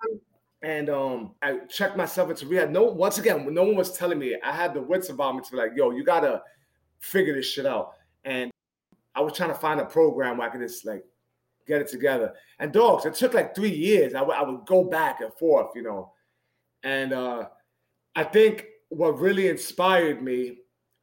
and 0.62 0.88
um, 0.90 1.34
I 1.42 1.58
checked 1.68 1.96
myself 1.96 2.30
into 2.30 2.46
rehab. 2.46 2.70
No, 2.70 2.84
once 2.84 3.18
again, 3.18 3.52
no 3.52 3.62
one 3.64 3.76
was 3.76 3.96
telling 3.96 4.18
me. 4.18 4.36
I 4.42 4.52
had 4.52 4.74
the 4.74 4.80
wits 4.82 5.08
about 5.08 5.34
me 5.36 5.42
to 5.42 5.50
be 5.50 5.56
like, 5.56 5.72
yo, 5.74 5.90
you 5.90 6.04
gotta 6.04 6.42
figure 7.00 7.34
this 7.34 7.46
shit 7.46 7.66
out. 7.66 7.92
And 8.24 8.50
I 9.14 9.20
was 9.20 9.32
trying 9.34 9.50
to 9.50 9.54
find 9.54 9.80
a 9.80 9.84
program 9.84 10.38
where 10.38 10.48
I 10.48 10.50
could 10.52 10.60
just 10.60 10.84
like 10.84 11.04
get 11.66 11.80
it 11.80 11.88
together. 11.88 12.34
And 12.58 12.72
dogs, 12.72 13.04
it 13.06 13.14
took 13.14 13.34
like 13.34 13.54
three 13.54 13.70
years. 13.74 14.14
I 14.14 14.22
would- 14.22 14.36
would 14.46 14.66
go 14.66 14.84
back 14.84 15.20
and 15.20 15.32
forth, 15.34 15.70
you 15.74 15.82
know. 15.82 16.12
And 16.82 17.12
uh, 17.12 17.48
I 18.14 18.24
think 18.24 18.66
what 18.90 19.18
really 19.18 19.48
inspired 19.48 20.22
me, 20.22 20.58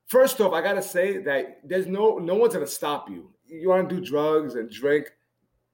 first 0.08 0.40
off, 0.42 0.54
I 0.54 0.62
gotta 0.62 0.82
say 0.84 1.18
that 1.20 1.62
there's 1.64 1.88
no 1.88 2.18
no 2.20 2.36
one's 2.36 2.54
gonna 2.54 2.68
stop 2.68 3.10
you. 3.10 3.34
You 3.46 3.70
want 3.70 3.90
to 3.90 3.96
do 3.96 4.06
drugs 4.06 4.56
and 4.56 4.70
drink, 4.70 5.12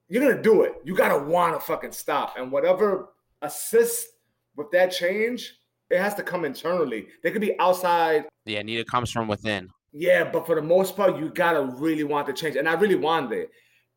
you're 0.09 0.21
gonna 0.27 0.41
do 0.41 0.61
it. 0.63 0.73
You 0.83 0.95
gotta 0.95 1.17
want 1.23 1.53
to 1.55 1.59
fucking 1.59 1.91
stop. 1.91 2.35
And 2.37 2.51
whatever 2.51 3.09
assists 3.41 4.07
with 4.55 4.71
that 4.71 4.91
change, 4.91 5.53
it 5.89 5.99
has 5.99 6.15
to 6.15 6.23
come 6.23 6.45
internally. 6.45 7.07
They 7.23 7.31
could 7.31 7.41
be 7.41 7.57
outside 7.59 8.25
Yeah, 8.45 8.61
Nita 8.61 8.83
comes 8.85 9.11
from 9.11 9.27
within. 9.27 9.69
yeah, 9.91 10.23
but 10.23 10.45
for 10.45 10.55
the 10.55 10.61
most 10.61 10.95
part, 10.95 11.17
you 11.17 11.29
gotta 11.29 11.61
really 11.61 12.03
want 12.03 12.27
to 12.27 12.33
change, 12.33 12.55
and 12.55 12.67
I 12.67 12.73
really 12.73 12.95
wanted 12.95 13.31
it. 13.37 13.51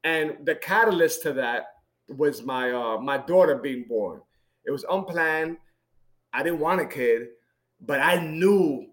And 0.04 0.36
the 0.44 0.54
catalyst 0.54 1.22
to 1.22 1.32
that 1.34 1.66
was 2.08 2.42
my 2.42 2.72
uh, 2.72 2.98
my 2.98 3.18
daughter 3.18 3.56
being 3.56 3.84
born. 3.88 4.20
It 4.64 4.70
was 4.70 4.84
unplanned. 4.90 5.56
I 6.32 6.42
didn't 6.42 6.60
want 6.60 6.80
a 6.80 6.86
kid, 6.86 7.28
but 7.80 8.00
I 8.00 8.20
knew 8.20 8.86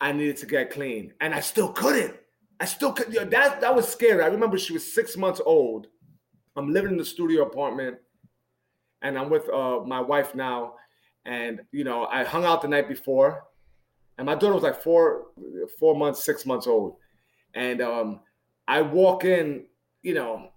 I 0.00 0.12
needed 0.12 0.36
to 0.38 0.46
get 0.46 0.70
clean, 0.70 1.12
and 1.20 1.34
I 1.34 1.40
still 1.40 1.72
couldn't. 1.72 2.14
I 2.58 2.64
still 2.64 2.92
could. 2.92 3.12
You 3.12 3.20
know, 3.20 3.26
that 3.26 3.60
that 3.60 3.74
was 3.74 3.86
scary. 3.88 4.22
I 4.22 4.26
remember 4.28 4.56
she 4.58 4.72
was 4.72 4.92
six 4.94 5.16
months 5.16 5.40
old. 5.44 5.86
I'm 6.60 6.72
living 6.72 6.92
in 6.92 6.98
the 6.98 7.04
studio 7.04 7.42
apartment, 7.42 7.96
and 9.02 9.18
I'm 9.18 9.30
with 9.30 9.48
uh, 9.48 9.80
my 9.80 10.00
wife 10.00 10.34
now. 10.34 10.74
And 11.24 11.60
you 11.72 11.84
know, 11.84 12.06
I 12.06 12.24
hung 12.24 12.44
out 12.44 12.62
the 12.62 12.68
night 12.68 12.88
before, 12.88 13.44
and 14.18 14.26
my 14.26 14.34
daughter 14.34 14.54
was 14.54 14.62
like 14.62 14.82
four, 14.82 15.28
four 15.78 15.96
months, 15.96 16.24
six 16.24 16.44
months 16.44 16.66
old. 16.66 16.96
And 17.54 17.80
um, 17.80 18.20
I 18.68 18.82
walk 18.82 19.24
in, 19.24 19.64
you 20.02 20.14
know, 20.14 20.50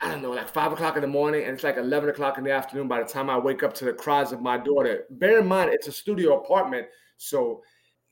I 0.00 0.08
don't 0.08 0.22
know, 0.22 0.30
like 0.30 0.48
five 0.48 0.72
o'clock 0.72 0.94
in 0.94 1.02
the 1.02 1.08
morning, 1.08 1.42
and 1.44 1.54
it's 1.54 1.64
like 1.64 1.76
eleven 1.76 2.08
o'clock 2.08 2.38
in 2.38 2.44
the 2.44 2.52
afternoon 2.52 2.86
by 2.86 3.02
the 3.02 3.08
time 3.08 3.28
I 3.28 3.36
wake 3.38 3.62
up 3.64 3.74
to 3.74 3.84
the 3.84 3.92
cries 3.92 4.32
of 4.32 4.40
my 4.40 4.58
daughter. 4.58 5.06
Bear 5.10 5.40
in 5.40 5.46
mind, 5.46 5.70
it's 5.72 5.88
a 5.88 5.92
studio 5.92 6.40
apartment, 6.40 6.86
so 7.16 7.62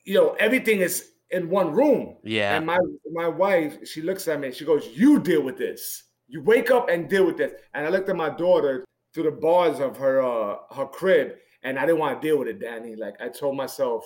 you 0.05 0.15
know 0.15 0.37
everything 0.41 0.81
is 0.81 1.13
in 1.31 1.49
one 1.49 1.73
room. 1.73 2.17
Yeah. 2.25 2.57
And 2.57 2.67
my 2.67 2.79
my 3.13 3.29
wife, 3.29 3.79
she 3.87 4.03
looks 4.03 4.27
at 4.27 4.41
me 4.41 4.49
and 4.49 4.57
she 4.57 4.65
goes, 4.65 4.89
"You 4.95 5.21
deal 5.21 5.43
with 5.43 5.59
this. 5.59 6.03
You 6.29 6.43
wake 6.43 6.71
up 6.71 6.89
and 6.89 7.09
deal 7.09 7.27
with 7.27 7.37
this." 7.37 7.53
And 7.75 7.87
I 7.87 7.89
looked 7.89 8.09
at 8.09 8.17
my 8.17 8.31
daughter 8.31 8.85
through 9.13 9.25
the 9.25 9.31
bars 9.31 9.81
of 9.81 9.97
her 9.97 10.23
uh, 10.23 10.57
her 10.75 10.87
crib, 10.87 11.37
and 11.63 11.79
I 11.79 11.87
didn't 11.87 12.01
want 12.01 12.21
to 12.21 12.29
deal 12.29 12.39
with 12.39 12.49
it, 12.49 12.61
Danny. 12.61 12.97
Like 12.97 13.15
I 13.21 13.29
told 13.29 13.57
myself, 13.57 14.05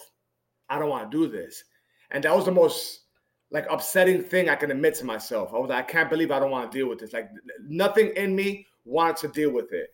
I 0.69 0.79
don't 0.79 0.89
want 0.89 1.11
to 1.11 1.17
do 1.17 1.29
this, 1.29 1.65
and 2.11 2.23
that 2.25 2.35
was 2.35 2.45
the 2.45 2.53
most 2.53 3.01
like 3.51 3.67
upsetting 3.69 4.23
thing 4.23 4.49
I 4.49 4.55
can 4.55 4.71
admit 4.71 4.95
to 4.97 5.05
myself. 5.05 5.53
I 5.53 5.59
was 5.59 5.71
like, 5.71 5.85
I 5.85 5.91
can't 5.91 6.09
believe 6.11 6.31
I 6.31 6.39
don't 6.39 6.53
want 6.53 6.71
to 6.71 6.79
deal 6.79 6.89
with 6.89 7.01
this. 7.01 7.13
Like 7.13 7.29
nothing 7.67 8.13
in 8.17 8.37
me 8.37 8.67
wanted 8.85 9.17
to 9.17 9.29
deal 9.29 9.51
with 9.51 9.73
it, 9.73 9.91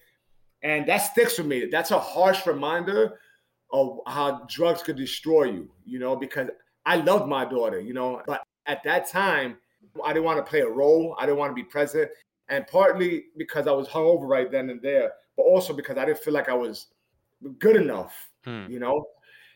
and 0.62 0.86
that 0.86 0.98
sticks 0.98 1.38
with 1.38 1.46
me. 1.46 1.66
That's 1.66 1.90
a 1.90 1.98
harsh 1.98 2.46
reminder 2.46 3.18
of 3.72 4.00
how 4.06 4.46
drugs 4.48 4.82
could 4.82 4.96
destroy 4.96 5.44
you. 5.44 5.70
You 5.84 5.98
know, 5.98 6.16
because 6.16 6.50
I 6.84 6.96
loved 6.96 7.26
my 7.28 7.44
daughter, 7.44 7.80
you 7.80 7.94
know, 7.94 8.22
but 8.26 8.42
at 8.66 8.84
that 8.84 9.08
time, 9.10 9.56
I 10.04 10.12
didn't 10.12 10.24
want 10.24 10.38
to 10.44 10.48
play 10.48 10.60
a 10.60 10.68
role. 10.68 11.16
I 11.18 11.26
didn't 11.26 11.38
want 11.38 11.50
to 11.50 11.54
be 11.54 11.64
present. 11.64 12.10
And 12.48 12.66
partly 12.66 13.26
because 13.36 13.66
I 13.66 13.72
was 13.72 13.88
hungover 13.88 14.28
right 14.28 14.50
then 14.50 14.70
and 14.70 14.80
there, 14.80 15.12
but 15.36 15.42
also 15.44 15.72
because 15.72 15.98
I 15.98 16.04
didn't 16.04 16.20
feel 16.20 16.34
like 16.34 16.48
I 16.48 16.54
was 16.54 16.86
good 17.58 17.76
enough, 17.76 18.30
Hmm. 18.44 18.66
you 18.68 18.78
know? 18.78 19.06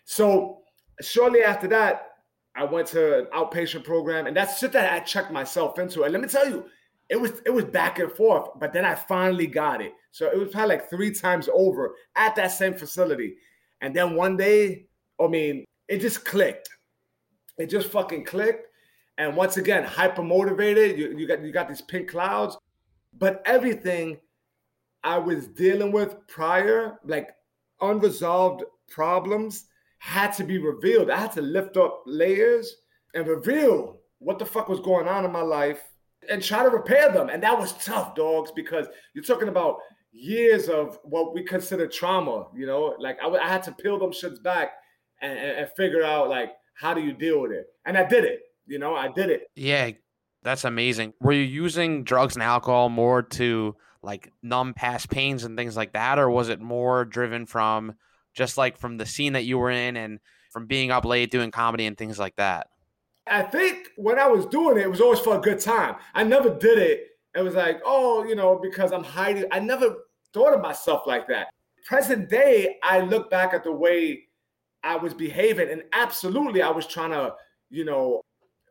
So 0.04 0.62
shortly 1.00 1.42
after 1.42 1.68
that, 1.68 2.08
I 2.56 2.64
went 2.64 2.88
to 2.88 3.20
an 3.20 3.26
outpatient 3.26 3.84
program, 3.84 4.26
and 4.26 4.36
that's 4.36 4.58
shit 4.58 4.72
that 4.72 4.92
I 4.92 5.00
checked 5.00 5.30
myself 5.30 5.78
into. 5.78 6.02
And 6.02 6.12
let 6.12 6.20
me 6.20 6.28
tell 6.28 6.48
you, 6.48 6.66
it 7.08 7.20
was 7.20 7.40
it 7.46 7.50
was 7.50 7.64
back 7.64 7.98
and 8.00 8.10
forth, 8.10 8.50
but 8.58 8.72
then 8.72 8.84
I 8.84 8.94
finally 8.94 9.46
got 9.46 9.80
it. 9.80 9.92
So 10.10 10.26
it 10.30 10.36
was 10.36 10.50
probably 10.50 10.70
like 10.76 10.90
three 10.90 11.12
times 11.12 11.48
over 11.52 11.94
at 12.16 12.34
that 12.36 12.48
same 12.48 12.74
facility. 12.74 13.36
And 13.80 13.94
then 13.94 14.14
one 14.14 14.36
day, 14.36 14.86
I 15.20 15.28
mean, 15.28 15.64
it 15.88 16.00
just 16.00 16.24
clicked. 16.24 16.68
It 17.58 17.66
just 17.66 17.88
fucking 17.88 18.24
clicked. 18.24 18.66
And 19.20 19.36
once 19.36 19.58
again, 19.58 19.84
hyper 19.84 20.22
motivated. 20.22 20.98
You, 20.98 21.14
you 21.14 21.28
got 21.28 21.44
you 21.44 21.52
got 21.52 21.68
these 21.68 21.82
pink 21.82 22.08
clouds, 22.08 22.56
but 23.18 23.42
everything 23.44 24.16
I 25.04 25.18
was 25.18 25.46
dealing 25.46 25.92
with 25.92 26.26
prior, 26.26 26.98
like 27.04 27.28
unresolved 27.82 28.64
problems, 28.88 29.66
had 29.98 30.30
to 30.38 30.44
be 30.44 30.56
revealed. 30.56 31.10
I 31.10 31.18
had 31.18 31.32
to 31.32 31.42
lift 31.42 31.76
up 31.76 32.02
layers 32.06 32.76
and 33.12 33.26
reveal 33.26 33.98
what 34.20 34.38
the 34.38 34.46
fuck 34.46 34.70
was 34.70 34.80
going 34.80 35.06
on 35.06 35.26
in 35.26 35.32
my 35.32 35.42
life 35.42 35.82
and 36.30 36.42
try 36.42 36.62
to 36.62 36.70
repair 36.70 37.12
them. 37.12 37.28
And 37.28 37.42
that 37.42 37.58
was 37.58 37.74
tough, 37.84 38.14
dogs, 38.14 38.50
because 38.56 38.86
you're 39.12 39.22
talking 39.22 39.48
about 39.48 39.80
years 40.12 40.70
of 40.70 40.98
what 41.04 41.34
we 41.34 41.44
consider 41.44 41.86
trauma. 41.86 42.46
You 42.56 42.64
know, 42.64 42.94
like 42.98 43.18
I, 43.22 43.28
I 43.28 43.48
had 43.48 43.64
to 43.64 43.72
peel 43.72 43.98
them 43.98 44.12
shits 44.12 44.42
back 44.42 44.70
and, 45.20 45.38
and, 45.38 45.58
and 45.58 45.68
figure 45.76 46.02
out 46.02 46.30
like 46.30 46.52
how 46.72 46.94
do 46.94 47.02
you 47.02 47.12
deal 47.12 47.42
with 47.42 47.52
it. 47.52 47.66
And 47.84 47.98
I 47.98 48.04
did 48.04 48.24
it. 48.24 48.44
You 48.70 48.78
know, 48.78 48.94
I 48.94 49.08
did 49.08 49.30
it. 49.30 49.50
Yeah, 49.56 49.90
that's 50.44 50.64
amazing. 50.64 51.12
Were 51.20 51.32
you 51.32 51.42
using 51.42 52.04
drugs 52.04 52.36
and 52.36 52.42
alcohol 52.44 52.88
more 52.88 53.20
to 53.20 53.74
like 54.00 54.32
numb 54.44 54.74
past 54.74 55.10
pains 55.10 55.42
and 55.42 55.58
things 55.58 55.76
like 55.76 55.92
that, 55.94 56.20
or 56.20 56.30
was 56.30 56.48
it 56.48 56.60
more 56.60 57.04
driven 57.04 57.46
from 57.46 57.94
just 58.32 58.56
like 58.56 58.78
from 58.78 58.96
the 58.96 59.06
scene 59.06 59.32
that 59.32 59.42
you 59.42 59.58
were 59.58 59.72
in 59.72 59.96
and 59.96 60.20
from 60.52 60.68
being 60.68 60.92
up 60.92 61.04
late 61.04 61.32
doing 61.32 61.50
comedy 61.50 61.84
and 61.84 61.98
things 61.98 62.16
like 62.16 62.36
that? 62.36 62.68
I 63.26 63.42
think 63.42 63.88
when 63.96 64.20
I 64.20 64.28
was 64.28 64.46
doing 64.46 64.78
it, 64.78 64.82
it 64.82 64.90
was 64.90 65.00
always 65.00 65.18
for 65.18 65.36
a 65.36 65.40
good 65.40 65.58
time. 65.58 65.96
I 66.14 66.22
never 66.22 66.50
did 66.50 66.78
it. 66.78 67.08
It 67.34 67.42
was 67.42 67.54
like, 67.54 67.80
oh, 67.84 68.24
you 68.24 68.36
know, 68.36 68.56
because 68.62 68.92
I'm 68.92 69.04
hiding. 69.04 69.46
I 69.50 69.58
never 69.58 69.96
thought 70.32 70.54
of 70.54 70.60
myself 70.60 71.08
like 71.08 71.26
that. 71.26 71.48
Present 71.86 72.28
day, 72.28 72.76
I 72.84 73.00
look 73.00 73.32
back 73.32 73.52
at 73.52 73.64
the 73.64 73.72
way 73.72 74.28
I 74.84 74.94
was 74.94 75.12
behaving, 75.12 75.70
and 75.70 75.82
absolutely, 75.92 76.62
I 76.62 76.70
was 76.70 76.86
trying 76.86 77.10
to, 77.10 77.34
you 77.68 77.84
know, 77.84 78.22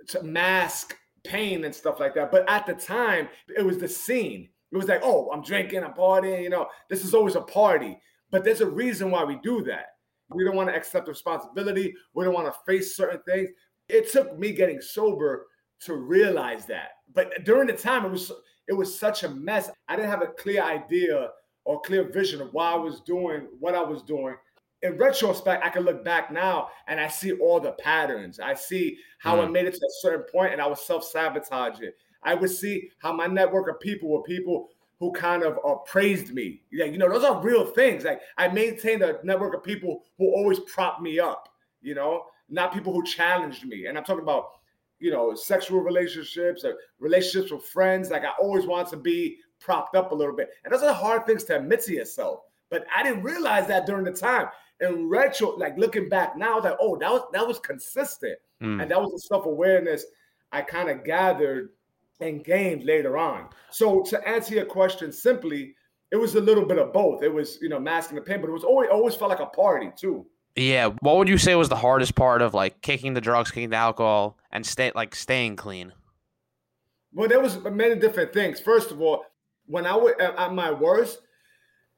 to 0.07 0.23
mask 0.23 0.95
pain 1.23 1.65
and 1.65 1.75
stuff 1.75 1.99
like 1.99 2.15
that. 2.15 2.31
But 2.31 2.49
at 2.49 2.65
the 2.65 2.73
time, 2.73 3.29
it 3.55 3.65
was 3.65 3.77
the 3.77 3.87
scene. 3.87 4.49
It 4.71 4.77
was 4.77 4.87
like, 4.87 5.01
oh, 5.03 5.29
I'm 5.31 5.41
drinking, 5.41 5.83
I'm 5.83 5.93
partying, 5.93 6.43
you 6.43 6.49
know, 6.49 6.67
this 6.89 7.03
is 7.03 7.13
always 7.13 7.35
a 7.35 7.41
party. 7.41 7.99
But 8.31 8.43
there's 8.43 8.61
a 8.61 8.69
reason 8.69 9.11
why 9.11 9.23
we 9.23 9.37
do 9.43 9.63
that. 9.63 9.87
We 10.29 10.43
don't 10.43 10.55
want 10.55 10.69
to 10.69 10.75
accept 10.75 11.07
responsibility. 11.07 11.95
We 12.13 12.23
don't 12.23 12.35
want 12.35 12.47
to 12.47 12.59
face 12.65 12.95
certain 12.95 13.21
things. 13.27 13.49
It 13.87 14.11
took 14.11 14.37
me 14.37 14.53
getting 14.53 14.79
sober 14.79 15.47
to 15.81 15.95
realize 15.95 16.65
that. 16.67 16.89
But 17.13 17.43
during 17.45 17.67
the 17.67 17.73
time, 17.73 18.05
it 18.05 18.11
was 18.11 18.31
it 18.67 18.73
was 18.73 18.99
such 18.99 19.23
a 19.23 19.29
mess. 19.29 19.71
I 19.87 19.95
didn't 19.95 20.11
have 20.11 20.21
a 20.21 20.27
clear 20.27 20.61
idea 20.61 21.29
or 21.65 21.81
clear 21.81 22.11
vision 22.11 22.41
of 22.41 22.53
why 22.53 22.73
I 22.73 22.75
was 22.75 23.01
doing 23.01 23.47
what 23.59 23.73
I 23.73 23.81
was 23.81 24.03
doing. 24.03 24.35
In 24.81 24.97
retrospect, 24.97 25.63
I 25.65 25.69
can 25.69 25.83
look 25.83 26.05
back 26.05 26.31
now 26.31 26.69
and 26.87 26.99
I 26.99 27.07
see 27.09 27.33
all 27.33 27.59
the 27.59 27.73
patterns. 27.73 28.39
I 28.39 28.53
see 28.53 28.97
how 29.17 29.41
I 29.41 29.45
Mm. 29.45 29.51
made 29.51 29.65
it 29.65 29.73
to 29.73 29.85
a 29.85 29.89
certain 30.01 30.25
point 30.31 30.53
and 30.53 30.61
I 30.61 30.67
was 30.67 30.85
self 30.85 31.03
sabotaging. 31.03 31.91
I 32.23 32.33
would 32.35 32.49
see 32.49 32.89
how 32.99 33.11
my 33.13 33.27
network 33.27 33.69
of 33.69 33.79
people 33.79 34.09
were 34.09 34.23
people 34.23 34.69
who 34.99 35.11
kind 35.13 35.43
of 35.43 35.57
uh, 35.65 35.75
praised 35.85 36.33
me. 36.33 36.61
Yeah, 36.71 36.85
you 36.85 36.97
know, 36.97 37.09
those 37.09 37.23
are 37.23 37.41
real 37.41 37.65
things. 37.65 38.03
Like 38.03 38.21
I 38.37 38.47
maintained 38.49 39.01
a 39.01 39.19
network 39.23 39.53
of 39.53 39.63
people 39.63 40.03
who 40.17 40.27
always 40.33 40.59
prop 40.61 41.01
me 41.01 41.19
up. 41.19 41.49
You 41.81 41.95
know, 41.95 42.25
not 42.49 42.73
people 42.73 42.93
who 42.93 43.03
challenged 43.03 43.65
me. 43.65 43.85
And 43.85 43.97
I'm 43.97 44.03
talking 44.03 44.23
about, 44.23 44.49
you 44.99 45.11
know, 45.11 45.33
sexual 45.35 45.79
relationships 45.81 46.63
or 46.65 46.75
relationships 46.99 47.51
with 47.51 47.63
friends. 47.63 48.09
Like 48.11 48.23
I 48.25 48.31
always 48.41 48.65
want 48.65 48.89
to 48.89 48.97
be 48.97 49.37
propped 49.59 49.95
up 49.95 50.11
a 50.11 50.15
little 50.15 50.35
bit. 50.35 50.49
And 50.63 50.73
those 50.73 50.83
are 50.83 50.93
hard 50.93 51.25
things 51.25 51.43
to 51.45 51.57
admit 51.57 51.81
to 51.83 51.93
yourself. 51.93 52.41
But 52.69 52.85
I 52.95 53.01
didn't 53.03 53.23
realize 53.23 53.67
that 53.67 53.85
during 53.85 54.03
the 54.05 54.11
time. 54.11 54.47
In 54.81 55.09
retro, 55.09 55.57
like 55.57 55.77
looking 55.77 56.07
back 56.07 56.37
now, 56.37 56.53
I 56.53 56.55
was 56.55 56.63
like, 56.63 56.77
oh, 56.79 56.97
that 56.99 57.11
was 57.11 57.23
that 57.33 57.47
was 57.47 57.59
consistent. 57.59 58.37
Mm. 58.61 58.81
And 58.81 58.91
that 58.91 59.01
was 59.01 59.11
the 59.11 59.19
self-awareness 59.19 60.05
I 60.51 60.61
kind 60.61 60.89
of 60.89 61.03
gathered 61.03 61.69
and 62.21 62.43
gained 62.43 62.83
later 62.83 63.17
on. 63.17 63.49
So 63.71 64.01
to 64.03 64.27
answer 64.27 64.55
your 64.55 64.65
question 64.65 65.11
simply, 65.11 65.75
it 66.11 66.15
was 66.15 66.35
a 66.35 66.41
little 66.41 66.65
bit 66.65 66.79
of 66.79 66.91
both. 66.91 67.23
It 67.23 67.33
was, 67.33 67.59
you 67.61 67.69
know, 67.69 67.79
masking 67.79 68.15
the 68.15 68.21
pain, 68.21 68.41
but 68.41 68.49
it 68.49 68.53
was 68.53 68.63
always 68.63 68.89
always 68.91 69.15
felt 69.15 69.29
like 69.29 69.39
a 69.39 69.45
party 69.45 69.91
too. 69.97 70.25
Yeah. 70.55 70.89
What 71.01 71.17
would 71.17 71.29
you 71.29 71.37
say 71.37 71.55
was 71.55 71.69
the 71.69 71.75
hardest 71.75 72.15
part 72.15 72.41
of 72.41 72.53
like 72.53 72.81
kicking 72.81 73.13
the 73.13 73.21
drugs, 73.21 73.51
kicking 73.51 73.69
the 73.69 73.77
alcohol, 73.77 74.37
and 74.51 74.65
stay 74.65 74.91
like 74.95 75.15
staying 75.15 75.55
clean? 75.55 75.93
Well, 77.13 77.27
there 77.27 77.39
was 77.39 77.61
many 77.63 77.95
different 77.95 78.33
things. 78.33 78.59
First 78.59 78.91
of 78.91 79.01
all, 79.01 79.25
when 79.65 79.85
I 79.85 79.95
was 79.95 80.13
at 80.19 80.53
my 80.53 80.71
worst, 80.71 81.21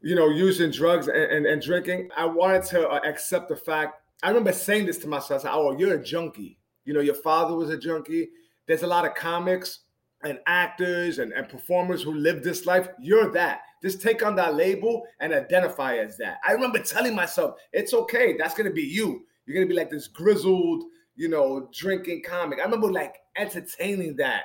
you 0.02 0.16
know, 0.16 0.30
using 0.30 0.72
drugs 0.72 1.08
and, 1.08 1.18
and, 1.18 1.46
and 1.46 1.62
drinking, 1.62 2.10
I 2.16 2.26
wanted 2.26 2.64
to 2.66 2.88
uh, 2.90 3.00
accept 3.06 3.50
the 3.50 3.56
fact. 3.56 3.96
I 4.24 4.30
remember 4.30 4.54
saying 4.54 4.86
this 4.86 4.98
to 5.00 5.08
myself. 5.08 5.42
I 5.42 5.44
said, 5.44 5.52
"Oh, 5.54 5.78
you're 5.78 5.96
a 5.96 6.04
junkie. 6.04 6.58
You 6.86 6.94
know, 6.94 7.00
your 7.00 7.16
father 7.16 7.56
was 7.56 7.70
a 7.70 7.78
junkie. 7.78 8.30
There's 8.68 8.84
a 8.84 8.88
lot 8.88 9.06
of 9.06 9.16
comics 9.16 9.80
and 10.24 10.40
actors 10.46 11.20
and, 11.20 11.32
and 11.34 11.50
performers 11.50 12.04
who 12.04 12.14
live 12.14 12.44
this 12.44 12.66
life. 12.66 12.88
You're 13.00 13.32
that. 13.32 13.62
Just 13.82 14.02
take 14.02 14.24
on 14.24 14.36
that 14.36 14.56
label 14.56 15.04
and 15.20 15.34
identify 15.34 15.98
as 15.98 16.18
that. 16.18 16.38
I 16.48 16.52
remember 16.52 16.80
telling 16.80 17.16
myself, 17.16 17.56
it's 17.74 17.94
okay. 17.94 18.36
That's 18.38 18.54
gonna 18.54 18.72
be 18.72 18.84
you. 18.84 19.26
You're 19.46 19.56
gonna 19.56 19.68
be 19.68 19.76
like 19.76 19.90
this 19.90 20.08
grizzled, 20.08 20.84
you 21.16 21.28
know, 21.28 21.70
drinking 21.74 22.24
comic. 22.24 22.60
I 22.60 22.64
remember 22.64 22.92
like 22.92 23.16
entertaining 23.36 24.16
that 24.18 24.44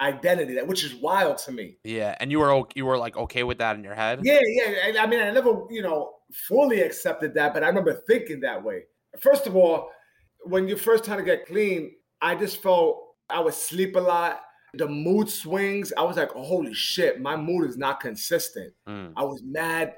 identity, 0.00 0.54
that 0.54 0.66
which 0.66 0.84
is 0.84 0.94
wild 0.94 1.38
to 1.38 1.52
me. 1.52 1.78
Yeah, 1.84 2.14
and 2.20 2.30
you 2.30 2.40
were 2.40 2.62
you 2.74 2.86
were 2.86 2.98
like 2.98 3.16
okay 3.16 3.42
with 3.42 3.58
that 3.58 3.76
in 3.76 3.84
your 3.84 3.94
head. 3.94 4.20
Yeah, 4.22 4.40
yeah. 4.46 5.02
I 5.02 5.06
mean, 5.06 5.20
I 5.20 5.30
never, 5.30 5.62
you 5.70 5.82
know, 5.82 6.14
fully 6.32 6.80
accepted 6.80 7.34
that, 7.34 7.54
but 7.54 7.62
I 7.62 7.68
remember 7.68 8.02
thinking 8.06 8.40
that 8.40 8.62
way. 8.62 8.84
First 9.20 9.46
of 9.46 9.56
all, 9.56 9.90
when 10.42 10.68
you 10.68 10.76
first 10.76 11.04
trying 11.04 11.18
to 11.18 11.24
get 11.24 11.46
clean, 11.46 11.92
I 12.20 12.34
just 12.34 12.62
felt 12.62 13.14
I 13.30 13.40
would 13.40 13.54
sleep 13.54 13.96
a 13.96 14.00
lot 14.00 14.40
the 14.76 14.88
mood 14.88 15.28
swings, 15.28 15.92
I 15.96 16.02
was 16.02 16.16
like, 16.16 16.30
oh, 16.34 16.44
holy 16.44 16.74
shit, 16.74 17.20
my 17.20 17.36
mood 17.36 17.68
is 17.68 17.76
not 17.76 18.00
consistent. 18.00 18.72
Mm. 18.88 19.12
I 19.16 19.24
was 19.24 19.42
mad. 19.44 19.94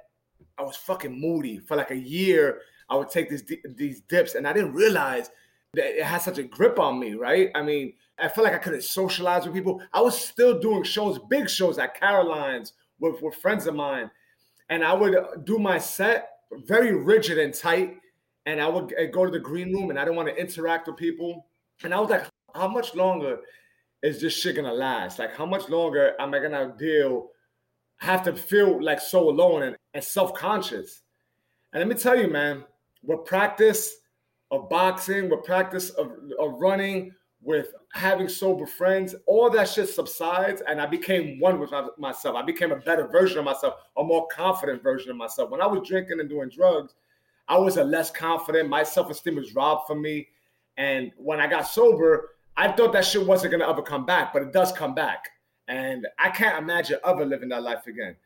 I 0.58 0.62
was 0.62 0.76
fucking 0.76 1.18
moody 1.18 1.58
for 1.58 1.76
like 1.76 1.90
a 1.90 1.98
year. 1.98 2.60
I 2.88 2.96
would 2.96 3.10
take 3.10 3.28
these 3.28 3.44
these 3.74 4.00
dips, 4.02 4.34
and 4.34 4.46
I 4.46 4.52
didn't 4.52 4.72
realize 4.72 5.30
that 5.76 5.98
it 5.98 6.04
had 6.04 6.18
such 6.18 6.38
a 6.38 6.42
grip 6.42 6.78
on 6.78 6.98
me. 6.98 7.14
Right? 7.14 7.50
I 7.54 7.62
mean, 7.62 7.94
I 8.18 8.28
felt 8.28 8.44
like 8.44 8.54
I 8.54 8.58
couldn't 8.58 8.82
socialize 8.82 9.44
with 9.44 9.54
people. 9.54 9.80
I 9.92 10.00
was 10.00 10.18
still 10.18 10.58
doing 10.58 10.82
shows, 10.82 11.18
big 11.30 11.48
shows 11.48 11.78
at 11.78 11.98
Caroline's 11.98 12.72
with, 12.98 13.22
with 13.22 13.36
friends 13.36 13.66
of 13.66 13.74
mine, 13.74 14.10
and 14.68 14.82
I 14.82 14.92
would 14.92 15.16
do 15.44 15.58
my 15.58 15.78
set 15.78 16.30
very 16.66 16.94
rigid 16.94 17.38
and 17.38 17.54
tight. 17.54 17.96
And 18.46 18.60
I 18.60 18.68
would 18.68 18.94
go 19.12 19.24
to 19.24 19.30
the 19.32 19.40
green 19.40 19.72
room, 19.72 19.90
and 19.90 19.98
I 19.98 20.04
didn't 20.04 20.16
want 20.16 20.28
to 20.28 20.36
interact 20.36 20.86
with 20.86 20.96
people. 20.96 21.46
And 21.82 21.92
I 21.92 21.98
was 21.98 22.10
like, 22.10 22.26
how 22.54 22.68
much 22.68 22.94
longer 22.94 23.38
is 24.02 24.20
this 24.20 24.34
shit 24.34 24.56
gonna 24.56 24.72
last? 24.72 25.18
Like, 25.18 25.34
how 25.34 25.46
much 25.46 25.68
longer 25.68 26.14
am 26.18 26.32
I 26.32 26.38
gonna 26.38 26.74
deal, 26.78 27.30
have 27.98 28.22
to 28.24 28.34
feel 28.34 28.82
like 28.82 29.00
so 29.00 29.28
alone 29.28 29.64
and, 29.64 29.76
and 29.94 30.04
self 30.04 30.32
conscious? 30.34 31.02
And 31.72 31.80
let 31.80 31.88
me 31.88 32.00
tell 32.00 32.18
you, 32.18 32.28
man, 32.28 32.64
with 33.02 33.24
practice 33.24 33.96
of 34.50 34.68
boxing, 34.68 35.28
with 35.28 35.44
practice 35.44 35.90
of, 35.90 36.12
of 36.38 36.60
running, 36.60 37.12
with 37.42 37.74
having 37.92 38.28
sober 38.28 38.66
friends, 38.66 39.14
all 39.26 39.48
that 39.50 39.68
shit 39.68 39.88
subsides, 39.88 40.62
and 40.68 40.80
I 40.80 40.86
became 40.86 41.38
one 41.38 41.60
with 41.60 41.70
myself. 41.98 42.34
I 42.36 42.42
became 42.42 42.72
a 42.72 42.76
better 42.76 43.06
version 43.06 43.38
of 43.38 43.44
myself, 43.44 43.74
a 43.96 44.02
more 44.02 44.26
confident 44.28 44.82
version 44.82 45.10
of 45.10 45.16
myself. 45.16 45.50
When 45.50 45.60
I 45.60 45.66
was 45.66 45.86
drinking 45.86 46.20
and 46.20 46.28
doing 46.28 46.48
drugs, 46.48 46.94
I 47.48 47.58
was 47.58 47.76
a 47.76 47.84
less 47.84 48.10
confident. 48.10 48.68
My 48.68 48.82
self 48.82 49.10
esteem 49.10 49.36
was 49.36 49.54
robbed 49.54 49.86
from 49.86 50.02
me. 50.02 50.28
And 50.76 51.12
when 51.16 51.40
I 51.40 51.46
got 51.46 51.68
sober, 51.68 52.30
I 52.56 52.72
thought 52.72 52.92
that 52.92 53.04
shit 53.04 53.24
wasn't 53.24 53.52
gonna 53.52 53.68
ever 53.68 53.82
come 53.82 54.04
back, 54.04 54.32
but 54.32 54.42
it 54.42 54.52
does 54.52 54.72
come 54.72 54.94
back. 54.94 55.28
And 55.68 56.06
I 56.18 56.30
can't 56.30 56.58
imagine 56.58 56.98
ever 57.04 57.24
living 57.24 57.48
that 57.50 57.62
life 57.62 57.86
again. 57.86 58.16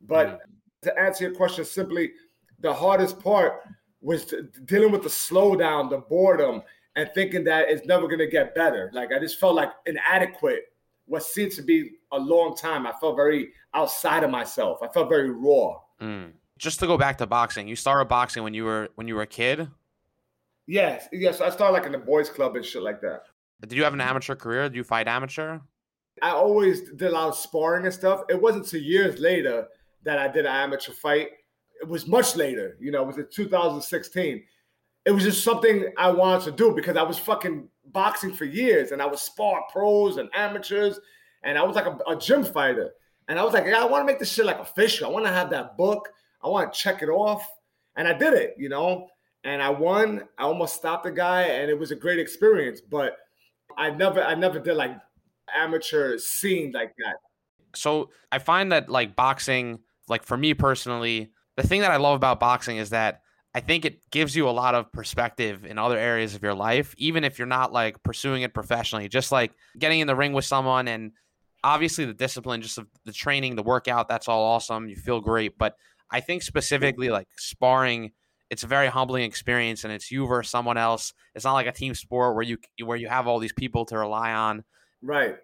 But 0.00 0.28
mm. 0.28 0.38
to 0.82 0.98
answer 0.98 1.24
your 1.24 1.34
question 1.34 1.64
simply, 1.64 2.12
the 2.60 2.72
hardest 2.72 3.20
part 3.20 3.62
was 4.04 4.32
dealing 4.66 4.92
with 4.92 5.02
the 5.02 5.08
slowdown, 5.08 5.90
the 5.90 5.98
boredom, 5.98 6.62
and 6.94 7.10
thinking 7.14 7.42
that 7.44 7.68
it's 7.68 7.86
never 7.86 8.06
gonna 8.06 8.26
get 8.26 8.54
better. 8.54 8.90
Like 8.92 9.10
I 9.12 9.18
just 9.18 9.40
felt 9.40 9.54
like 9.54 9.70
inadequate. 9.86 10.66
What 11.06 11.22
seemed 11.22 11.52
to 11.52 11.62
be 11.62 11.90
a 12.12 12.18
long 12.18 12.56
time. 12.56 12.86
I 12.86 12.92
felt 12.92 13.16
very 13.16 13.52
outside 13.74 14.22
of 14.22 14.30
myself. 14.30 14.78
I 14.82 14.88
felt 14.88 15.08
very 15.08 15.30
raw. 15.30 15.80
Mm. 16.00 16.32
Just 16.56 16.80
to 16.80 16.86
go 16.86 16.96
back 16.96 17.18
to 17.18 17.26
boxing, 17.26 17.66
you 17.66 17.76
started 17.76 18.08
boxing 18.08 18.42
when 18.42 18.54
you 18.54 18.64
were 18.64 18.88
when 18.94 19.08
you 19.08 19.16
were 19.16 19.22
a 19.22 19.26
kid. 19.26 19.68
Yes, 20.66 21.08
yes. 21.12 21.40
I 21.40 21.50
started 21.50 21.74
like 21.74 21.86
in 21.86 21.92
the 21.92 21.98
boys' 21.98 22.30
club 22.30 22.56
and 22.56 22.64
shit 22.64 22.82
like 22.82 23.00
that. 23.02 23.24
Did 23.60 23.72
you 23.72 23.84
have 23.84 23.92
an 23.92 24.00
amateur 24.00 24.34
career? 24.34 24.68
Did 24.68 24.76
you 24.76 24.84
fight 24.84 25.08
amateur? 25.08 25.58
I 26.22 26.30
always 26.30 26.90
did 26.92 27.08
a 27.08 27.10
lot 27.10 27.28
of 27.28 27.36
sparring 27.36 27.86
and 27.86 27.94
stuff. 27.94 28.22
It 28.28 28.40
wasn't 28.40 28.64
until 28.64 28.80
years 28.80 29.18
later 29.18 29.66
that 30.04 30.18
I 30.18 30.28
did 30.28 30.46
an 30.46 30.54
amateur 30.54 30.92
fight. 30.92 31.30
It 31.84 31.90
was 31.90 32.06
much 32.06 32.34
later, 32.34 32.78
you 32.80 32.90
know, 32.90 33.02
it 33.02 33.06
was 33.06 33.18
in 33.18 33.26
2016. 33.30 34.42
It 35.04 35.10
was 35.10 35.22
just 35.22 35.44
something 35.44 35.92
I 35.98 36.10
wanted 36.10 36.44
to 36.46 36.52
do 36.52 36.74
because 36.74 36.96
I 36.96 37.02
was 37.02 37.18
fucking 37.18 37.68
boxing 37.92 38.32
for 38.32 38.46
years 38.46 38.90
and 38.90 39.02
I 39.02 39.06
was 39.06 39.20
spar 39.20 39.64
pros 39.70 40.16
and 40.16 40.30
amateurs 40.34 40.98
and 41.42 41.58
I 41.58 41.62
was 41.62 41.76
like 41.76 41.84
a, 41.84 41.98
a 42.08 42.16
gym 42.16 42.42
fighter. 42.42 42.92
And 43.28 43.38
I 43.38 43.44
was 43.44 43.52
like, 43.52 43.66
yeah, 43.66 43.82
I 43.82 43.84
want 43.84 44.00
to 44.00 44.06
make 44.06 44.18
this 44.18 44.32
shit 44.32 44.46
like 44.46 44.60
official. 44.60 45.06
I 45.06 45.10
want 45.10 45.26
to 45.26 45.30
have 45.30 45.50
that 45.50 45.76
book. 45.76 46.08
I 46.42 46.48
want 46.48 46.72
to 46.72 46.78
check 46.78 47.02
it 47.02 47.10
off. 47.10 47.46
And 47.96 48.08
I 48.08 48.14
did 48.14 48.32
it, 48.32 48.54
you 48.56 48.70
know, 48.70 49.08
and 49.44 49.62
I 49.62 49.68
won. 49.68 50.22
I 50.38 50.44
almost 50.44 50.74
stopped 50.74 51.04
the 51.04 51.10
guy 51.10 51.42
and 51.42 51.70
it 51.70 51.78
was 51.78 51.90
a 51.90 51.96
great 51.96 52.18
experience. 52.18 52.80
But 52.80 53.18
I 53.76 53.90
never 53.90 54.22
I 54.22 54.34
never 54.34 54.58
did 54.58 54.74
like 54.74 54.96
amateur 55.54 56.16
scene 56.16 56.72
like 56.72 56.94
that. 56.96 57.16
So 57.74 58.08
I 58.32 58.38
find 58.38 58.72
that 58.72 58.88
like 58.88 59.16
boxing, 59.16 59.80
like 60.08 60.22
for 60.22 60.38
me 60.38 60.54
personally, 60.54 61.30
the 61.56 61.66
thing 61.66 61.80
that 61.82 61.90
I 61.90 61.96
love 61.96 62.16
about 62.16 62.40
boxing 62.40 62.78
is 62.78 62.90
that 62.90 63.20
I 63.54 63.60
think 63.60 63.84
it 63.84 64.00
gives 64.10 64.34
you 64.34 64.48
a 64.48 64.50
lot 64.50 64.74
of 64.74 64.90
perspective 64.90 65.64
in 65.64 65.78
other 65.78 65.96
areas 65.96 66.34
of 66.34 66.42
your 66.42 66.54
life, 66.54 66.94
even 66.98 67.22
if 67.22 67.38
you're 67.38 67.46
not 67.46 67.72
like 67.72 68.02
pursuing 68.02 68.42
it 68.42 68.52
professionally. 68.52 69.08
Just 69.08 69.30
like 69.30 69.52
getting 69.78 70.00
in 70.00 70.08
the 70.08 70.16
ring 70.16 70.32
with 70.32 70.44
someone 70.44 70.88
and 70.88 71.12
obviously 71.62 72.04
the 72.04 72.14
discipline, 72.14 72.62
just 72.62 72.78
the 73.04 73.12
training, 73.12 73.54
the 73.54 73.62
workout, 73.62 74.08
that's 74.08 74.26
all 74.26 74.42
awesome. 74.42 74.88
You 74.88 74.96
feel 74.96 75.20
great. 75.20 75.56
But 75.56 75.76
I 76.10 76.20
think 76.20 76.42
specifically 76.42 77.10
like 77.10 77.28
sparring 77.36 78.12
it's 78.50 78.62
a 78.62 78.66
very 78.66 78.88
humbling 78.88 79.24
experience 79.24 79.84
and 79.84 79.92
it's 79.92 80.10
you 80.10 80.26
versus 80.26 80.50
someone 80.50 80.76
else. 80.76 81.12
It's 81.34 81.44
not 81.44 81.54
like 81.54 81.66
a 81.66 81.72
team 81.72 81.94
sport 81.94 82.34
where 82.34 82.44
you 82.44 82.58
where 82.84 82.96
you 82.96 83.08
have 83.08 83.26
all 83.26 83.38
these 83.38 83.52
people 83.52 83.84
to 83.86 83.98
rely 83.98 84.32
on. 84.32 84.64
Right. 85.02 85.36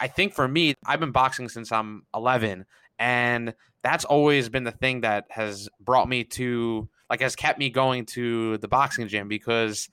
I 0.00 0.08
think 0.08 0.34
for 0.34 0.46
me, 0.46 0.74
I've 0.86 1.00
been 1.00 1.12
boxing 1.12 1.48
since 1.48 1.72
I'm 1.72 2.02
11 2.14 2.66
and 2.98 3.54
that's 3.82 4.04
always 4.04 4.48
been 4.48 4.64
the 4.64 4.72
thing 4.72 5.02
that 5.02 5.26
has 5.30 5.68
brought 5.80 6.08
me 6.08 6.24
to 6.24 6.88
like 7.10 7.20
has 7.20 7.36
kept 7.36 7.58
me 7.58 7.70
going 7.70 8.06
to 8.06 8.58
the 8.58 8.68
boxing 8.68 9.08
gym 9.08 9.28
because 9.28 9.88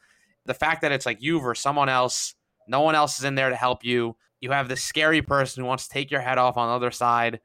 the 0.45 0.53
fact 0.53 0.81
that 0.81 0.91
it's 0.91 1.05
like 1.05 1.21
you 1.21 1.39
versus 1.39 1.61
someone 1.61 1.89
else, 1.89 2.35
no 2.67 2.81
one 2.81 2.95
else 2.95 3.19
is 3.19 3.25
in 3.25 3.35
there 3.35 3.49
to 3.49 3.55
help 3.55 3.83
you. 3.83 4.15
You 4.41 4.51
have 4.51 4.67
this 4.67 4.81
scary 4.81 5.21
person 5.21 5.63
who 5.63 5.67
wants 5.67 5.87
to 5.87 5.93
take 5.93 6.11
your 6.11 6.21
head 6.21 6.37
off 6.37 6.57
on 6.57 6.67
the 6.67 6.75
other 6.75 6.91
side. 6.91 7.39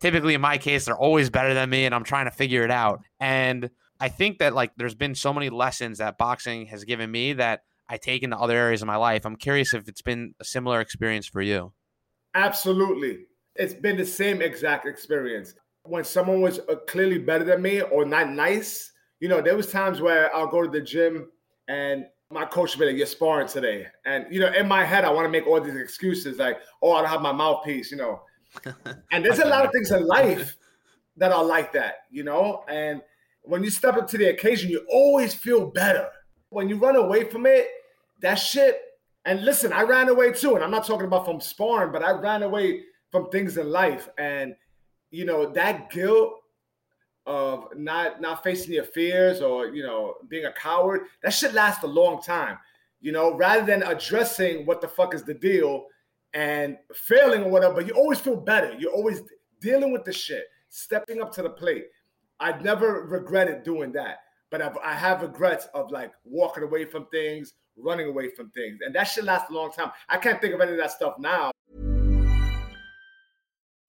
Typically, 0.00 0.34
in 0.34 0.40
my 0.40 0.58
case, 0.58 0.84
they're 0.84 0.96
always 0.96 1.30
better 1.30 1.54
than 1.54 1.70
me, 1.70 1.84
and 1.84 1.94
I'm 1.94 2.04
trying 2.04 2.24
to 2.24 2.30
figure 2.30 2.64
it 2.64 2.70
out. 2.70 3.02
And 3.20 3.70
I 4.00 4.08
think 4.08 4.38
that 4.38 4.54
like 4.54 4.72
there's 4.76 4.94
been 4.94 5.14
so 5.14 5.32
many 5.32 5.50
lessons 5.50 5.98
that 5.98 6.18
boxing 6.18 6.66
has 6.66 6.84
given 6.84 7.10
me 7.10 7.34
that 7.34 7.60
I 7.88 7.98
take 7.98 8.22
into 8.22 8.36
other 8.36 8.56
areas 8.56 8.82
of 8.82 8.86
my 8.86 8.96
life. 8.96 9.24
I'm 9.24 9.36
curious 9.36 9.74
if 9.74 9.88
it's 9.88 10.02
been 10.02 10.34
a 10.40 10.44
similar 10.44 10.80
experience 10.80 11.26
for 11.26 11.42
you. 11.42 11.72
Absolutely. 12.34 13.26
It's 13.54 13.74
been 13.74 13.96
the 13.96 14.06
same 14.06 14.42
exact 14.42 14.86
experience. 14.86 15.54
When 15.84 16.04
someone 16.04 16.40
was 16.40 16.60
uh, 16.60 16.76
clearly 16.88 17.18
better 17.18 17.44
than 17.44 17.62
me 17.62 17.82
or 17.82 18.04
not 18.04 18.30
nice, 18.30 18.92
you 19.20 19.28
know, 19.28 19.40
there 19.40 19.56
was 19.56 19.70
times 19.70 20.00
where 20.00 20.34
I'll 20.34 20.46
go 20.46 20.62
to 20.62 20.70
the 20.70 20.80
gym 20.80 21.30
and 21.68 22.06
my 22.30 22.44
coach 22.44 22.74
would 22.74 22.80
be 22.80 22.90
like, 22.90 22.96
"You're 22.96 23.06
sparring 23.06 23.48
today," 23.48 23.86
and 24.04 24.26
you 24.30 24.40
know, 24.40 24.52
in 24.52 24.66
my 24.66 24.84
head, 24.84 25.04
I 25.04 25.10
want 25.10 25.26
to 25.26 25.30
make 25.30 25.46
all 25.46 25.60
these 25.60 25.76
excuses 25.76 26.38
like, 26.38 26.58
"Oh, 26.82 26.92
I 26.92 27.02
don't 27.02 27.10
have 27.10 27.20
my 27.20 27.32
mouthpiece," 27.32 27.90
you 27.90 27.98
know. 27.98 28.22
and 29.12 29.24
there's 29.24 29.38
a 29.38 29.46
lot 29.46 29.64
of 29.64 29.72
things 29.72 29.90
in 29.90 30.06
life 30.18 30.56
that 31.16 31.32
are 31.32 31.44
like 31.44 31.72
that, 31.74 32.06
you 32.10 32.24
know, 32.24 32.64
and 32.68 33.02
when 33.44 33.62
you 33.62 33.70
step 33.70 33.96
up 33.96 34.08
to 34.08 34.18
the 34.18 34.30
occasion, 34.30 34.70
you 34.70 34.84
always 34.90 35.34
feel 35.34 35.66
better. 35.66 36.08
When 36.48 36.68
you 36.68 36.76
run 36.76 36.96
away 36.96 37.24
from 37.24 37.46
it, 37.46 37.68
that 38.20 38.36
shit. 38.36 38.80
And 39.26 39.44
listen, 39.44 39.72
I 39.72 39.82
ran 39.82 40.08
away 40.08 40.32
too. 40.32 40.54
And 40.54 40.64
I'm 40.64 40.70
not 40.70 40.86
talking 40.86 41.06
about 41.06 41.24
from 41.24 41.40
sparring, 41.40 41.92
but 41.92 42.02
I 42.02 42.12
ran 42.12 42.42
away 42.42 42.82
from 43.10 43.28
things 43.30 43.56
in 43.56 43.70
life. 43.70 44.08
And 44.18 44.54
you 45.14 45.24
know, 45.24 45.46
that 45.52 45.90
guilt 45.90 46.40
of 47.26 47.68
not 47.76 48.20
not 48.20 48.42
facing 48.42 48.74
your 48.74 48.84
fears 48.84 49.40
or 49.40 49.68
you 49.68 49.82
know 49.82 50.14
being 50.28 50.46
a 50.46 50.52
coward, 50.52 51.02
that 51.22 51.32
should 51.32 51.54
last 51.54 51.82
a 51.84 51.86
long 51.86 52.20
time. 52.20 52.58
You 53.00 53.12
know, 53.12 53.36
rather 53.36 53.64
than 53.64 53.82
addressing 53.82 54.66
what 54.66 54.80
the 54.80 54.88
fuck 54.88 55.14
is 55.14 55.22
the 55.22 55.34
deal 55.34 55.86
and 56.32 56.76
failing 56.94 57.44
or 57.44 57.50
whatever, 57.50 57.74
but 57.74 57.86
you 57.86 57.94
always 57.94 58.18
feel 58.18 58.36
better. 58.36 58.74
You're 58.78 58.92
always 58.92 59.20
dealing 59.60 59.92
with 59.92 60.04
the 60.04 60.12
shit, 60.12 60.46
stepping 60.68 61.22
up 61.22 61.32
to 61.34 61.42
the 61.42 61.50
plate. 61.50 61.86
I've 62.40 62.64
never 62.64 63.04
regretted 63.04 63.62
doing 63.62 63.92
that, 63.92 64.18
but 64.50 64.60
I've, 64.60 64.76
I 64.78 64.94
have 64.94 65.22
regrets 65.22 65.68
of 65.74 65.92
like 65.92 66.12
walking 66.24 66.64
away 66.64 66.86
from 66.86 67.06
things, 67.06 67.54
running 67.76 68.08
away 68.08 68.30
from 68.30 68.50
things, 68.50 68.78
and 68.84 68.94
that 68.94 69.04
should 69.04 69.24
last 69.24 69.50
a 69.50 69.52
long 69.54 69.70
time. 69.70 69.92
I 70.08 70.16
can't 70.16 70.40
think 70.40 70.54
of 70.54 70.60
any 70.60 70.72
of 70.72 70.78
that 70.78 70.90
stuff 70.90 71.14
now. 71.18 71.52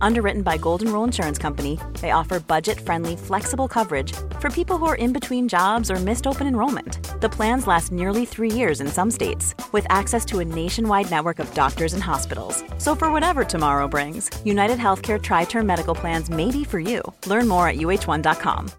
Underwritten 0.00 0.42
by 0.42 0.56
Golden 0.58 0.92
Rule 0.92 1.04
Insurance 1.04 1.38
Company, 1.38 1.78
they 2.00 2.10
offer 2.10 2.40
budget 2.40 2.80
friendly, 2.80 3.16
flexible 3.16 3.68
coverage 3.68 4.12
for 4.40 4.50
people 4.50 4.78
who 4.78 4.86
are 4.86 4.96
in 4.96 5.12
between 5.12 5.48
jobs 5.48 5.90
or 5.90 5.96
missed 5.96 6.26
open 6.26 6.46
enrollment. 6.46 7.20
The 7.20 7.28
plans 7.28 7.66
last 7.66 7.92
nearly 7.92 8.24
three 8.24 8.50
years 8.50 8.80
in 8.80 8.88
some 8.88 9.10
states, 9.10 9.54
with 9.72 9.86
access 9.88 10.24
to 10.26 10.40
a 10.40 10.44
nationwide 10.44 11.10
network 11.10 11.38
of 11.38 11.52
doctors 11.54 11.94
and 11.94 12.02
hospitals. 12.02 12.62
So, 12.78 12.94
for 12.94 13.12
whatever 13.12 13.44
tomorrow 13.44 13.88
brings, 13.88 14.30
United 14.44 14.78
Healthcare 14.78 15.22
Tri 15.22 15.44
Term 15.44 15.66
Medical 15.66 15.94
Plans 15.94 16.30
may 16.30 16.50
be 16.50 16.64
for 16.64 16.80
you. 16.80 17.02
Learn 17.26 17.48
more 17.48 17.68
at 17.68 17.76
uh1.com. 17.76 18.70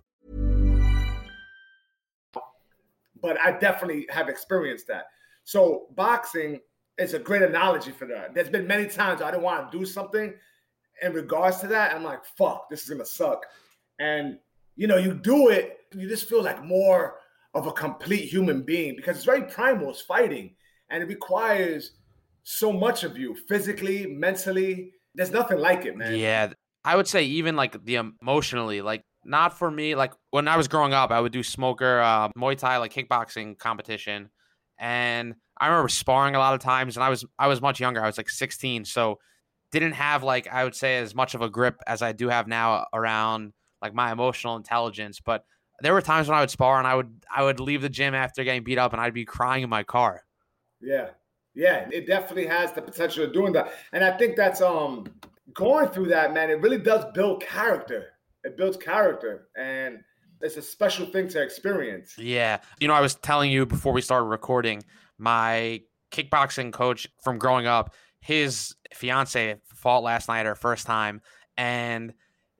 But 3.19 3.39
I 3.41 3.57
definitely 3.57 4.07
have 4.09 4.29
experienced 4.29 4.87
that. 4.87 5.05
So, 5.43 5.87
boxing 5.95 6.61
is 6.97 7.13
a 7.13 7.19
great 7.19 7.41
analogy 7.41 7.91
for 7.91 8.05
that. 8.07 8.33
There's 8.33 8.49
been 8.49 8.67
many 8.67 8.87
times 8.87 9.21
I 9.21 9.31
didn't 9.31 9.43
want 9.43 9.71
to 9.71 9.77
do 9.77 9.85
something 9.85 10.33
in 11.01 11.13
regards 11.13 11.59
to 11.59 11.67
that. 11.67 11.95
I'm 11.95 12.03
like, 12.03 12.25
fuck, 12.25 12.69
this 12.69 12.83
is 12.83 12.89
gonna 12.89 13.05
suck. 13.05 13.45
And 13.99 14.39
you 14.75 14.87
know, 14.87 14.97
you 14.97 15.13
do 15.13 15.49
it, 15.49 15.79
you 15.93 16.07
just 16.07 16.29
feel 16.29 16.43
like 16.43 16.63
more 16.63 17.19
of 17.53 17.67
a 17.67 17.71
complete 17.71 18.29
human 18.29 18.61
being 18.61 18.95
because 18.95 19.17
it's 19.17 19.25
very 19.25 19.43
primal, 19.43 19.89
it's 19.89 20.01
fighting, 20.01 20.55
and 20.89 21.01
it 21.01 21.07
requires 21.07 21.91
so 22.43 22.71
much 22.71 23.03
of 23.03 23.17
you 23.17 23.35
physically, 23.47 24.05
mentally. 24.05 24.93
There's 25.15 25.31
nothing 25.31 25.57
like 25.57 25.85
it, 25.85 25.97
man. 25.97 26.15
Yeah, 26.15 26.53
I 26.85 26.95
would 26.95 27.07
say 27.07 27.23
even 27.23 27.55
like 27.55 27.83
the 27.83 27.95
emotionally, 27.95 28.81
like 28.81 29.03
not 29.25 29.57
for 29.57 29.69
me. 29.69 29.95
Like 29.95 30.13
when 30.29 30.47
I 30.47 30.57
was 30.57 30.67
growing 30.67 30.93
up, 30.93 31.11
I 31.11 31.19
would 31.19 31.31
do 31.31 31.43
smoker, 31.43 31.99
uh, 31.99 32.29
Muay 32.37 32.57
Thai, 32.57 32.77
like 32.77 32.93
kickboxing 32.93 33.57
competition, 33.57 34.29
and 34.77 35.35
I 35.59 35.67
remember 35.67 35.89
sparring 35.89 36.35
a 36.35 36.39
lot 36.39 36.53
of 36.53 36.59
times, 36.59 36.97
and 36.97 37.03
I 37.03 37.09
was 37.09 37.25
I 37.39 37.47
was 37.47 37.61
much 37.61 37.79
younger. 37.79 38.03
I 38.03 38.07
was 38.07 38.17
like 38.17 38.29
16, 38.29 38.85
so 38.85 39.19
didn't 39.71 39.93
have 39.93 40.23
like 40.23 40.47
I 40.47 40.63
would 40.63 40.75
say 40.75 40.97
as 40.97 41.13
much 41.13 41.35
of 41.35 41.41
a 41.41 41.49
grip 41.49 41.81
as 41.85 42.01
I 42.01 42.11
do 42.11 42.29
have 42.29 42.47
now 42.47 42.85
around 42.93 43.53
like 43.81 43.93
my 43.93 44.11
emotional 44.11 44.55
intelligence. 44.55 45.19
But 45.23 45.43
there 45.81 45.93
were 45.93 46.01
times 46.01 46.27
when 46.27 46.37
I 46.37 46.41
would 46.41 46.49
spar 46.49 46.77
and 46.77 46.87
I 46.87 46.95
would 46.95 47.11
I 47.33 47.43
would 47.43 47.59
leave 47.59 47.81
the 47.81 47.89
gym 47.89 48.15
after 48.15 48.43
getting 48.43 48.63
beat 48.63 48.77
up 48.77 48.93
and 48.93 49.01
I'd 49.01 49.13
be 49.13 49.25
crying 49.25 49.63
in 49.63 49.69
my 49.69 49.83
car. 49.83 50.23
Yeah. 50.81 51.09
Yeah, 51.53 51.89
it 51.91 52.05
definitely 52.05 52.45
has 52.45 52.71
the 52.73 52.83
potential 52.83 53.25
of 53.25 53.33
doing 53.33 53.51
that. 53.53 53.73
And 53.91 54.03
I 54.03 54.15
think 54.15 54.35
that's 54.35 54.61
um 54.61 55.07
going 55.53 55.89
through 55.89 56.07
that, 56.07 56.33
man, 56.33 56.49
it 56.49 56.61
really 56.61 56.77
does 56.77 57.05
build 57.13 57.41
character. 57.41 58.13
It 58.43 58.57
builds 58.57 58.77
character 58.77 59.47
and 59.57 59.99
it's 60.41 60.57
a 60.57 60.61
special 60.61 61.05
thing 61.07 61.27
to 61.29 61.41
experience. 61.41 62.15
Yeah. 62.17 62.59
You 62.79 62.87
know, 62.87 62.93
I 62.93 63.01
was 63.01 63.15
telling 63.15 63.51
you 63.51 63.65
before 63.65 63.91
we 63.91 64.01
started 64.01 64.25
recording, 64.25 64.83
my 65.17 65.81
kickboxing 66.11 66.71
coach 66.71 67.07
from 67.23 67.37
growing 67.39 67.65
up, 67.65 67.93
his 68.21 68.75
fiance 68.93 69.55
fought 69.75 70.03
last 70.03 70.27
night 70.27 70.45
her 70.45 70.55
first 70.55 70.85
time 70.85 71.21
and 71.57 72.13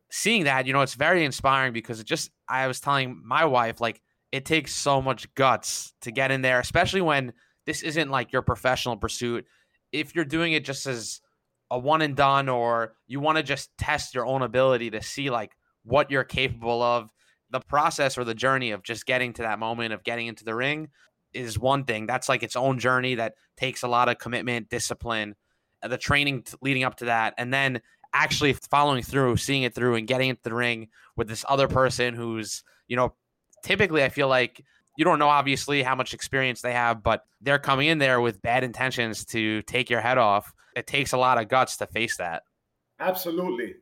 seeing 0.09 0.45
that 0.45 0.65
you 0.65 0.73
know 0.73 0.81
it's 0.81 0.95
very 0.95 1.25
inspiring 1.25 1.73
because 1.73 1.99
it 1.99 2.05
just 2.05 2.31
i 2.47 2.67
was 2.67 2.79
telling 2.79 3.21
my 3.25 3.45
wife 3.45 3.81
like 3.81 4.01
it 4.31 4.45
takes 4.45 4.73
so 4.73 5.01
much 5.01 5.33
guts 5.35 5.93
to 6.01 6.11
get 6.11 6.31
in 6.31 6.41
there 6.41 6.59
especially 6.59 7.01
when 7.01 7.33
this 7.67 7.83
isn't 7.83 8.09
like 8.09 8.31
your 8.31 8.41
professional 8.41 8.97
pursuit. 8.97 9.45
If 9.91 10.15
you're 10.15 10.25
doing 10.25 10.53
it 10.53 10.65
just 10.65 10.87
as 10.87 11.21
a 11.69 11.77
one 11.77 12.01
and 12.01 12.15
done 12.15 12.49
or 12.49 12.93
you 13.07 13.19
want 13.19 13.37
to 13.37 13.43
just 13.43 13.69
test 13.77 14.15
your 14.15 14.25
own 14.25 14.41
ability 14.41 14.89
to 14.91 15.03
see 15.03 15.29
like 15.29 15.51
what 15.83 16.09
you're 16.09 16.23
capable 16.23 16.81
of 16.81 17.11
the 17.51 17.59
process 17.59 18.17
or 18.17 18.23
the 18.23 18.33
journey 18.33 18.71
of 18.71 18.83
just 18.83 19.05
getting 19.05 19.33
to 19.33 19.41
that 19.41 19.59
moment 19.59 19.93
of 19.93 20.03
getting 20.03 20.27
into 20.27 20.45
the 20.45 20.55
ring 20.55 20.87
is 21.33 21.59
one 21.59 21.83
thing. 21.83 22.07
That's 22.07 22.29
like 22.29 22.41
its 22.41 22.55
own 22.55 22.79
journey 22.79 23.15
that 23.15 23.33
takes 23.57 23.83
a 23.83 23.87
lot 23.87 24.07
of 24.07 24.17
commitment 24.17 24.69
discipline 24.69 25.35
the 25.83 25.97
training 25.97 26.45
leading 26.61 26.83
up 26.83 26.97
to 26.97 27.05
that, 27.05 27.33
and 27.37 27.53
then 27.53 27.81
actually 28.13 28.53
following 28.53 29.03
through, 29.03 29.37
seeing 29.37 29.63
it 29.63 29.75
through, 29.75 29.95
and 29.95 30.07
getting 30.07 30.29
into 30.29 30.41
the 30.43 30.53
ring 30.53 30.89
with 31.15 31.27
this 31.27 31.45
other 31.47 31.67
person 31.67 32.13
who's, 32.13 32.63
you 32.87 32.95
know, 32.95 33.13
typically 33.63 34.03
I 34.03 34.09
feel 34.09 34.27
like 34.27 34.63
you 34.97 35.05
don't 35.05 35.19
know 35.19 35.29
obviously 35.29 35.83
how 35.83 35.95
much 35.95 36.13
experience 36.13 36.61
they 36.61 36.73
have, 36.73 37.03
but 37.03 37.23
they're 37.41 37.59
coming 37.59 37.87
in 37.87 37.99
there 37.99 38.19
with 38.19 38.41
bad 38.41 38.63
intentions 38.63 39.25
to 39.25 39.61
take 39.63 39.89
your 39.89 40.01
head 40.01 40.17
off. 40.17 40.53
It 40.75 40.87
takes 40.87 41.13
a 41.13 41.17
lot 41.17 41.39
of 41.39 41.47
guts 41.47 41.77
to 41.77 41.87
face 41.87 42.17
that. 42.17 42.43
Absolutely. 42.99 43.75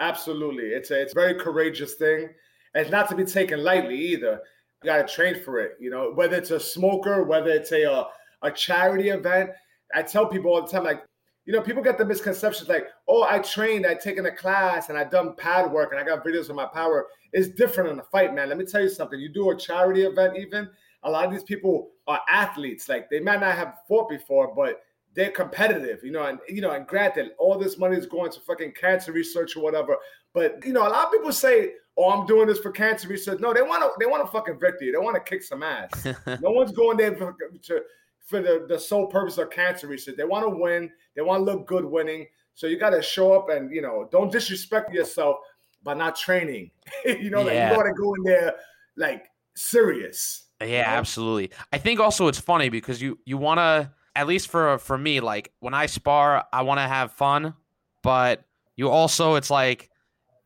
Absolutely. 0.00 0.68
It's 0.68 0.90
a 0.90 1.02
it's 1.02 1.12
a 1.12 1.14
very 1.14 1.34
courageous 1.34 1.94
thing. 1.94 2.30
And 2.74 2.82
it's 2.82 2.90
not 2.90 3.08
to 3.10 3.14
be 3.14 3.24
taken 3.24 3.62
lightly 3.62 3.96
either. 3.96 4.40
You 4.82 4.90
gotta 4.90 5.06
train 5.06 5.40
for 5.42 5.60
it. 5.60 5.72
You 5.78 5.90
know, 5.90 6.12
whether 6.12 6.36
it's 6.36 6.50
a 6.50 6.58
smoker, 6.58 7.24
whether 7.24 7.50
it's 7.50 7.72
a 7.72 7.84
a, 7.84 8.06
a 8.42 8.50
charity 8.50 9.10
event. 9.10 9.50
I 9.94 10.02
tell 10.02 10.26
people 10.26 10.52
all 10.52 10.62
the 10.62 10.68
time, 10.68 10.84
like 10.84 11.04
you 11.46 11.52
know, 11.52 11.60
people 11.60 11.82
get 11.82 11.98
the 11.98 12.04
misconceptions 12.04 12.68
like, 12.68 12.86
oh, 13.06 13.26
I 13.28 13.38
trained, 13.38 13.86
I 13.86 13.94
taken 13.94 14.26
a 14.26 14.34
class, 14.34 14.88
and 14.88 14.96
I 14.96 15.04
done 15.04 15.34
pad 15.36 15.70
work, 15.70 15.92
and 15.92 16.00
I 16.00 16.04
got 16.04 16.24
videos 16.24 16.48
of 16.48 16.56
my 16.56 16.66
power. 16.66 17.06
It's 17.32 17.48
different 17.48 17.90
in 17.90 17.98
a 17.98 18.02
fight, 18.04 18.34
man. 18.34 18.48
Let 18.48 18.58
me 18.58 18.64
tell 18.64 18.80
you 18.80 18.88
something. 18.88 19.20
You 19.20 19.28
do 19.28 19.50
a 19.50 19.56
charity 19.56 20.02
event, 20.02 20.36
even 20.38 20.70
a 21.04 21.10
lot 21.10 21.26
of 21.26 21.32
these 21.32 21.42
people 21.42 21.90
are 22.06 22.20
athletes. 22.28 22.88
Like 22.88 23.10
they 23.10 23.20
might 23.20 23.40
not 23.40 23.54
have 23.56 23.74
fought 23.86 24.08
before, 24.08 24.54
but 24.54 24.80
they're 25.14 25.30
competitive, 25.30 26.00
you 26.02 26.10
know. 26.10 26.24
And 26.24 26.38
you 26.48 26.60
know, 26.60 26.72
and 26.72 26.86
granted, 26.86 27.30
all 27.38 27.58
this 27.58 27.78
money 27.78 27.96
is 27.96 28.06
going 28.06 28.32
to 28.32 28.40
fucking 28.40 28.72
cancer 28.72 29.12
research 29.12 29.56
or 29.56 29.62
whatever. 29.62 29.96
But 30.32 30.64
you 30.64 30.72
know, 30.72 30.86
a 30.86 30.90
lot 30.90 31.06
of 31.06 31.12
people 31.12 31.32
say, 31.32 31.72
"Oh, 31.96 32.10
I'm 32.10 32.26
doing 32.26 32.48
this 32.48 32.58
for 32.58 32.72
cancer 32.72 33.08
research." 33.08 33.40
No, 33.40 33.52
they 33.52 33.62
want 33.62 33.82
to. 33.82 33.90
They 33.98 34.06
want 34.06 34.24
a 34.24 34.26
fucking 34.26 34.58
victory. 34.58 34.90
They 34.90 34.98
want 34.98 35.14
to 35.14 35.30
kick 35.30 35.42
some 35.42 35.62
ass. 35.62 35.90
no 36.40 36.50
one's 36.50 36.72
going 36.72 36.96
there 36.96 37.14
to 37.14 37.82
for 38.24 38.40
the, 38.40 38.66
the 38.68 38.78
sole 38.78 39.06
purpose 39.06 39.38
of 39.38 39.50
cancer 39.50 39.86
research. 39.86 40.16
They 40.16 40.24
want 40.24 40.44
to 40.44 40.50
win. 40.50 40.90
They 41.14 41.22
want 41.22 41.40
to 41.40 41.44
look 41.44 41.66
good 41.66 41.84
winning. 41.84 42.26
So 42.54 42.66
you 42.66 42.78
got 42.78 42.90
to 42.90 43.02
show 43.02 43.32
up 43.32 43.50
and 43.50 43.70
you 43.70 43.82
know 43.82 44.08
don't 44.10 44.32
disrespect 44.32 44.92
yourself 44.92 45.36
by 45.82 45.94
not 45.94 46.16
training. 46.16 46.70
you 47.04 47.30
know, 47.30 47.40
yeah. 47.40 47.70
like 47.70 47.70
you 47.70 47.76
got 47.76 47.82
to 47.84 47.92
go 47.92 48.14
in 48.14 48.22
there 48.24 48.54
like 48.96 49.24
serious. 49.54 50.44
Yeah, 50.60 50.66
you 50.66 50.76
know? 50.78 50.82
absolutely. 50.84 51.50
I 51.72 51.78
think 51.78 52.00
also 52.00 52.28
it's 52.28 52.40
funny 52.40 52.68
because 52.68 53.02
you 53.02 53.18
you 53.24 53.36
want 53.36 53.58
to 53.58 53.90
at 54.16 54.26
least 54.26 54.48
for 54.48 54.78
for 54.78 54.96
me 54.96 55.20
like 55.20 55.52
when 55.60 55.74
I 55.74 55.86
spar, 55.86 56.44
I 56.52 56.62
want 56.62 56.78
to 56.78 56.88
have 56.88 57.12
fun, 57.12 57.54
but 58.02 58.44
you 58.76 58.88
also 58.88 59.34
it's 59.34 59.50
like 59.50 59.90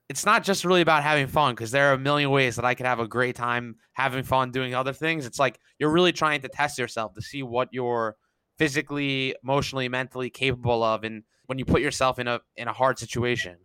it's 0.09 0.25
not 0.25 0.43
just 0.43 0.65
really 0.65 0.81
about 0.81 1.03
having 1.03 1.27
fun 1.27 1.55
because 1.55 1.71
there 1.71 1.91
are 1.91 1.93
a 1.93 1.99
million 1.99 2.31
ways 2.31 2.57
that 2.57 2.65
I 2.65 2.75
could 2.75 2.87
have 2.87 2.99
a 2.99 3.07
great 3.07 3.37
time 3.37 3.77
having 3.93 4.25
fun 4.25 4.51
doing 4.51 4.75
other 4.75 4.93
things. 4.93 5.27
It's 5.27 5.39
like 5.39 5.59
you're 5.79 5.91
really 5.91 6.13
trying 6.13 6.41
to 6.41 6.49
test 6.49 6.79
yourself 6.79 7.15
to 7.15 7.23
see 7.23 7.43
what 7.43 7.69
you're 7.73 8.17
physically, 8.57 9.35
emotionally, 9.43 9.89
mentally 9.89 10.31
capable 10.31 10.83
of, 10.83 11.05
and 11.05 11.25
when 11.47 11.59
you 11.59 11.65
put 11.65 11.83
yourself 11.83 12.19
in 12.19 12.27
a 12.27 12.41
in 12.57 12.69
a 12.69 12.73
hard 12.73 12.99
situation. 12.99 13.57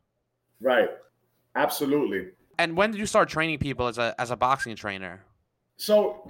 Right. 0.59 0.89
Absolutely. 1.55 2.29
And 2.59 2.75
when 2.75 2.91
did 2.91 2.99
you 2.99 3.05
start 3.05 3.29
training 3.29 3.59
people 3.59 3.87
as 3.87 3.97
a 3.97 4.13
as 4.19 4.31
a 4.31 4.35
boxing 4.35 4.75
trainer? 4.75 5.25
So 5.77 6.29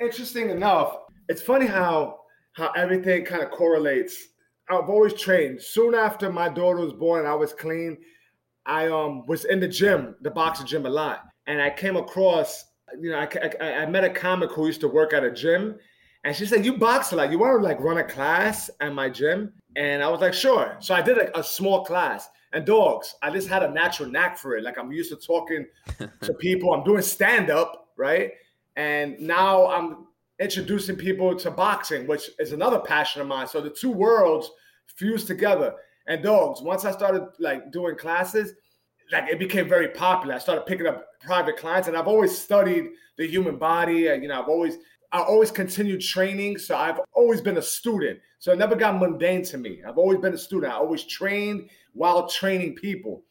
interesting 0.00 0.50
enough, 0.50 0.96
it's 1.28 1.42
funny 1.42 1.66
how 1.66 2.20
how 2.54 2.70
everything 2.72 3.24
kind 3.24 3.42
of 3.42 3.50
correlates. 3.50 4.28
I've 4.68 4.88
always 4.88 5.14
trained. 5.14 5.60
Soon 5.62 5.94
after 5.94 6.30
my 6.32 6.48
daughter 6.48 6.80
was 6.80 6.92
born, 6.92 7.26
I 7.26 7.34
was 7.34 7.52
clean. 7.52 7.98
I 8.66 8.88
um 8.88 9.26
was 9.26 9.44
in 9.44 9.60
the 9.60 9.68
gym, 9.68 10.14
the 10.20 10.30
boxing 10.30 10.66
gym 10.66 10.86
a 10.86 10.90
lot, 10.90 11.28
and 11.46 11.60
I 11.60 11.70
came 11.70 11.96
across, 11.96 12.64
you 13.00 13.10
know, 13.10 13.18
I, 13.18 13.28
I, 13.60 13.74
I 13.82 13.86
met 13.86 14.04
a 14.04 14.10
comic 14.10 14.50
who 14.52 14.66
used 14.66 14.80
to 14.82 14.88
work 14.88 15.12
at 15.12 15.24
a 15.24 15.30
gym, 15.30 15.78
and 16.24 16.34
she 16.34 16.46
said, 16.46 16.64
"You 16.64 16.78
box 16.78 17.12
a 17.12 17.16
lot. 17.16 17.30
You 17.30 17.38
want 17.38 17.60
to 17.60 17.64
like 17.64 17.80
run 17.80 17.98
a 17.98 18.04
class 18.04 18.70
at 18.80 18.94
my 18.94 19.08
gym?" 19.08 19.52
And 19.76 20.02
I 20.02 20.08
was 20.08 20.20
like, 20.20 20.34
"Sure." 20.34 20.76
So 20.80 20.94
I 20.94 21.02
did 21.02 21.16
like 21.16 21.30
a 21.34 21.42
small 21.42 21.84
class. 21.84 22.28
And 22.54 22.66
dogs, 22.66 23.14
I 23.22 23.30
just 23.30 23.48
had 23.48 23.62
a 23.62 23.70
natural 23.70 24.10
knack 24.10 24.36
for 24.36 24.56
it. 24.56 24.62
Like 24.62 24.78
I'm 24.78 24.92
used 24.92 25.10
to 25.10 25.16
talking 25.16 25.66
to 25.98 26.34
people. 26.34 26.74
I'm 26.74 26.84
doing 26.84 27.02
stand 27.02 27.48
up, 27.50 27.88
right? 27.96 28.32
And 28.76 29.18
now 29.18 29.68
I'm 29.68 30.06
introducing 30.38 30.96
people 30.96 31.34
to 31.36 31.50
boxing, 31.50 32.06
which 32.06 32.30
is 32.38 32.52
another 32.52 32.80
passion 32.80 33.22
of 33.22 33.28
mine. 33.28 33.46
So 33.46 33.60
the 33.60 33.70
two 33.70 33.90
worlds 33.90 34.50
fused 34.86 35.26
together. 35.26 35.74
And 36.06 36.22
dogs, 36.22 36.60
once 36.60 36.84
I 36.84 36.92
started 36.92 37.28
like 37.38 37.70
doing 37.72 37.96
classes, 37.96 38.54
like 39.12 39.28
it 39.28 39.38
became 39.38 39.68
very 39.68 39.88
popular. 39.88 40.34
I 40.34 40.38
started 40.38 40.66
picking 40.66 40.86
up 40.86 41.06
private 41.20 41.56
clients, 41.56 41.88
and 41.88 41.96
I've 41.96 42.08
always 42.08 42.36
studied 42.36 42.90
the 43.18 43.26
human 43.26 43.56
body. 43.56 44.00
You 44.00 44.28
know, 44.28 44.40
I've 44.40 44.48
always 44.48 44.78
I 45.12 45.20
always 45.20 45.50
continued 45.50 46.00
training, 46.00 46.58
so 46.58 46.76
I've 46.76 47.00
always 47.12 47.40
been 47.40 47.58
a 47.58 47.62
student. 47.62 48.18
So 48.38 48.52
it 48.52 48.58
never 48.58 48.74
got 48.74 48.98
mundane 48.98 49.44
to 49.44 49.58
me. 49.58 49.82
I've 49.86 49.98
always 49.98 50.18
been 50.18 50.32
a 50.32 50.38
student. 50.38 50.72
I 50.72 50.76
always 50.76 51.04
trained 51.04 51.68
while 51.92 52.26
training 52.26 52.74
people, 52.74 53.22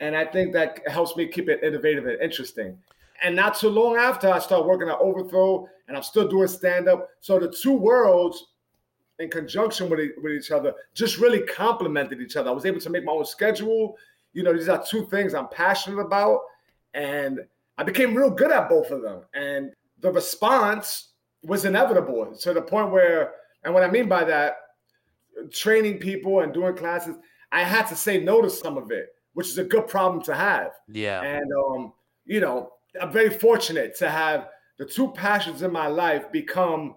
and 0.00 0.16
I 0.16 0.24
think 0.24 0.52
that 0.52 0.80
helps 0.88 1.16
me 1.16 1.26
keep 1.26 1.48
it 1.48 1.62
innovative 1.62 2.06
and 2.06 2.20
interesting. 2.20 2.78
And 3.22 3.34
not 3.36 3.58
too 3.58 3.68
long 3.68 3.96
after, 3.96 4.30
I 4.30 4.38
started 4.38 4.66
working 4.66 4.88
at 4.88 4.98
Overthrow, 4.98 5.66
and 5.88 5.96
I'm 5.96 6.02
still 6.02 6.28
doing 6.28 6.48
stand 6.48 6.88
up. 6.88 7.08
So 7.20 7.38
the 7.38 7.48
two 7.48 7.72
worlds 7.72 8.44
in 9.18 9.30
conjunction 9.30 9.88
with, 9.88 10.00
with 10.22 10.32
each 10.32 10.50
other 10.50 10.74
just 10.94 11.18
really 11.18 11.42
complemented 11.42 12.20
each 12.20 12.36
other. 12.36 12.50
I 12.50 12.52
was 12.52 12.66
able 12.66 12.80
to 12.80 12.90
make 12.90 13.04
my 13.04 13.12
own 13.12 13.24
schedule. 13.24 13.96
You 14.32 14.42
know, 14.42 14.52
these 14.52 14.68
are 14.68 14.84
two 14.84 15.06
things 15.06 15.34
I'm 15.34 15.48
passionate 15.48 16.00
about. 16.00 16.40
And 16.94 17.40
I 17.78 17.82
became 17.84 18.14
real 18.14 18.30
good 18.30 18.50
at 18.50 18.68
both 18.68 18.90
of 18.90 19.02
them. 19.02 19.22
And 19.34 19.72
the 20.00 20.10
response 20.10 21.10
was 21.42 21.64
inevitable 21.64 22.34
to 22.34 22.52
the 22.52 22.62
point 22.62 22.90
where, 22.90 23.32
and 23.64 23.72
what 23.72 23.82
I 23.82 23.90
mean 23.90 24.08
by 24.08 24.24
that, 24.24 24.56
training 25.50 25.98
people 25.98 26.40
and 26.40 26.52
doing 26.52 26.76
classes, 26.76 27.16
I 27.52 27.62
had 27.62 27.86
to 27.86 27.96
say 27.96 28.18
no 28.18 28.42
to 28.42 28.50
some 28.50 28.76
of 28.76 28.90
it, 28.90 29.14
which 29.34 29.48
is 29.48 29.58
a 29.58 29.64
good 29.64 29.88
problem 29.88 30.22
to 30.24 30.34
have. 30.34 30.72
Yeah. 30.88 31.22
And, 31.22 31.50
um, 31.52 31.92
you 32.24 32.40
know, 32.40 32.72
I'm 33.00 33.12
very 33.12 33.30
fortunate 33.30 33.96
to 33.98 34.10
have 34.10 34.48
the 34.78 34.84
two 34.84 35.12
passions 35.12 35.62
in 35.62 35.72
my 35.72 35.86
life 35.86 36.30
become 36.32 36.96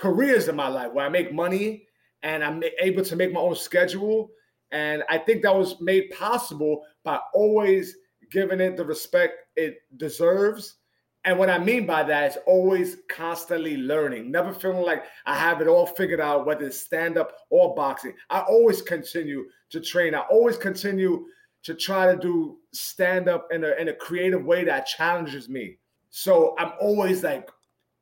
careers 0.00 0.48
in 0.48 0.56
my 0.56 0.68
life 0.68 0.92
where 0.92 1.04
I 1.04 1.10
make 1.10 1.32
money 1.32 1.86
and 2.22 2.42
I'm 2.42 2.62
able 2.80 3.04
to 3.04 3.16
make 3.16 3.32
my 3.32 3.40
own 3.40 3.54
schedule. 3.54 4.30
And 4.72 5.04
I 5.08 5.18
think 5.18 5.42
that 5.42 5.54
was 5.54 5.80
made 5.80 6.10
possible 6.10 6.82
by 7.04 7.20
always 7.34 7.96
giving 8.30 8.60
it 8.60 8.76
the 8.76 8.84
respect 8.84 9.34
it 9.56 9.78
deserves. 9.96 10.76
And 11.24 11.38
what 11.38 11.50
I 11.50 11.58
mean 11.58 11.84
by 11.84 12.02
that 12.04 12.30
is 12.30 12.38
always 12.46 12.96
constantly 13.10 13.76
learning, 13.76 14.30
never 14.30 14.54
feeling 14.54 14.86
like 14.86 15.04
I 15.26 15.36
have 15.36 15.60
it 15.60 15.68
all 15.68 15.84
figured 15.84 16.20
out, 16.20 16.46
whether 16.46 16.64
it's 16.64 16.80
stand 16.80 17.18
up 17.18 17.32
or 17.50 17.74
boxing. 17.74 18.14
I 18.30 18.40
always 18.40 18.80
continue 18.80 19.44
to 19.68 19.80
train. 19.80 20.14
I 20.14 20.20
always 20.30 20.56
continue 20.56 21.26
to 21.64 21.74
try 21.74 22.10
to 22.10 22.18
do 22.18 22.56
stand 22.72 23.28
up 23.28 23.48
in 23.52 23.64
a, 23.64 23.72
in 23.72 23.88
a 23.88 23.92
creative 23.92 24.46
way 24.46 24.64
that 24.64 24.86
challenges 24.86 25.48
me. 25.48 25.76
So 26.08 26.54
I'm 26.58 26.72
always 26.80 27.22
like 27.22 27.50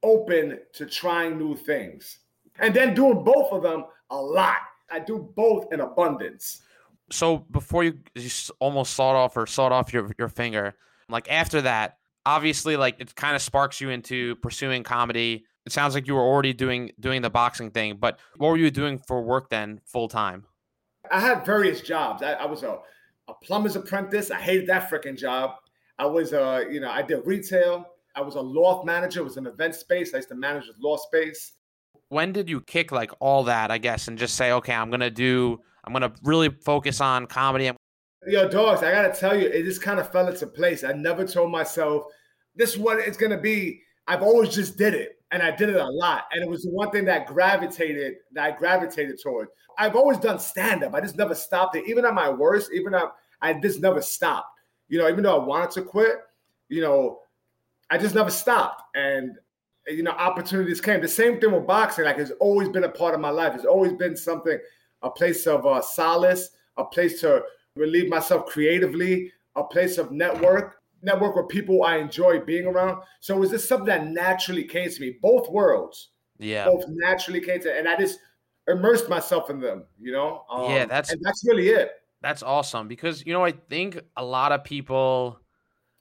open 0.02 0.58
to 0.74 0.86
trying 0.86 1.38
new 1.38 1.56
things 1.56 2.18
and 2.58 2.74
then 2.74 2.94
doing 2.94 3.24
both 3.24 3.52
of 3.52 3.62
them 3.62 3.84
a 4.10 4.16
lot. 4.16 4.56
I 4.90 4.98
do 5.00 5.30
both 5.36 5.72
in 5.72 5.80
abundance. 5.80 6.62
So 7.10 7.38
before 7.50 7.84
you, 7.84 7.98
you 8.14 8.30
almost 8.60 8.94
sawed 8.94 9.16
off 9.16 9.36
or 9.36 9.46
sawed 9.46 9.72
off 9.72 9.92
your, 9.92 10.10
your 10.18 10.28
finger, 10.28 10.74
like 11.08 11.30
after 11.30 11.62
that, 11.62 11.98
obviously 12.26 12.76
like 12.76 13.00
it 13.00 13.14
kind 13.14 13.34
of 13.34 13.42
sparks 13.42 13.80
you 13.80 13.90
into 13.90 14.36
pursuing 14.36 14.82
comedy. 14.82 15.46
It 15.66 15.72
sounds 15.72 15.94
like 15.94 16.06
you 16.06 16.14
were 16.14 16.22
already 16.22 16.52
doing 16.52 16.92
doing 17.00 17.22
the 17.22 17.30
boxing 17.30 17.70
thing, 17.70 17.96
but 17.98 18.18
what 18.36 18.48
were 18.48 18.56
you 18.56 18.70
doing 18.70 18.98
for 18.98 19.22
work 19.22 19.50
then 19.50 19.80
full 19.84 20.08
time? 20.08 20.44
I 21.10 21.20
had 21.20 21.44
various 21.44 21.80
jobs. 21.80 22.22
I, 22.22 22.32
I 22.32 22.46
was 22.46 22.62
a, 22.62 22.78
a 23.28 23.34
plumber's 23.42 23.76
apprentice. 23.76 24.30
I 24.30 24.40
hated 24.40 24.66
that 24.68 24.90
freaking 24.90 25.16
job. 25.16 25.56
I 25.98 26.06
was 26.06 26.32
uh, 26.32 26.64
you 26.70 26.80
know, 26.80 26.90
I 26.90 27.02
did 27.02 27.22
retail. 27.24 27.86
I 28.18 28.20
was 28.20 28.34
a 28.34 28.40
loft 28.40 28.84
manager. 28.84 29.20
It 29.20 29.24
was 29.24 29.36
an 29.36 29.46
event 29.46 29.76
space. 29.76 30.12
I 30.12 30.16
used 30.16 30.28
to 30.30 30.34
manage 30.34 30.64
a 30.64 30.72
loft 30.80 31.04
space. 31.04 31.52
When 32.08 32.32
did 32.32 32.48
you 32.48 32.60
kick 32.60 32.90
like 32.90 33.12
all 33.20 33.44
that, 33.44 33.70
I 33.70 33.78
guess, 33.78 34.08
and 34.08 34.18
just 34.18 34.34
say, 34.34 34.50
okay, 34.50 34.74
I'm 34.74 34.90
gonna 34.90 35.10
do, 35.10 35.60
I'm 35.84 35.92
gonna 35.92 36.12
really 36.24 36.48
focus 36.48 37.00
on 37.00 37.26
comedy. 37.26 37.70
Yo, 38.26 38.48
dogs, 38.48 38.82
I 38.82 38.90
gotta 38.90 39.14
tell 39.14 39.38
you, 39.38 39.46
it 39.46 39.62
just 39.62 39.82
kind 39.82 40.00
of 40.00 40.10
fell 40.10 40.26
into 40.26 40.48
place. 40.48 40.82
I 40.82 40.92
never 40.94 41.24
told 41.24 41.52
myself 41.52 42.06
this 42.56 42.72
is 42.72 42.78
what 42.78 42.98
it's 42.98 43.16
gonna 43.16 43.40
be. 43.40 43.82
I've 44.08 44.22
always 44.22 44.48
just 44.48 44.76
did 44.76 44.94
it, 44.94 45.20
and 45.30 45.40
I 45.40 45.52
did 45.52 45.68
it 45.68 45.76
a 45.76 45.86
lot. 45.86 46.24
And 46.32 46.42
it 46.42 46.48
was 46.48 46.62
the 46.62 46.70
one 46.70 46.90
thing 46.90 47.04
that 47.04 47.26
gravitated 47.28 48.14
that 48.32 48.44
I 48.44 48.50
gravitated 48.56 49.20
toward. 49.22 49.46
I've 49.78 49.94
always 49.94 50.18
done 50.18 50.40
stand 50.40 50.82
up. 50.82 50.92
I 50.92 51.00
just 51.00 51.16
never 51.16 51.36
stopped 51.36 51.76
it. 51.76 51.86
Even 51.86 52.04
at 52.04 52.14
my 52.14 52.30
worst, 52.30 52.72
even 52.72 52.96
at 52.96 53.12
I 53.40 53.52
just 53.52 53.80
never 53.80 54.02
stopped. 54.02 54.48
You 54.88 54.98
know, 54.98 55.08
even 55.08 55.22
though 55.22 55.40
I 55.40 55.44
wanted 55.44 55.70
to 55.72 55.82
quit, 55.82 56.16
you 56.68 56.80
know, 56.80 57.20
I 57.90 57.98
just 57.98 58.14
never 58.14 58.30
stopped. 58.30 58.82
And 58.94 59.36
you 59.86 60.02
know, 60.02 60.10
opportunities 60.10 60.80
came. 60.80 61.00
The 61.00 61.08
same 61.08 61.40
thing 61.40 61.52
with 61.52 61.66
boxing. 61.66 62.04
Like 62.04 62.18
it's 62.18 62.32
always 62.40 62.68
been 62.68 62.84
a 62.84 62.90
part 62.90 63.14
of 63.14 63.20
my 63.20 63.30
life. 63.30 63.54
It's 63.54 63.64
always 63.64 63.92
been 63.94 64.16
something, 64.16 64.58
a 65.02 65.10
place 65.10 65.46
of 65.46 65.66
uh, 65.66 65.80
solace, 65.80 66.50
a 66.76 66.84
place 66.84 67.20
to 67.22 67.42
relieve 67.74 68.08
myself 68.08 68.46
creatively, 68.46 69.32
a 69.56 69.64
place 69.64 69.98
of 69.98 70.12
network, 70.12 70.82
network 71.02 71.36
with 71.36 71.48
people 71.48 71.84
I 71.84 71.96
enjoy 71.96 72.40
being 72.40 72.66
around. 72.66 73.02
So 73.20 73.36
it 73.36 73.40
was 73.40 73.50
just 73.50 73.68
something 73.68 73.86
that 73.86 74.06
naturally 74.06 74.64
came 74.64 74.90
to 74.90 75.00
me. 75.00 75.16
Both 75.22 75.50
worlds, 75.50 76.10
yeah, 76.38 76.66
both 76.66 76.84
naturally 76.88 77.40
came 77.40 77.60
to, 77.62 77.76
and 77.76 77.88
I 77.88 77.96
just 77.96 78.18
immersed 78.66 79.08
myself 79.08 79.48
in 79.48 79.60
them. 79.60 79.84
You 79.98 80.12
know, 80.12 80.44
um, 80.50 80.70
yeah, 80.70 80.84
that's 80.84 81.12
and 81.12 81.20
that's 81.22 81.44
really 81.46 81.68
it. 81.68 81.92
That's 82.20 82.42
awesome 82.42 82.88
because 82.88 83.24
you 83.24 83.32
know 83.32 83.44
I 83.44 83.52
think 83.52 84.00
a 84.16 84.24
lot 84.24 84.52
of 84.52 84.64
people 84.64 85.40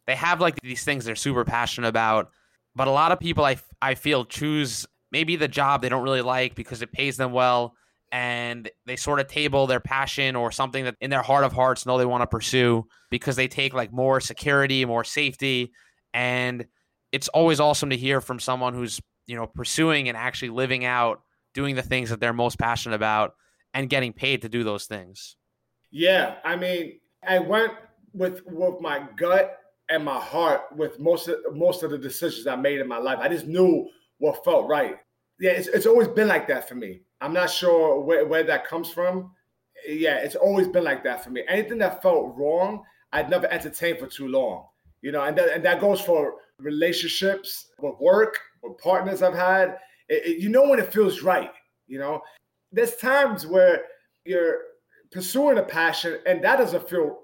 they 0.08 0.16
have 0.16 0.42
like 0.42 0.60
these 0.62 0.84
things 0.84 1.06
they're 1.06 1.16
super 1.16 1.46
passionate 1.46 1.88
about, 1.88 2.30
but 2.76 2.88
a 2.88 2.92
lot 2.92 3.12
of 3.12 3.20
people 3.20 3.46
I 3.46 3.58
I 3.82 3.96
feel 3.96 4.26
choose 4.26 4.86
maybe 5.12 5.36
the 5.36 5.48
job 5.48 5.82
they 5.82 5.90
don't 5.90 6.04
really 6.04 6.22
like 6.22 6.56
because 6.56 6.82
it 6.82 6.92
pays 6.92 7.18
them 7.18 7.32
well 7.32 7.76
and 8.12 8.70
they 8.86 8.96
sort 8.96 9.20
of 9.20 9.28
table 9.28 9.68
their 9.68 9.80
passion 9.80 10.36
or 10.36 10.52
something 10.52 10.86
that 10.86 10.96
in 11.02 11.10
their 11.10 11.22
heart 11.22 11.44
of 11.44 11.54
hearts 11.54 11.86
know 11.86 11.98
they 11.98 12.06
want 12.06 12.22
to 12.22 12.28
pursue 12.28 12.88
because 13.12 13.36
they 13.36 13.48
take 13.48 13.74
like 13.74 13.92
more 13.92 14.20
security, 14.20 14.86
more 14.86 15.04
safety 15.04 15.72
and 16.14 16.66
it's 17.12 17.28
always 17.30 17.60
awesome 17.60 17.90
to 17.90 17.98
hear 17.98 18.22
from 18.22 18.40
someone 18.40 18.74
who's, 18.74 19.02
you 19.28 19.36
know, 19.36 19.48
pursuing 19.48 20.10
and 20.10 20.18
actually 20.18 20.50
living 20.50 20.84
out 20.86 21.22
doing 21.54 21.76
the 21.76 21.82
things 21.82 22.10
that 22.10 22.20
they're 22.20 22.34
most 22.34 22.60
passionate 22.60 22.96
about 22.96 23.34
and 23.74 23.90
getting 23.90 24.14
paid 24.14 24.42
to 24.42 24.50
do 24.50 24.64
those 24.64 24.86
things. 24.86 25.36
Yeah, 25.92 26.36
I 26.44 26.56
mean, 26.56 27.00
I 27.28 27.40
went 27.40 27.74
with 28.14 28.42
with 28.46 28.82
my 28.82 29.08
gut 29.18 29.58
and 29.90 30.04
my 30.04 30.20
heart 30.20 30.62
with 30.76 31.00
most 31.00 31.28
of 31.28 31.38
most 31.54 31.84
of 31.84 31.92
the 31.92 31.98
decisions 31.98 32.48
I 32.48 32.56
made 32.56 32.80
in 32.80 32.88
my 32.88 32.98
life. 32.98 33.20
I 33.22 33.30
just 33.30 33.48
knew 33.48 33.90
what 34.20 34.44
felt 34.44 34.68
right. 34.68 34.98
Yeah, 35.40 35.52
it's, 35.52 35.68
it's 35.68 35.86
always 35.86 36.08
been 36.08 36.28
like 36.28 36.48
that 36.48 36.68
for 36.68 36.76
me. 36.76 37.02
I'm 37.22 37.34
not 37.34 37.50
sure 37.50 38.02
where, 38.02 38.26
where 38.26 38.44
that 38.44 38.68
comes 38.68 38.90
from. 38.90 39.32
Yeah, 39.88 40.18
it's 40.18 40.36
always 40.36 40.68
been 40.68 40.84
like 40.84 41.04
that 41.04 41.24
for 41.24 41.30
me. 41.30 41.44
Anything 41.48 41.78
that 41.80 42.02
felt 42.02 42.36
wrong, 42.36 42.84
I'd 43.14 43.30
never 43.30 43.48
entertained 43.48 44.00
for 44.00 44.08
too 44.08 44.28
long. 44.28 44.66
You 45.02 45.12
know, 45.12 45.22
and 45.22 45.38
that, 45.38 45.50
and 45.50 45.64
that 45.64 45.80
goes 45.80 46.02
for 46.02 46.34
relationships, 46.60 47.68
with 47.80 48.00
work, 48.00 48.40
with 48.64 48.78
partners 48.80 49.22
I've 49.22 49.36
had. 49.36 49.78
It, 50.10 50.26
it, 50.26 50.38
you 50.40 50.50
know 50.50 50.68
when 50.68 50.80
it 50.80 50.92
feels 50.92 51.22
right. 51.22 51.52
You 51.88 52.00
know, 52.00 52.22
there's 52.72 52.96
times 52.96 53.46
where 53.46 53.84
you're 54.26 54.62
pursuing 55.12 55.58
a 55.60 55.64
passion 55.64 56.20
and 56.26 56.44
that 56.44 56.58
doesn't 56.58 56.90
feel 56.90 57.20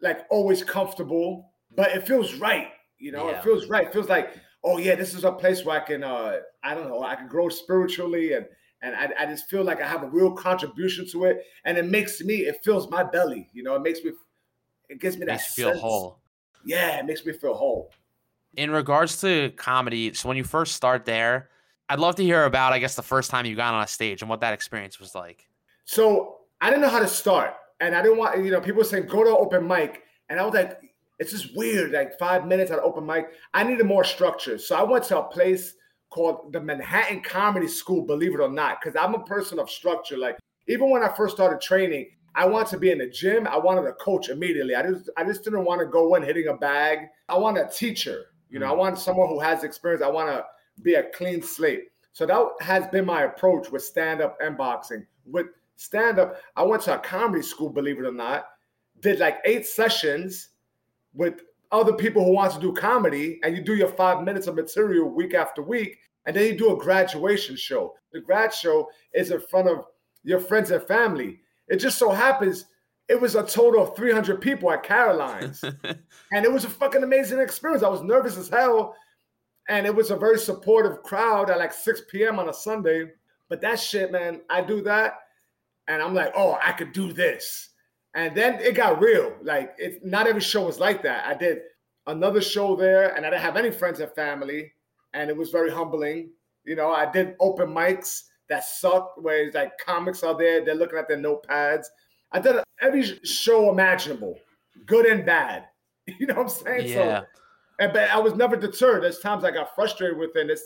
like 0.00 0.24
always 0.30 0.64
comfortable 0.64 1.52
but 1.76 1.90
it 1.90 2.06
feels 2.06 2.34
right. 2.34 2.68
You 2.98 3.12
know, 3.12 3.28
yeah. 3.30 3.36
it 3.36 3.44
feels 3.44 3.66
right. 3.66 3.86
It 3.86 3.92
feels 3.92 4.08
like, 4.08 4.34
oh 4.64 4.78
yeah, 4.78 4.94
this 4.94 5.14
is 5.14 5.24
a 5.24 5.32
place 5.32 5.64
where 5.64 5.80
I 5.80 5.84
can, 5.84 6.02
uh, 6.02 6.38
I 6.64 6.74
don't 6.74 6.88
know, 6.88 7.02
I 7.02 7.14
can 7.14 7.28
grow 7.28 7.48
spiritually, 7.48 8.32
and 8.32 8.46
and 8.82 8.94
I, 8.94 9.10
I 9.18 9.26
just 9.26 9.48
feel 9.48 9.64
like 9.64 9.80
I 9.80 9.86
have 9.86 10.02
a 10.02 10.08
real 10.08 10.32
contribution 10.32 11.06
to 11.10 11.24
it, 11.24 11.44
and 11.64 11.78
it 11.78 11.86
makes 11.86 12.20
me, 12.20 12.36
it 12.36 12.62
fills 12.62 12.90
my 12.90 13.02
belly. 13.02 13.48
You 13.52 13.62
know, 13.62 13.74
it 13.74 13.82
makes 13.82 14.02
me, 14.02 14.12
it 14.88 15.00
gives 15.00 15.16
me 15.16 15.26
that 15.26 15.32
makes 15.32 15.54
feel 15.54 15.76
whole. 15.76 16.20
Yeah, 16.64 16.98
it 16.98 17.06
makes 17.06 17.24
me 17.24 17.32
feel 17.32 17.54
whole. 17.54 17.92
In 18.56 18.70
regards 18.70 19.20
to 19.20 19.50
comedy, 19.56 20.14
so 20.14 20.28
when 20.28 20.36
you 20.36 20.44
first 20.44 20.74
start 20.74 21.04
there, 21.04 21.50
I'd 21.88 22.00
love 22.00 22.16
to 22.16 22.22
hear 22.22 22.44
about, 22.44 22.72
I 22.72 22.78
guess, 22.78 22.96
the 22.96 23.02
first 23.02 23.30
time 23.30 23.46
you 23.46 23.54
got 23.54 23.74
on 23.74 23.82
a 23.82 23.86
stage 23.86 24.22
and 24.22 24.28
what 24.28 24.40
that 24.40 24.52
experience 24.52 24.98
was 24.98 25.14
like. 25.14 25.46
So 25.84 26.38
I 26.60 26.70
didn't 26.70 26.82
know 26.82 26.88
how 26.88 27.00
to 27.00 27.08
start, 27.08 27.54
and 27.80 27.94
I 27.94 28.02
didn't 28.02 28.18
want, 28.18 28.44
you 28.44 28.50
know, 28.50 28.60
people 28.60 28.82
saying 28.84 29.06
go 29.06 29.24
to 29.24 29.30
open 29.30 29.66
mic, 29.66 30.02
and 30.28 30.40
I 30.40 30.44
was 30.44 30.54
like, 30.54 30.80
it's 31.18 31.32
just 31.32 31.56
weird. 31.56 31.92
Like 31.92 32.18
five 32.18 32.46
minutes 32.46 32.70
at 32.70 32.78
open 32.78 33.06
mic. 33.06 33.26
I 33.54 33.64
needed 33.64 33.86
more 33.86 34.04
structure. 34.04 34.58
So 34.58 34.76
I 34.76 34.82
went 34.82 35.04
to 35.04 35.18
a 35.18 35.24
place 35.24 35.74
called 36.10 36.52
the 36.52 36.60
Manhattan 36.60 37.22
Comedy 37.22 37.68
School, 37.68 38.02
believe 38.02 38.34
it 38.34 38.40
or 38.40 38.50
not, 38.50 38.80
because 38.80 38.96
I'm 38.96 39.14
a 39.14 39.24
person 39.24 39.58
of 39.58 39.70
structure. 39.70 40.16
Like 40.16 40.38
even 40.68 40.90
when 40.90 41.02
I 41.02 41.12
first 41.14 41.34
started 41.34 41.60
training, 41.60 42.08
I 42.34 42.46
wanted 42.46 42.68
to 42.68 42.78
be 42.78 42.90
in 42.90 42.98
the 42.98 43.08
gym. 43.08 43.46
I 43.46 43.56
wanted 43.56 43.86
a 43.86 43.94
coach 43.94 44.28
immediately. 44.28 44.74
I 44.74 44.82
just 44.82 45.10
I 45.16 45.24
just 45.24 45.42
didn't 45.42 45.64
want 45.64 45.80
to 45.80 45.86
go 45.86 46.14
in 46.14 46.22
hitting 46.22 46.48
a 46.48 46.54
bag. 46.54 47.08
I 47.28 47.38
want 47.38 47.58
a 47.58 47.66
teacher. 47.66 48.26
You 48.50 48.58
know, 48.58 48.66
I 48.66 48.74
mm. 48.74 48.78
want 48.78 48.98
someone 48.98 49.28
who 49.28 49.40
has 49.40 49.64
experience. 49.64 50.02
I 50.02 50.10
want 50.10 50.28
to 50.28 50.44
be 50.82 50.94
a 50.94 51.04
clean 51.10 51.42
slate. 51.42 51.84
So 52.12 52.26
that 52.26 52.46
has 52.60 52.86
been 52.88 53.04
my 53.04 53.22
approach 53.24 53.70
with 53.70 53.82
stand 53.82 54.20
up 54.20 54.36
and 54.40 54.56
boxing. 54.56 55.06
With 55.26 55.46
stand 55.76 56.18
up, 56.18 56.36
I 56.56 56.62
went 56.62 56.82
to 56.82 56.94
a 56.94 56.98
comedy 56.98 57.42
school, 57.42 57.70
believe 57.70 57.98
it 57.98 58.06
or 58.06 58.12
not, 58.12 58.46
did 59.00 59.18
like 59.18 59.38
eight 59.44 59.66
sessions 59.66 60.50
with 61.16 61.42
other 61.72 61.92
people 61.92 62.24
who 62.24 62.32
want 62.32 62.52
to 62.52 62.60
do 62.60 62.72
comedy 62.72 63.40
and 63.42 63.56
you 63.56 63.62
do 63.62 63.74
your 63.74 63.88
five 63.88 64.22
minutes 64.22 64.46
of 64.46 64.54
material 64.54 65.08
week 65.08 65.34
after 65.34 65.62
week 65.62 65.98
and 66.26 66.36
then 66.36 66.44
you 66.44 66.56
do 66.56 66.72
a 66.72 66.78
graduation 66.78 67.56
show 67.56 67.92
the 68.12 68.20
grad 68.20 68.54
show 68.54 68.88
is 69.14 69.30
in 69.30 69.40
front 69.40 69.68
of 69.68 69.84
your 70.22 70.38
friends 70.38 70.70
and 70.70 70.82
family 70.84 71.40
it 71.68 71.76
just 71.76 71.98
so 71.98 72.10
happens 72.10 72.66
it 73.08 73.20
was 73.20 73.36
a 73.36 73.46
total 73.46 73.82
of 73.82 73.94
300 73.94 74.40
people 74.40 74.70
at 74.70 74.82
Caroline's. 74.82 75.62
and 76.32 76.44
it 76.44 76.52
was 76.52 76.64
a 76.64 76.70
fucking 76.70 77.02
amazing 77.02 77.38
experience. 77.38 77.82
I 77.82 77.88
was 77.88 78.02
nervous 78.02 78.36
as 78.36 78.48
hell. 78.48 78.96
And 79.68 79.86
it 79.86 79.94
was 79.94 80.10
a 80.10 80.16
very 80.16 80.38
supportive 80.38 81.02
crowd 81.02 81.50
at 81.50 81.58
like 81.58 81.72
6 81.72 82.02
p.m. 82.10 82.38
on 82.38 82.48
a 82.48 82.54
Sunday. 82.54 83.10
But 83.48 83.60
that 83.60 83.78
shit, 83.78 84.10
man, 84.10 84.40
I 84.50 84.60
do 84.60 84.80
that. 84.82 85.14
And 85.88 86.02
I'm 86.02 86.14
like, 86.14 86.32
oh, 86.36 86.58
I 86.60 86.72
could 86.72 86.92
do 86.92 87.12
this. 87.12 87.70
And 88.16 88.34
then 88.34 88.58
it 88.60 88.74
got 88.74 88.98
real. 88.98 89.34
Like, 89.42 89.74
it's 89.76 89.98
not 90.02 90.26
every 90.26 90.40
show 90.40 90.64
was 90.64 90.80
like 90.80 91.02
that. 91.02 91.26
I 91.26 91.34
did 91.34 91.60
another 92.06 92.40
show 92.40 92.74
there, 92.74 93.14
and 93.14 93.26
I 93.26 93.30
didn't 93.30 93.42
have 93.42 93.58
any 93.58 93.70
friends 93.70 94.00
and 94.00 94.10
family. 94.12 94.72
And 95.12 95.28
it 95.28 95.36
was 95.36 95.50
very 95.50 95.70
humbling. 95.70 96.30
You 96.64 96.76
know, 96.76 96.90
I 96.90 97.10
did 97.10 97.36
open 97.40 97.68
mics 97.68 98.22
that 98.48 98.64
sucked, 98.64 99.22
where 99.22 99.42
it's 99.42 99.54
like 99.54 99.76
comics 99.84 100.22
are 100.22 100.36
there, 100.36 100.64
they're 100.64 100.74
looking 100.74 100.98
at 100.98 101.08
their 101.08 101.18
notepads. 101.18 101.84
I 102.32 102.40
did 102.40 102.56
every 102.80 103.02
show 103.24 103.70
imaginable, 103.70 104.38
good 104.86 105.06
and 105.06 105.24
bad. 105.24 105.66
You 106.20 106.28
know 106.28 106.34
what 106.34 106.42
I'm 106.44 106.48
saying? 106.48 106.88
Yeah. 106.88 107.22
So, 107.22 107.26
and, 107.80 107.92
but 107.92 108.08
I 108.10 108.18
was 108.18 108.36
never 108.36 108.54
deterred. 108.54 109.02
There's 109.02 109.18
times 109.18 109.42
I 109.42 109.50
got 109.50 109.74
frustrated 109.74 110.16
with 110.16 110.36
it. 110.36 110.42
And 110.42 110.50
it's, 110.50 110.62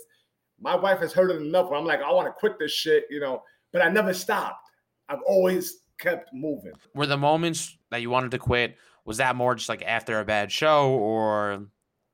my 0.59 0.75
wife 0.75 0.99
has 0.99 1.13
heard 1.13 1.31
it 1.31 1.41
enough 1.41 1.71
where 1.71 1.79
I'm 1.79 1.85
like, 1.85 1.99
I 1.99 2.11
want 2.11 2.27
to 2.27 2.31
quit 2.31 2.59
this 2.59 2.71
shit, 2.71 3.05
you 3.09 3.19
know, 3.19 3.41
but 3.73 3.81
I 3.81 3.89
never 3.89 4.13
stopped. 4.13 4.69
I've 5.09 5.23
always 5.27 5.80
kept 6.01 6.33
moving. 6.33 6.73
Were 6.93 7.05
the 7.05 7.17
moments 7.17 7.77
that 7.91 8.01
you 8.01 8.09
wanted 8.09 8.31
to 8.31 8.39
quit, 8.39 8.75
was 9.05 9.17
that 9.17 9.35
more 9.35 9.55
just 9.55 9.69
like 9.69 9.83
after 9.83 10.19
a 10.19 10.25
bad 10.25 10.51
show 10.51 10.91
or 10.91 11.67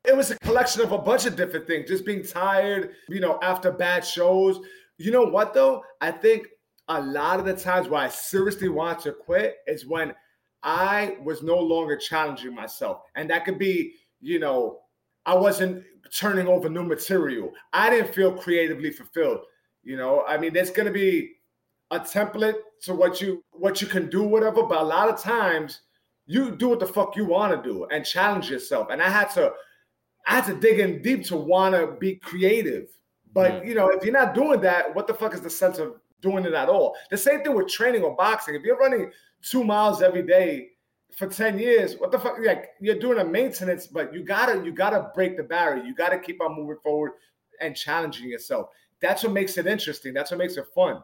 it 0.06 0.16
was 0.16 0.32
a 0.32 0.38
collection 0.40 0.82
of 0.82 0.92
a 0.92 0.98
bunch 0.98 1.26
of 1.26 1.36
different 1.36 1.68
things, 1.68 1.90
just 1.90 2.06
being 2.06 2.24
tired, 2.24 2.92
you 3.10 3.20
know, 3.20 3.40
after 3.42 3.72
bad 3.72 4.06
shows. 4.06 4.60
You 4.98 5.12
know 5.12 5.24
what 5.24 5.54
though? 5.54 5.84
I 6.00 6.12
think 6.12 6.48
a 6.88 7.02
lot 7.02 7.40
of 7.40 7.46
the 7.46 7.54
times 7.54 7.90
where 7.90 8.02
I 8.02 8.10
seriously 8.10 8.70
want 8.70 9.00
to 9.02 9.12
quit 9.12 9.58
is 9.68 9.86
when 9.86 10.14
I 10.64 11.18
was 11.24 11.44
no 11.44 11.60
longer 11.60 11.98
challenging 11.98 12.56
myself. 12.56 13.02
And 13.16 13.30
that 13.30 13.44
could 13.44 13.60
be, 13.60 13.96
you 14.22 14.40
know, 14.40 14.80
I 15.26 15.36
wasn't 15.36 15.84
turning 16.18 16.48
over 16.48 16.70
new 16.70 16.84
material. 16.84 17.52
I 17.74 17.90
didn't 17.90 18.14
feel 18.14 18.32
creatively 18.32 18.92
fulfilled. 18.92 19.42
You 19.84 19.98
know, 19.98 20.24
I 20.26 20.38
mean, 20.38 20.54
there's 20.54 20.72
gonna 20.72 20.92
be 20.92 21.37
a 21.92 22.00
template 22.00 22.56
to 22.84 22.94
what 22.94 23.22
you 23.22 23.44
what 23.52 23.82
you 23.82 23.88
can 23.88 24.10
do, 24.10 24.24
whatever, 24.24 24.64
but 24.64 24.82
a 24.82 24.84
lot 24.84 25.10
of 25.10 25.20
times 25.20 25.82
you 26.26 26.56
do 26.56 26.70
what 26.70 26.80
the 26.80 26.86
fuck 26.86 27.16
you 27.16 27.26
want 27.26 27.56
to 27.64 27.70
do 27.70 27.86
and 27.86 28.06
challenge 28.06 28.50
yourself. 28.50 28.88
And 28.92 29.02
I 29.02 29.10
had 29.10 29.30
to 29.32 29.54
I 30.28 30.36
had 30.36 30.46
to 30.46 30.56
dig 30.56 30.80
in 30.80 31.02
deep 31.02 31.24
to 31.26 31.38
want 31.38 31.74
to 31.74 31.96
be 32.00 32.16
creative. 32.16 32.90
But 33.34 33.64
mm. 33.64 33.68
you 33.68 33.76
know, 33.76 33.90
if 33.90 34.04
you're 34.04 34.14
not 34.14 34.34
doing 34.34 34.62
that, 34.62 34.94
what 34.94 35.08
the 35.08 35.14
fuck 35.14 35.34
is 35.34 35.42
the 35.42 35.50
sense 35.50 35.80
of 35.80 35.96
doing 36.22 36.46
it 36.46 36.54
at 36.54 36.70
all? 36.70 36.96
The 37.10 37.18
same 37.18 37.44
thing 37.44 37.56
with 37.56 37.70
training 37.70 38.04
or 38.04 38.16
boxing. 38.16 38.56
If 38.56 38.64
you're 38.64 38.78
running 38.78 39.12
two 39.42 39.64
miles 39.64 40.02
every 40.02 40.24
day 40.24 40.70
for 41.16 41.28
10 41.28 41.58
years, 41.58 41.96
what 41.98 42.12
the 42.12 42.20
fuck? 42.20 42.38
Like 42.44 42.72
you're 42.82 43.00
doing 43.00 43.20
a 43.20 43.26
maintenance, 43.26 43.88
but 43.88 44.14
you 44.14 44.24
gotta 44.24 44.64
you 44.64 44.74
gotta 44.74 45.12
break 45.16 45.38
the 45.38 45.44
barrier. 45.44 45.84
You 45.84 45.96
gotta 45.96 46.20
keep 46.20 46.42
on 46.42 46.56
moving 46.56 46.78
forward 46.84 47.14
and 47.62 47.76
challenging 47.76 48.30
yourself. 48.30 48.68
That's 49.02 49.24
what 49.24 49.32
makes 49.32 49.58
it 49.58 49.68
interesting. 49.68 50.14
That's 50.14 50.32
what 50.32 50.40
makes 50.40 50.58
it 50.58 50.66
fun. 50.76 51.02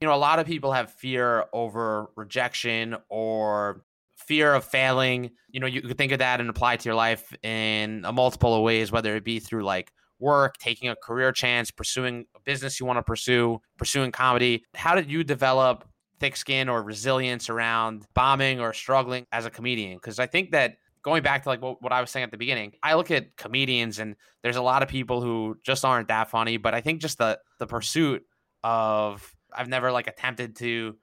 You 0.00 0.08
know, 0.08 0.14
a 0.14 0.16
lot 0.16 0.38
of 0.38 0.46
people 0.46 0.72
have 0.72 0.90
fear 0.90 1.44
over 1.52 2.10
rejection 2.16 2.96
or 3.10 3.84
fear 4.16 4.54
of 4.54 4.64
failing. 4.64 5.30
You 5.50 5.60
know, 5.60 5.66
you 5.66 5.82
could 5.82 5.98
think 5.98 6.12
of 6.12 6.20
that 6.20 6.40
and 6.40 6.48
apply 6.48 6.74
it 6.74 6.80
to 6.80 6.88
your 6.88 6.94
life 6.94 7.34
in 7.42 8.04
a 8.06 8.12
multiple 8.12 8.54
of 8.54 8.62
ways, 8.62 8.90
whether 8.90 9.14
it 9.16 9.24
be 9.24 9.40
through 9.40 9.64
like 9.64 9.92
work, 10.18 10.56
taking 10.58 10.88
a 10.88 10.96
career 10.96 11.32
chance, 11.32 11.70
pursuing 11.70 12.26
a 12.34 12.40
business 12.40 12.80
you 12.80 12.86
want 12.86 12.98
to 12.98 13.02
pursue, 13.02 13.60
pursuing 13.76 14.12
comedy. 14.12 14.64
How 14.74 14.94
did 14.94 15.10
you 15.10 15.24
develop 15.24 15.84
thick 16.18 16.36
skin 16.36 16.68
or 16.68 16.82
resilience 16.82 17.50
around 17.50 18.06
bombing 18.14 18.60
or 18.60 18.72
struggling 18.72 19.26
as 19.32 19.46
a 19.46 19.50
comedian? 19.50 19.96
Because 19.96 20.18
I 20.18 20.26
think 20.26 20.52
that 20.52 20.76
going 21.02 21.22
back 21.22 21.42
to 21.42 21.48
like 21.48 21.60
what, 21.60 21.82
what 21.82 21.92
I 21.92 22.00
was 22.00 22.10
saying 22.10 22.24
at 22.24 22.30
the 22.30 22.36
beginning, 22.36 22.72
I 22.82 22.94
look 22.94 23.10
at 23.10 23.36
comedians 23.36 23.98
and 23.98 24.16
there's 24.42 24.56
a 24.56 24.62
lot 24.62 24.82
of 24.82 24.88
people 24.88 25.20
who 25.20 25.58
just 25.62 25.84
aren't 25.84 26.08
that 26.08 26.30
funny, 26.30 26.56
but 26.56 26.74
I 26.74 26.80
think 26.80 27.00
just 27.00 27.18
the 27.18 27.38
the 27.58 27.66
pursuit 27.66 28.22
of 28.62 29.34
I've 29.54 29.68
never 29.68 29.92
like 29.92 30.06
attempted 30.06 30.56
to 30.56 30.96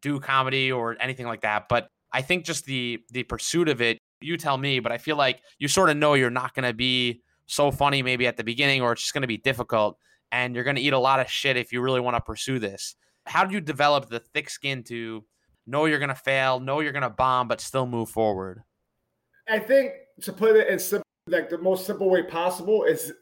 do 0.00 0.20
comedy 0.20 0.72
or 0.72 0.96
anything 1.00 1.26
like 1.26 1.42
that, 1.42 1.68
but 1.68 1.88
I 2.12 2.22
think 2.22 2.44
just 2.44 2.64
the 2.66 3.00
the 3.10 3.22
pursuit 3.22 3.68
of 3.68 3.80
it, 3.80 3.98
you 4.20 4.36
tell 4.36 4.58
me, 4.58 4.80
but 4.80 4.92
I 4.92 4.98
feel 4.98 5.16
like 5.16 5.40
you 5.58 5.68
sort 5.68 5.90
of 5.90 5.96
know 5.96 6.14
you're 6.14 6.30
not 6.30 6.54
going 6.54 6.66
to 6.66 6.74
be 6.74 7.22
so 7.46 7.70
funny 7.70 8.02
maybe 8.02 8.26
at 8.26 8.36
the 8.36 8.44
beginning 8.44 8.80
or 8.80 8.92
it's 8.92 9.02
just 9.02 9.14
going 9.14 9.22
to 9.22 9.28
be 9.28 9.36
difficult 9.36 9.98
and 10.30 10.54
you're 10.54 10.64
going 10.64 10.76
to 10.76 10.82
eat 10.82 10.92
a 10.92 10.98
lot 10.98 11.20
of 11.20 11.30
shit 11.30 11.56
if 11.56 11.72
you 11.72 11.80
really 11.80 12.00
want 12.00 12.16
to 12.16 12.20
pursue 12.20 12.58
this. 12.58 12.96
How 13.26 13.44
do 13.44 13.54
you 13.54 13.60
develop 13.60 14.08
the 14.08 14.20
thick 14.20 14.48
skin 14.48 14.82
to 14.84 15.24
know 15.66 15.84
you're 15.84 15.98
going 15.98 16.08
to 16.08 16.14
fail, 16.14 16.58
know 16.58 16.80
you're 16.80 16.92
going 16.92 17.02
to 17.02 17.10
bomb 17.10 17.48
but 17.48 17.60
still 17.60 17.86
move 17.86 18.08
forward? 18.08 18.62
I 19.48 19.58
think 19.58 19.92
to 20.22 20.32
put 20.32 20.56
it 20.56 20.68
in 20.68 20.78
simple, 20.78 21.04
like 21.28 21.50
the 21.50 21.58
most 21.58 21.86
simple 21.86 22.10
way 22.10 22.22
possible 22.22 22.84
is 22.84 23.12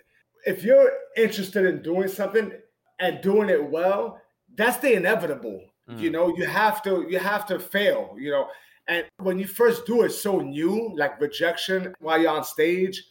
if 0.46 0.62
you're 0.62 0.90
interested 1.16 1.66
in 1.66 1.82
doing 1.82 2.08
something 2.08 2.52
and 3.00 3.20
doing 3.20 3.48
it 3.48 3.70
well, 3.70 4.20
that's 4.60 4.78
the 4.78 4.94
inevitable. 4.94 5.62
Mm. 5.88 6.00
You 6.00 6.10
know, 6.10 6.36
you 6.36 6.46
have 6.46 6.82
to 6.82 7.06
you 7.08 7.18
have 7.18 7.46
to 7.46 7.58
fail, 7.58 8.16
you 8.18 8.30
know. 8.30 8.48
And 8.88 9.04
when 9.18 9.38
you 9.38 9.46
first 9.46 9.86
do 9.86 10.02
it 10.02 10.10
so 10.10 10.40
new, 10.40 10.92
like 10.96 11.20
rejection 11.20 11.94
while 12.00 12.20
you're 12.20 12.30
on 12.30 12.44
stage, 12.44 13.04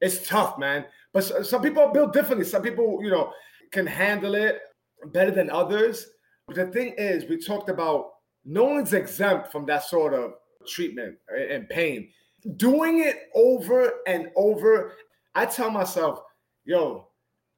it's 0.00 0.26
tough, 0.28 0.58
man. 0.58 0.84
But 1.12 1.22
some 1.46 1.62
people 1.62 1.82
are 1.82 1.92
built 1.92 2.12
differently. 2.12 2.44
Some 2.44 2.62
people, 2.62 3.00
you 3.02 3.10
know, 3.10 3.32
can 3.70 3.86
handle 3.86 4.34
it 4.34 4.60
better 5.06 5.30
than 5.30 5.50
others. 5.50 6.06
But 6.46 6.56
the 6.56 6.66
thing 6.66 6.94
is, 6.98 7.28
we 7.28 7.38
talked 7.38 7.68
about 7.68 8.10
no 8.44 8.64
one's 8.64 8.92
exempt 8.92 9.52
from 9.52 9.64
that 9.66 9.84
sort 9.84 10.12
of 10.12 10.34
treatment 10.66 11.16
and 11.28 11.68
pain. 11.68 12.08
Doing 12.56 13.00
it 13.04 13.30
over 13.34 14.00
and 14.06 14.28
over, 14.36 14.92
I 15.34 15.46
tell 15.46 15.70
myself, 15.70 16.20
yo, 16.64 17.08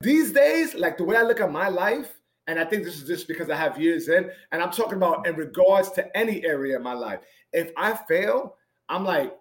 these 0.00 0.32
days, 0.32 0.74
like 0.74 0.98
the 0.98 1.04
way 1.04 1.16
I 1.16 1.22
look 1.22 1.40
at 1.40 1.50
my 1.50 1.68
life, 1.68 2.12
and 2.46 2.58
I 2.58 2.64
think 2.64 2.84
this 2.84 3.00
is 3.00 3.06
just 3.06 3.26
because 3.26 3.50
I 3.50 3.56
have 3.56 3.80
years 3.80 4.08
in, 4.08 4.30
and 4.52 4.62
I'm 4.62 4.70
talking 4.70 4.96
about 4.96 5.26
in 5.26 5.34
regards 5.36 5.90
to 5.92 6.16
any 6.16 6.44
area 6.44 6.76
of 6.76 6.82
my 6.82 6.92
life. 6.92 7.20
If 7.52 7.70
I 7.76 7.94
fail, 8.08 8.56
I'm 8.88 9.04
like, 9.04 9.34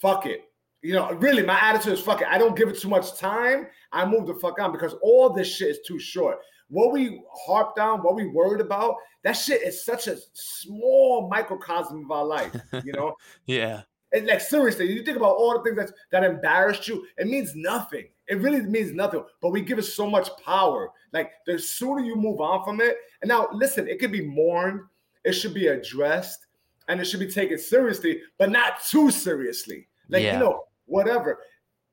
fuck 0.00 0.26
it. 0.26 0.42
You 0.82 0.94
know, 0.94 1.12
really, 1.12 1.42
my 1.42 1.58
attitude 1.60 1.92
is 1.92 2.00
fuck 2.00 2.22
it. 2.22 2.28
I 2.30 2.38
don't 2.38 2.56
give 2.56 2.68
it 2.68 2.78
too 2.78 2.88
much 2.88 3.18
time. 3.18 3.66
I 3.92 4.06
move 4.06 4.26
the 4.26 4.34
fuck 4.34 4.58
on 4.60 4.72
because 4.72 4.94
all 5.02 5.30
this 5.30 5.54
shit 5.54 5.68
is 5.68 5.80
too 5.86 5.98
short. 5.98 6.38
What 6.68 6.92
we 6.92 7.22
harped 7.46 7.78
on, 7.78 8.00
what 8.00 8.14
we 8.14 8.28
worried 8.28 8.60
about, 8.60 8.94
that 9.24 9.32
shit 9.32 9.62
is 9.62 9.84
such 9.84 10.06
a 10.06 10.16
small 10.32 11.28
microcosm 11.28 12.04
of 12.04 12.10
our 12.10 12.24
life, 12.24 12.54
you 12.84 12.92
know? 12.92 13.14
yeah. 13.46 13.82
And 14.12 14.26
like 14.26 14.40
seriously, 14.40 14.92
you 14.92 15.04
think 15.04 15.16
about 15.16 15.36
all 15.36 15.56
the 15.56 15.62
things 15.62 15.76
that 15.76 15.94
that 16.10 16.24
embarrassed 16.24 16.88
you, 16.88 17.06
it 17.16 17.28
means 17.28 17.54
nothing. 17.54 18.08
It 18.30 18.40
really 18.40 18.62
means 18.62 18.92
nothing. 18.92 19.24
But 19.42 19.50
we 19.50 19.60
give 19.60 19.78
it 19.78 19.82
so 19.82 20.08
much 20.08 20.30
power. 20.44 20.90
Like 21.12 21.32
the 21.46 21.58
sooner 21.58 22.00
you 22.00 22.16
move 22.16 22.40
on 22.40 22.64
from 22.64 22.80
it, 22.80 22.96
and 23.20 23.28
now 23.28 23.48
listen, 23.52 23.88
it 23.88 23.98
could 23.98 24.12
be 24.12 24.26
mourned, 24.26 24.80
it 25.24 25.32
should 25.32 25.52
be 25.52 25.66
addressed, 25.66 26.46
and 26.88 27.00
it 27.00 27.04
should 27.04 27.20
be 27.20 27.30
taken 27.30 27.58
seriously, 27.58 28.22
but 28.38 28.50
not 28.50 28.82
too 28.88 29.10
seriously. 29.10 29.88
Like 30.08 30.22
yeah. 30.22 30.34
you 30.34 30.38
know, 30.38 30.64
whatever. 30.86 31.40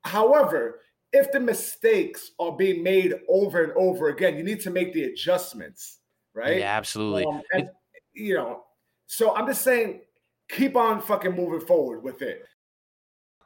However, 0.04 0.80
if 1.12 1.32
the 1.32 1.40
mistakes 1.40 2.30
are 2.38 2.52
being 2.52 2.82
made 2.82 3.14
over 3.28 3.64
and 3.64 3.72
over 3.72 4.08
again, 4.08 4.36
you 4.36 4.44
need 4.44 4.60
to 4.60 4.70
make 4.70 4.92
the 4.92 5.04
adjustments, 5.04 5.98
right? 6.34 6.58
Yeah, 6.58 6.76
absolutely. 6.76 7.24
Um, 7.24 7.42
and, 7.52 7.68
you 8.12 8.34
know, 8.34 8.64
so 9.06 9.34
I'm 9.34 9.46
just 9.46 9.62
saying 9.62 10.02
keep 10.48 10.76
on 10.76 11.00
fucking 11.00 11.34
moving 11.34 11.66
forward 11.66 12.02
with 12.02 12.22
it. 12.22 12.44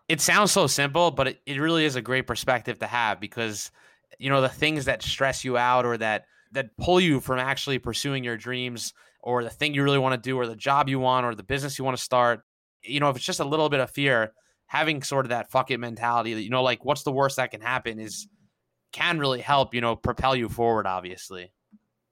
It 0.08 0.20
sounds 0.20 0.52
so 0.52 0.66
simple, 0.66 1.10
but 1.10 1.28
it, 1.28 1.40
it 1.46 1.60
really 1.60 1.84
is 1.84 1.96
a 1.96 2.02
great 2.02 2.26
perspective 2.26 2.78
to 2.80 2.86
have 2.86 3.20
because 3.20 3.70
you 4.18 4.30
know 4.30 4.40
the 4.40 4.48
things 4.48 4.84
that 4.84 5.02
stress 5.02 5.44
you 5.44 5.56
out 5.56 5.84
or 5.84 5.96
that 5.98 6.26
that 6.52 6.76
pull 6.76 7.00
you 7.00 7.20
from 7.20 7.38
actually 7.38 7.78
pursuing 7.78 8.24
your 8.24 8.36
dreams 8.36 8.92
or 9.22 9.42
the 9.42 9.50
thing 9.50 9.74
you 9.74 9.82
really 9.82 9.98
want 9.98 10.12
to 10.14 10.28
do 10.28 10.36
or 10.36 10.46
the 10.46 10.56
job 10.56 10.88
you 10.88 10.98
want 10.98 11.26
or 11.26 11.34
the 11.34 11.42
business 11.42 11.78
you 11.78 11.84
want 11.84 11.96
to 11.96 12.02
start 12.02 12.42
you 12.82 13.00
know 13.00 13.08
if 13.08 13.16
it's 13.16 13.24
just 13.24 13.40
a 13.40 13.44
little 13.44 13.68
bit 13.68 13.80
of 13.80 13.90
fear 13.90 14.32
having 14.66 15.02
sort 15.02 15.24
of 15.24 15.30
that 15.30 15.50
fuck 15.50 15.70
it 15.70 15.78
mentality 15.78 16.34
that 16.34 16.42
you 16.42 16.50
know 16.50 16.62
like 16.62 16.84
what's 16.84 17.02
the 17.02 17.12
worst 17.12 17.36
that 17.36 17.50
can 17.50 17.60
happen 17.60 17.98
is 17.98 18.28
can 18.92 19.18
really 19.18 19.40
help 19.40 19.74
you 19.74 19.80
know 19.80 19.96
propel 19.96 20.36
you 20.36 20.48
forward 20.48 20.86
obviously 20.86 21.50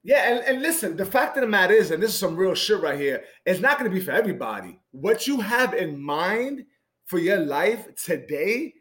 yeah, 0.03 0.33
and, 0.33 0.45
and 0.47 0.63
listen, 0.63 0.97
the 0.97 1.05
fact 1.05 1.37
of 1.37 1.43
the 1.43 1.47
matter 1.47 1.75
is, 1.75 1.91
and 1.91 2.03
this 2.03 2.15
is 2.15 2.19
some 2.19 2.35
real 2.35 2.55
shit 2.55 2.81
right 2.81 2.99
here, 2.99 3.25
it's 3.45 3.61
not 3.61 3.79
going 3.79 3.91
to 3.91 3.95
be 3.95 4.03
for 4.03 4.13
everybody. 4.13 4.81
What 4.93 5.27
you 5.27 5.41
have 5.41 5.75
in 5.75 6.01
mind 6.01 6.65
for 7.11 7.19
your 7.19 7.41
life 7.41 7.93
today, 7.97 8.73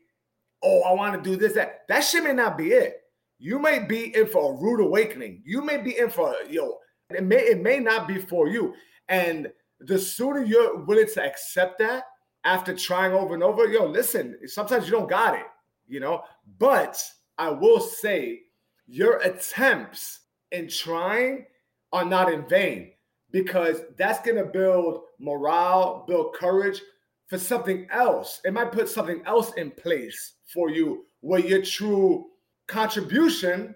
oh, 0.61 0.81
I 0.83 0.93
want 0.93 1.15
to 1.15 1.29
do 1.29 1.35
this, 1.35 1.53
that, 1.53 1.81
that 1.89 2.01
shit 2.01 2.23
may 2.23 2.33
not 2.33 2.59
be 2.59 2.67
it. 2.67 2.97
You 3.39 3.57
may 3.57 3.79
be 3.79 4.15
in 4.15 4.27
for 4.27 4.53
a 4.53 4.55
rude 4.55 4.81
awakening. 4.81 5.41
You 5.43 5.63
may 5.63 5.77
be 5.77 5.97
in 5.97 6.11
for, 6.11 6.35
yo, 6.47 6.77
it 7.09 7.23
may, 7.23 7.37
it 7.37 7.59
may 7.59 7.79
not 7.79 8.07
be 8.07 8.19
for 8.19 8.47
you. 8.47 8.75
And 9.07 9.51
the 9.79 9.97
sooner 9.97 10.43
you're 10.43 10.77
willing 10.85 11.07
to 11.15 11.23
accept 11.23 11.79
that 11.79 12.03
after 12.43 12.75
trying 12.75 13.13
over 13.13 13.33
and 13.33 13.41
over, 13.41 13.65
yo, 13.67 13.85
listen, 13.85 14.37
sometimes 14.45 14.85
you 14.85 14.91
don't 14.91 15.09
got 15.09 15.33
it, 15.33 15.47
you 15.87 15.99
know, 15.99 16.21
but 16.59 17.03
I 17.39 17.49
will 17.49 17.79
say 17.79 18.41
your 18.85 19.17
attempts 19.21 20.19
in 20.51 20.67
trying 20.69 21.45
are 21.91 22.05
not 22.05 22.31
in 22.31 22.47
vain. 22.47 22.91
because 23.31 23.81
that's 23.97 24.25
going 24.25 24.37
to 24.37 24.45
build 24.45 25.01
morale, 25.19 26.05
build 26.07 26.33
courage 26.33 26.81
for 27.29 27.37
something 27.37 27.87
else. 27.91 28.41
It 28.43 28.53
might 28.53 28.71
put 28.71 28.89
something 28.89 29.21
else 29.25 29.53
in 29.55 29.71
place 29.71 30.33
for 30.51 30.69
you 30.69 31.05
where 31.21 31.39
your 31.39 31.61
true 31.61 32.25
contribution 32.67 33.75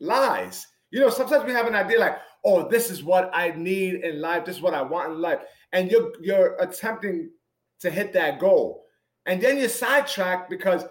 lies. 0.00 0.66
You 0.90 1.00
know, 1.00 1.10
sometimes 1.10 1.44
we 1.44 1.52
have 1.52 1.66
an 1.66 1.74
idea 1.74 1.98
like, 1.98 2.18
oh, 2.44 2.68
this 2.68 2.90
is 2.90 3.02
what 3.02 3.30
I 3.32 3.52
need 3.52 4.04
in 4.04 4.20
life, 4.20 4.44
this 4.44 4.56
is 4.56 4.62
what 4.62 4.74
I 4.74 4.82
want 4.82 5.12
in 5.12 5.20
life. 5.20 5.40
And 5.72 5.90
you're 5.90 6.12
you're 6.20 6.56
attempting 6.60 7.30
to 7.80 7.90
hit 7.90 8.12
that 8.12 8.38
goal. 8.38 8.84
And 9.26 9.40
then 9.40 9.58
you're 9.58 9.68
sidetracked 9.68 10.50
because 10.50 10.84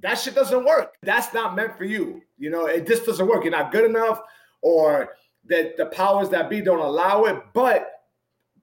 that 0.00 0.14
shit 0.14 0.34
doesn't 0.34 0.64
work. 0.64 0.94
That's 1.02 1.34
not 1.34 1.56
meant 1.56 1.76
for 1.76 1.84
you. 1.84 2.22
You 2.38 2.50
know, 2.50 2.66
it 2.66 2.86
just 2.86 3.04
doesn't 3.04 3.26
work. 3.26 3.44
You're 3.44 3.52
not 3.52 3.72
good 3.72 3.88
enough, 3.88 4.22
or 4.62 5.16
that 5.46 5.76
the 5.76 5.86
powers 5.86 6.28
that 6.30 6.48
be 6.48 6.60
don't 6.60 6.78
allow 6.78 7.24
it. 7.24 7.42
But 7.52 7.90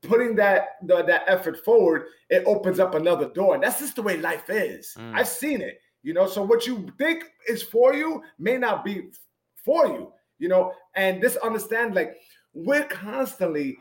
putting 0.01 0.35
that 0.35 0.77
the, 0.83 1.03
that 1.03 1.23
effort 1.27 1.63
forward, 1.63 2.07
it 2.29 2.43
opens 2.45 2.79
up 2.79 2.95
another 2.95 3.29
door. 3.29 3.55
And 3.55 3.63
that's 3.63 3.79
just 3.79 3.95
the 3.95 4.01
way 4.01 4.17
life 4.17 4.49
is. 4.49 4.93
Mm. 4.97 5.13
I've 5.15 5.27
seen 5.27 5.61
it. 5.61 5.79
You 6.03 6.13
know, 6.13 6.27
so 6.27 6.41
what 6.41 6.65
you 6.67 6.87
think 6.97 7.25
is 7.47 7.63
for 7.63 7.93
you 7.93 8.23
may 8.39 8.57
not 8.57 8.85
be 8.85 9.09
for 9.55 9.87
you. 9.87 10.13
You 10.39 10.49
know, 10.49 10.73
and 10.95 11.21
this 11.21 11.35
understand 11.37 11.95
like 11.95 12.15
we're 12.53 12.85
constantly 12.85 13.77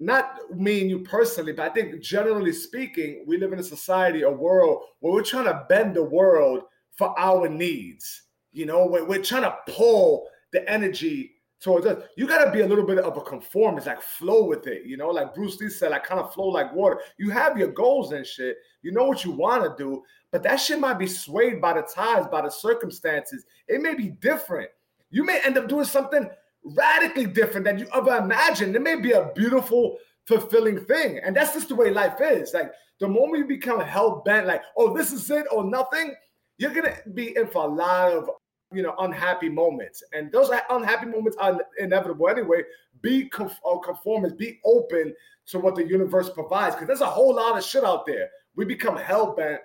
not 0.00 0.36
me 0.54 0.80
and 0.80 0.90
you 0.90 1.00
personally, 1.00 1.52
but 1.52 1.70
I 1.70 1.72
think 1.72 2.02
generally 2.02 2.52
speaking, 2.52 3.24
we 3.26 3.38
live 3.38 3.52
in 3.52 3.60
a 3.60 3.64
society, 3.64 4.22
a 4.22 4.30
world 4.30 4.82
where 5.00 5.12
we're 5.12 5.22
trying 5.22 5.44
to 5.44 5.64
bend 5.68 5.94
the 5.94 6.02
world 6.02 6.64
for 6.96 7.18
our 7.18 7.48
needs. 7.48 8.22
You 8.52 8.66
know, 8.66 8.86
we're, 8.86 9.04
we're 9.04 9.22
trying 9.22 9.42
to 9.42 9.56
pull 9.68 10.26
the 10.52 10.68
energy 10.70 11.33
towards 11.60 11.86
us. 11.86 12.02
You 12.16 12.26
got 12.26 12.44
to 12.44 12.50
be 12.50 12.60
a 12.60 12.66
little 12.66 12.84
bit 12.84 12.98
of 12.98 13.16
a 13.16 13.20
conformist, 13.20 13.86
like 13.86 14.00
flow 14.00 14.44
with 14.44 14.66
it. 14.66 14.84
You 14.84 14.96
know, 14.96 15.08
like 15.08 15.34
Bruce 15.34 15.58
Lee 15.60 15.68
said, 15.68 15.92
I 15.92 15.98
kind 15.98 16.20
of 16.20 16.32
flow 16.32 16.48
like 16.48 16.72
water. 16.74 17.00
You 17.18 17.30
have 17.30 17.58
your 17.58 17.68
goals 17.68 18.12
and 18.12 18.26
shit. 18.26 18.56
You 18.82 18.92
know 18.92 19.04
what 19.04 19.24
you 19.24 19.30
want 19.32 19.64
to 19.64 19.82
do, 19.82 20.02
but 20.30 20.42
that 20.42 20.56
shit 20.56 20.78
might 20.78 20.98
be 20.98 21.06
swayed 21.06 21.60
by 21.60 21.72
the 21.72 21.82
tides, 21.82 22.26
by 22.30 22.42
the 22.42 22.50
circumstances. 22.50 23.44
It 23.66 23.80
may 23.80 23.94
be 23.94 24.10
different. 24.10 24.68
You 25.10 25.24
may 25.24 25.40
end 25.44 25.56
up 25.56 25.68
doing 25.68 25.86
something 25.86 26.28
radically 26.64 27.26
different 27.26 27.64
than 27.64 27.78
you 27.78 27.86
ever 27.94 28.16
imagined. 28.16 28.74
It 28.74 28.82
may 28.82 28.96
be 28.96 29.12
a 29.12 29.30
beautiful, 29.34 29.98
fulfilling 30.26 30.84
thing. 30.84 31.20
And 31.24 31.36
that's 31.36 31.54
just 31.54 31.68
the 31.68 31.74
way 31.74 31.90
life 31.90 32.20
is. 32.20 32.52
Like 32.52 32.72
the 33.00 33.08
moment 33.08 33.38
you 33.38 33.44
become 33.46 33.80
hell 33.80 34.22
bent, 34.24 34.46
like, 34.46 34.62
oh, 34.76 34.94
this 34.94 35.12
is 35.12 35.30
it 35.30 35.46
or 35.52 35.64
nothing, 35.64 36.14
you're 36.58 36.72
gonna 36.72 36.96
be 37.14 37.36
in 37.36 37.46
for 37.48 37.64
a 37.64 37.68
lot 37.68 38.12
of 38.12 38.28
you 38.72 38.82
know 38.82 38.94
unhappy 38.98 39.48
moments. 39.48 40.02
And 40.12 40.30
those 40.32 40.50
unhappy 40.70 41.06
moments 41.06 41.36
are 41.38 41.60
inevitable 41.78 42.28
anyway. 42.28 42.62
Be 43.00 43.30
uh, 43.38 43.78
conformist, 43.78 44.38
be 44.38 44.60
open 44.64 45.14
to 45.46 45.58
what 45.58 45.74
the 45.74 45.86
universe 45.86 46.30
provides, 46.30 46.74
because 46.74 46.86
there's 46.86 47.00
a 47.00 47.06
whole 47.06 47.34
lot 47.34 47.58
of 47.58 47.64
shit 47.64 47.84
out 47.84 48.06
there. 48.06 48.30
We 48.56 48.64
become 48.64 48.96
hell 48.96 49.34
bent 49.34 49.60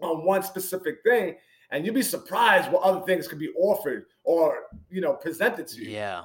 on 0.00 0.24
one 0.24 0.42
specific 0.42 0.98
thing 1.04 1.36
and 1.72 1.86
you'd 1.86 1.94
be 1.94 2.02
surprised 2.02 2.70
what 2.70 2.82
other 2.82 3.00
things 3.06 3.26
could 3.26 3.38
be 3.38 3.48
offered 3.56 4.04
or 4.24 4.64
you 4.90 5.00
know 5.00 5.14
presented 5.14 5.66
to 5.68 5.82
you. 5.82 5.90
Yeah. 5.90 6.24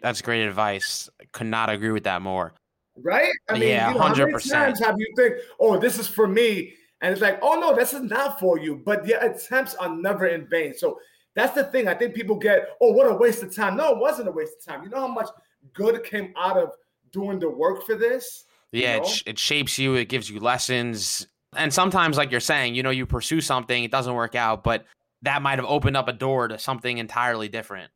That's 0.00 0.20
great 0.20 0.46
advice. 0.46 1.08
Could 1.30 1.46
not 1.46 1.70
agree 1.70 1.90
with 1.92 2.04
that 2.04 2.22
more. 2.22 2.52
Right? 2.96 3.30
I 3.48 3.54
mean, 3.54 3.68
yeah, 3.68 3.92
you 3.92 3.98
know, 3.98 4.04
100%. 4.04 4.08
how 4.08 4.26
many 4.26 4.38
times 4.50 4.80
have 4.80 4.96
you 4.98 5.06
think, 5.16 5.36
oh, 5.60 5.78
this 5.78 5.98
is 5.98 6.08
for 6.08 6.26
me? 6.26 6.74
And 7.00 7.12
it's 7.12 7.22
like, 7.22 7.38
oh 7.40 7.58
no, 7.58 7.74
this 7.74 7.94
is 7.94 8.02
not 8.02 8.38
for 8.38 8.58
you. 8.58 8.82
But 8.84 9.04
the 9.04 9.14
attempts 9.24 9.74
are 9.76 9.88
never 9.88 10.26
in 10.26 10.46
vain. 10.48 10.74
So 10.74 10.98
that's 11.34 11.54
the 11.54 11.64
thing. 11.64 11.88
I 11.88 11.94
think 11.94 12.14
people 12.14 12.36
get, 12.36 12.68
oh, 12.80 12.92
what 12.92 13.10
a 13.10 13.14
waste 13.14 13.42
of 13.42 13.54
time. 13.54 13.76
No, 13.76 13.92
it 13.92 13.98
wasn't 13.98 14.28
a 14.28 14.32
waste 14.32 14.54
of 14.58 14.64
time. 14.64 14.82
You 14.84 14.90
know 14.90 15.00
how 15.00 15.08
much 15.08 15.28
good 15.72 16.02
came 16.04 16.32
out 16.36 16.56
of 16.56 16.72
doing 17.12 17.38
the 17.38 17.48
work 17.48 17.84
for 17.84 17.94
this? 17.94 18.44
Yeah, 18.72 18.96
you 18.96 19.00
know? 19.00 19.06
it, 19.06 19.22
it 19.26 19.38
shapes 19.38 19.78
you. 19.78 19.94
It 19.94 20.08
gives 20.08 20.28
you 20.28 20.40
lessons. 20.40 21.26
And 21.56 21.72
sometimes, 21.72 22.16
like 22.16 22.30
you're 22.30 22.40
saying, 22.40 22.74
you 22.74 22.82
know, 22.82 22.90
you 22.90 23.06
pursue 23.06 23.40
something, 23.40 23.84
it 23.84 23.90
doesn't 23.90 24.14
work 24.14 24.34
out, 24.34 24.64
but 24.64 24.84
that 25.22 25.42
might 25.42 25.58
have 25.58 25.66
opened 25.66 25.96
up 25.96 26.08
a 26.08 26.12
door 26.12 26.48
to 26.48 26.58
something 26.58 26.98
entirely 26.98 27.48
different. 27.48 27.90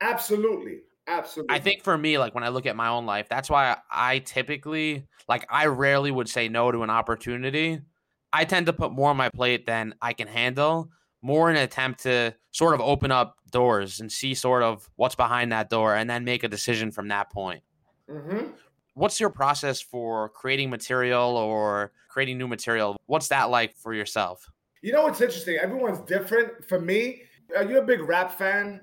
Absolutely. 0.00 0.80
Absolutely. 1.06 1.54
I 1.54 1.58
think 1.58 1.82
for 1.82 1.96
me, 1.98 2.18
like 2.18 2.34
when 2.34 2.44
I 2.44 2.48
look 2.48 2.66
at 2.66 2.76
my 2.76 2.88
own 2.88 3.06
life, 3.06 3.28
that's 3.28 3.50
why 3.50 3.76
I 3.90 4.20
typically, 4.20 5.06
like, 5.28 5.46
I 5.50 5.66
rarely 5.66 6.10
would 6.10 6.28
say 6.28 6.48
no 6.48 6.70
to 6.70 6.82
an 6.82 6.90
opportunity. 6.90 7.80
I 8.32 8.44
tend 8.44 8.66
to 8.66 8.72
put 8.72 8.92
more 8.92 9.10
on 9.10 9.16
my 9.16 9.28
plate 9.28 9.66
than 9.66 9.94
I 10.00 10.12
can 10.12 10.28
handle, 10.28 10.90
more 11.22 11.50
in 11.50 11.56
an 11.56 11.62
attempt 11.62 12.02
to 12.02 12.34
sort 12.50 12.74
of 12.74 12.80
open 12.80 13.12
up 13.12 13.36
doors 13.50 14.00
and 14.00 14.10
see 14.10 14.34
sort 14.34 14.62
of 14.62 14.88
what's 14.96 15.14
behind 15.14 15.52
that 15.52 15.70
door 15.70 15.94
and 15.94 16.08
then 16.08 16.24
make 16.24 16.44
a 16.44 16.48
decision 16.48 16.90
from 16.90 17.08
that 17.08 17.30
point. 17.30 17.62
Mm-hmm. 18.08 18.50
What's 18.94 19.20
your 19.20 19.30
process 19.30 19.80
for 19.80 20.30
creating 20.30 20.70
material 20.70 21.36
or 21.36 21.92
creating 22.08 22.38
new 22.38 22.48
material? 22.48 22.96
What's 23.06 23.28
that 23.28 23.50
like 23.50 23.76
for 23.76 23.94
yourself? 23.94 24.50
You 24.82 24.92
know 24.92 25.02
what's 25.02 25.20
interesting? 25.20 25.56
Everyone's 25.56 26.00
different. 26.00 26.64
For 26.68 26.80
me, 26.80 27.22
are 27.56 27.64
you 27.64 27.78
a 27.78 27.82
big 27.82 28.00
rap 28.00 28.36
fan? 28.36 28.80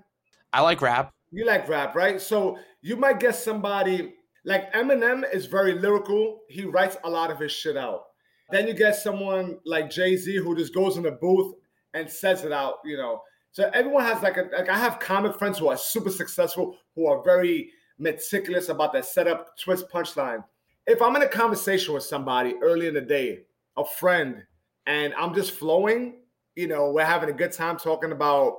I 0.53 0.61
like 0.61 0.81
rap. 0.81 1.11
You 1.31 1.45
like 1.45 1.67
rap, 1.67 1.95
right? 1.95 2.21
So 2.21 2.57
you 2.81 2.95
might 2.95 3.19
get 3.19 3.35
somebody 3.35 4.13
like 4.45 4.71
Eminem 4.73 5.23
is 5.33 5.45
very 5.45 5.73
lyrical. 5.73 6.39
He 6.47 6.63
writes 6.63 6.97
a 7.03 7.09
lot 7.09 7.31
of 7.31 7.39
his 7.39 7.51
shit 7.51 7.75
out. 7.75 8.03
Then 8.49 8.65
you 8.67 8.73
get 8.73 8.95
someone 8.95 9.59
like 9.65 9.89
Jay 9.89 10.15
Z 10.15 10.37
who 10.37 10.55
just 10.55 10.73
goes 10.73 10.95
in 10.95 11.03
the 11.03 11.11
booth 11.11 11.53
and 11.97 12.09
says 12.09 12.43
it 12.43 12.51
out, 12.51 12.75
you 12.85 12.97
know. 12.97 13.21
So 13.51 13.69
everyone 13.73 14.03
has 14.03 14.21
like 14.21 14.37
a 14.37 14.49
like 14.55 14.69
I 14.69 14.77
have 14.77 14.99
comic 14.99 15.37
friends 15.37 15.57
who 15.57 15.67
are 15.67 15.77
super 15.77 16.11
successful, 16.11 16.77
who 16.95 17.07
are 17.07 17.23
very 17.23 17.71
meticulous 17.97 18.69
about 18.69 18.93
their 18.93 19.03
setup, 19.03 19.57
twist, 19.57 19.89
punchline. 19.89 20.43
If 20.85 21.01
I'm 21.01 21.15
in 21.15 21.23
a 21.23 21.27
conversation 21.27 21.93
with 21.93 22.03
somebody 22.03 22.55
early 22.61 22.87
in 22.87 22.93
the 22.93 23.01
day, 23.01 23.45
a 23.75 23.83
friend, 23.83 24.43
and 24.85 25.13
I'm 25.15 25.33
just 25.33 25.51
flowing, 25.51 26.21
you 26.55 26.67
know, 26.67 26.91
we're 26.91 27.05
having 27.05 27.29
a 27.29 27.33
good 27.33 27.51
time 27.51 27.77
talking 27.77 28.11
about 28.11 28.57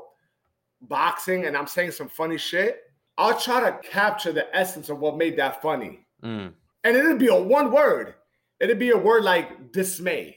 boxing 0.82 1.46
and 1.46 1.56
I'm 1.56 1.66
saying 1.66 1.92
some 1.92 2.08
funny 2.08 2.38
shit, 2.38 2.82
I'll 3.16 3.38
try 3.38 3.60
to 3.60 3.78
capture 3.88 4.32
the 4.32 4.54
essence 4.56 4.88
of 4.90 5.00
what 5.00 5.16
made 5.16 5.36
that 5.38 5.62
funny. 5.62 6.06
Mm. 6.22 6.52
And 6.84 6.96
it'd 6.96 7.18
be 7.18 7.28
a 7.28 7.34
one 7.34 7.72
word. 7.72 8.14
It'd 8.60 8.78
be 8.78 8.90
a 8.90 8.96
word 8.96 9.24
like 9.24 9.72
dismay. 9.72 10.36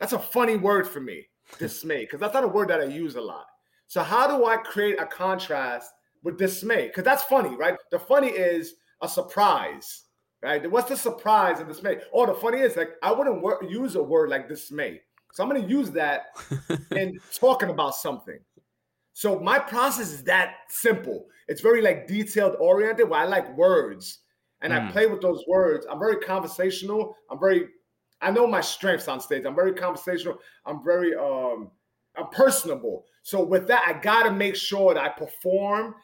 That's 0.00 0.12
a 0.12 0.18
funny 0.18 0.56
word 0.56 0.88
for 0.88 1.00
me, 1.00 1.28
dismay, 1.58 2.04
because 2.04 2.20
that's 2.20 2.34
not 2.34 2.44
a 2.44 2.48
word 2.48 2.68
that 2.68 2.80
I 2.80 2.84
use 2.84 3.16
a 3.16 3.20
lot. 3.20 3.46
So 3.86 4.02
how 4.02 4.26
do 4.26 4.46
I 4.46 4.56
create 4.56 4.98
a 5.00 5.06
contrast 5.06 5.92
with 6.22 6.38
dismay? 6.38 6.86
Because 6.86 7.04
that's 7.04 7.24
funny, 7.24 7.54
right? 7.56 7.76
The 7.90 7.98
funny 7.98 8.28
is 8.28 8.74
a 9.02 9.08
surprise, 9.08 10.04
right? 10.42 10.70
What's 10.70 10.88
the 10.88 10.96
surprise 10.96 11.58
and 11.58 11.68
dismay? 11.68 11.98
Oh, 12.12 12.26
the 12.26 12.34
funny 12.34 12.60
is 12.60 12.76
like 12.76 12.90
I 13.02 13.12
wouldn't 13.12 13.42
wor- 13.42 13.62
use 13.62 13.96
a 13.96 14.02
word 14.02 14.30
like 14.30 14.48
dismay. 14.48 15.00
So 15.32 15.42
I'm 15.42 15.48
going 15.48 15.62
to 15.62 15.68
use 15.68 15.90
that 15.92 16.26
in 16.92 17.18
talking 17.34 17.70
about 17.70 17.94
something. 17.94 18.38
So 19.14 19.38
my 19.40 19.58
process 19.58 20.10
is 20.10 20.24
that 20.24 20.54
simple. 20.68 21.26
It's 21.48 21.60
very 21.60 21.82
like 21.82 22.06
detailed 22.06 22.56
oriented 22.60 23.08
where 23.08 23.20
I 23.20 23.24
like 23.24 23.56
words 23.56 24.20
and 24.62 24.72
mm. 24.72 24.88
I 24.88 24.92
play 24.92 25.06
with 25.06 25.20
those 25.20 25.44
words. 25.48 25.86
I'm 25.90 25.98
very 25.98 26.16
conversational. 26.16 27.16
I'm 27.30 27.38
very 27.38 27.68
I 28.22 28.30
know 28.30 28.46
my 28.46 28.60
strengths 28.60 29.08
on 29.08 29.20
stage. 29.20 29.44
I'm 29.44 29.54
very 29.54 29.72
conversational. 29.72 30.38
I'm 30.64 30.82
very 30.82 31.14
um 31.14 31.70
I'm 32.16 32.28
personable. 32.28 33.04
So 33.22 33.42
with 33.42 33.66
that, 33.68 33.84
I 33.86 34.00
got 34.00 34.24
to 34.24 34.32
make 34.32 34.56
sure 34.56 34.94
that 34.94 35.02
I 35.02 35.08
perform 35.08 35.94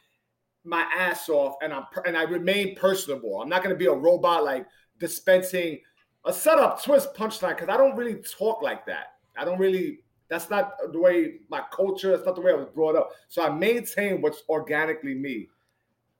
my 0.63 0.81
ass 0.97 1.29
off 1.29 1.55
and 1.61 1.73
I'm 1.73 1.85
and 2.05 2.17
I 2.17 2.23
remain 2.23 2.75
personable. 2.75 3.41
I'm 3.41 3.49
not 3.49 3.63
going 3.63 3.73
to 3.73 3.79
be 3.79 3.85
a 3.85 3.93
robot 3.93 4.43
like 4.43 4.67
dispensing 4.99 5.79
a 6.25 6.33
setup 6.33 6.83
twist 6.83 7.13
punchline 7.15 7.55
because 7.55 7.69
I 7.69 7.77
don't 7.77 7.95
really 7.95 8.15
talk 8.15 8.61
like 8.61 8.85
that. 8.87 9.13
I 9.37 9.45
don't 9.45 9.57
really 9.57 9.99
that's 10.29 10.49
not 10.49 10.73
the 10.91 10.99
way 10.99 11.39
my 11.49 11.61
culture, 11.71 12.11
that's 12.11 12.25
not 12.25 12.35
the 12.35 12.41
way 12.41 12.51
I 12.51 12.55
was 12.55 12.67
brought 12.73 12.95
up. 12.95 13.11
So 13.29 13.41
I 13.41 13.49
maintain 13.49 14.21
what's 14.21 14.43
organically 14.47 15.15
me. 15.15 15.49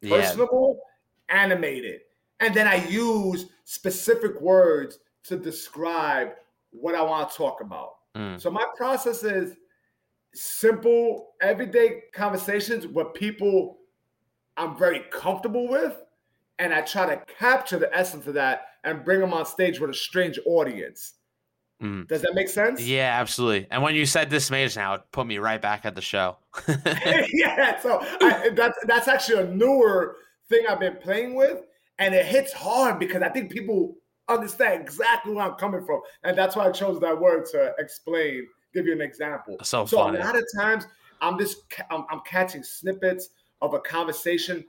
Personable, 0.01 0.79
yeah. 1.29 1.43
animated. 1.43 2.01
And 2.39 2.55
then 2.55 2.67
I 2.67 2.87
use 2.87 3.47
specific 3.65 4.39
words 4.41 4.99
to 5.29 5.37
describe 5.37 6.29
what 6.71 6.95
I 6.95 7.01
want 7.01 7.29
to 7.29 7.35
talk 7.35 7.61
about. 7.61 7.95
Mm. 8.15 8.39
So 8.39 8.51
my 8.51 8.65
process 8.75 9.23
is 9.23 9.55
simple, 10.33 11.29
everyday 11.41 12.01
conversations 12.13 12.85
with 12.87 13.13
people 13.13 13.77
I'm 14.57 14.77
very 14.77 15.03
comfortable 15.11 15.67
with. 15.67 15.95
And 16.59 16.73
I 16.73 16.81
try 16.81 17.05
to 17.15 17.23
capture 17.39 17.79
the 17.79 17.95
essence 17.95 18.27
of 18.27 18.33
that 18.33 18.63
and 18.83 19.05
bring 19.05 19.21
them 19.21 19.33
on 19.33 19.45
stage 19.45 19.79
with 19.79 19.89
a 19.89 19.93
strange 19.93 20.37
audience. 20.45 21.13
Mm. 21.81 22.07
Does 22.09 22.21
that 22.23 22.33
make 22.33 22.49
sense? 22.49 22.81
Yeah, 22.81 23.17
absolutely. 23.19 23.67
And 23.71 23.81
when 23.81 23.95
you 23.95 24.05
said 24.05 24.29
this 24.29 24.49
just 24.49 24.75
now, 24.75 24.95
it 24.95 25.01
put 25.13 25.25
me 25.25 25.37
right 25.37 25.61
back 25.61 25.85
at 25.85 25.95
the 25.95 26.01
show. 26.01 26.37
yeah, 27.31 27.79
so 27.79 27.99
I, 28.01 28.49
that's 28.53 28.77
that's 28.85 29.07
actually 29.07 29.43
a 29.43 29.47
newer 29.47 30.17
thing 30.49 30.65
I've 30.67 30.81
been 30.81 30.97
playing 30.97 31.35
with, 31.35 31.61
and 31.97 32.13
it 32.13 32.25
hits 32.25 32.51
hard 32.51 32.99
because 32.99 33.21
I 33.21 33.29
think 33.29 33.49
people 33.49 33.95
understand 34.29 34.81
exactly 34.81 35.33
where 35.33 35.45
I'm 35.45 35.55
coming 35.55 35.85
from, 35.85 36.01
and 36.23 36.37
that's 36.37 36.55
why 36.55 36.67
I 36.67 36.71
chose 36.71 36.99
that 37.01 37.19
word 37.19 37.45
to 37.51 37.73
explain, 37.79 38.47
give 38.73 38.85
you 38.85 38.93
an 38.93 39.01
example. 39.01 39.57
So, 39.63 39.85
so 39.85 39.97
funny. 39.97 40.19
a 40.19 40.23
lot 40.23 40.35
of 40.35 40.45
times 40.57 40.85
I'm 41.21 41.37
just 41.37 41.57
I'm, 41.89 42.05
I'm 42.09 42.21
catching 42.25 42.63
snippets 42.63 43.29
of 43.61 43.73
a 43.73 43.79
conversation 43.79 44.63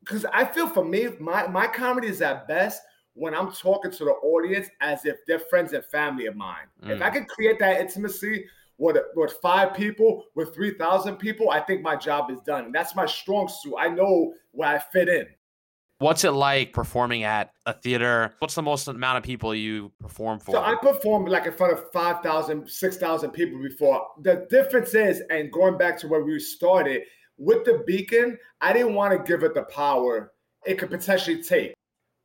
because 0.00 0.24
I 0.32 0.44
feel 0.44 0.68
for 0.68 0.84
me, 0.84 1.08
my 1.18 1.46
my 1.46 1.66
comedy 1.66 2.08
is 2.08 2.22
at 2.22 2.48
best 2.48 2.82
when 3.14 3.34
I'm 3.34 3.52
talking 3.52 3.90
to 3.90 4.04
the 4.04 4.10
audience 4.10 4.68
as 4.80 5.04
if 5.04 5.16
they're 5.26 5.38
friends 5.38 5.72
and 5.72 5.84
family 5.84 6.26
of 6.26 6.36
mine. 6.36 6.66
Mm. 6.82 6.96
If 6.96 7.02
I 7.02 7.10
can 7.10 7.26
create 7.26 7.58
that 7.58 7.80
intimacy 7.80 8.46
with, 8.78 8.96
with 9.14 9.34
five 9.42 9.74
people, 9.74 10.24
with 10.34 10.54
3,000 10.54 11.16
people, 11.16 11.50
I 11.50 11.60
think 11.60 11.82
my 11.82 11.94
job 11.94 12.30
is 12.30 12.40
done. 12.40 12.66
And 12.66 12.74
that's 12.74 12.96
my 12.96 13.06
strong 13.06 13.48
suit. 13.48 13.74
I 13.78 13.88
know 13.88 14.32
where 14.52 14.68
I 14.70 14.78
fit 14.78 15.08
in. 15.08 15.26
What's 16.02 16.24
it 16.24 16.32
like 16.32 16.72
performing 16.72 17.22
at 17.22 17.52
a 17.64 17.72
theater? 17.72 18.34
What's 18.40 18.56
the 18.56 18.62
most 18.62 18.88
amount 18.88 19.18
of 19.18 19.22
people 19.22 19.54
you 19.54 19.92
perform 20.00 20.40
for? 20.40 20.50
So 20.50 20.60
I 20.60 20.74
performed 20.74 21.28
like 21.28 21.46
in 21.46 21.52
front 21.52 21.72
of 21.72 21.92
5,000, 21.92 22.68
6,000 22.68 23.30
people 23.30 23.62
before. 23.62 24.08
The 24.20 24.44
difference 24.50 24.94
is, 24.94 25.22
and 25.30 25.52
going 25.52 25.78
back 25.78 25.96
to 26.00 26.08
where 26.08 26.24
we 26.24 26.40
started, 26.40 27.02
with 27.38 27.64
the 27.64 27.84
beacon, 27.86 28.36
I 28.60 28.72
didn't 28.72 28.94
want 28.94 29.12
to 29.12 29.32
give 29.32 29.44
it 29.44 29.54
the 29.54 29.62
power 29.62 30.32
it 30.66 30.76
could 30.76 30.90
potentially 30.90 31.40
take. 31.40 31.72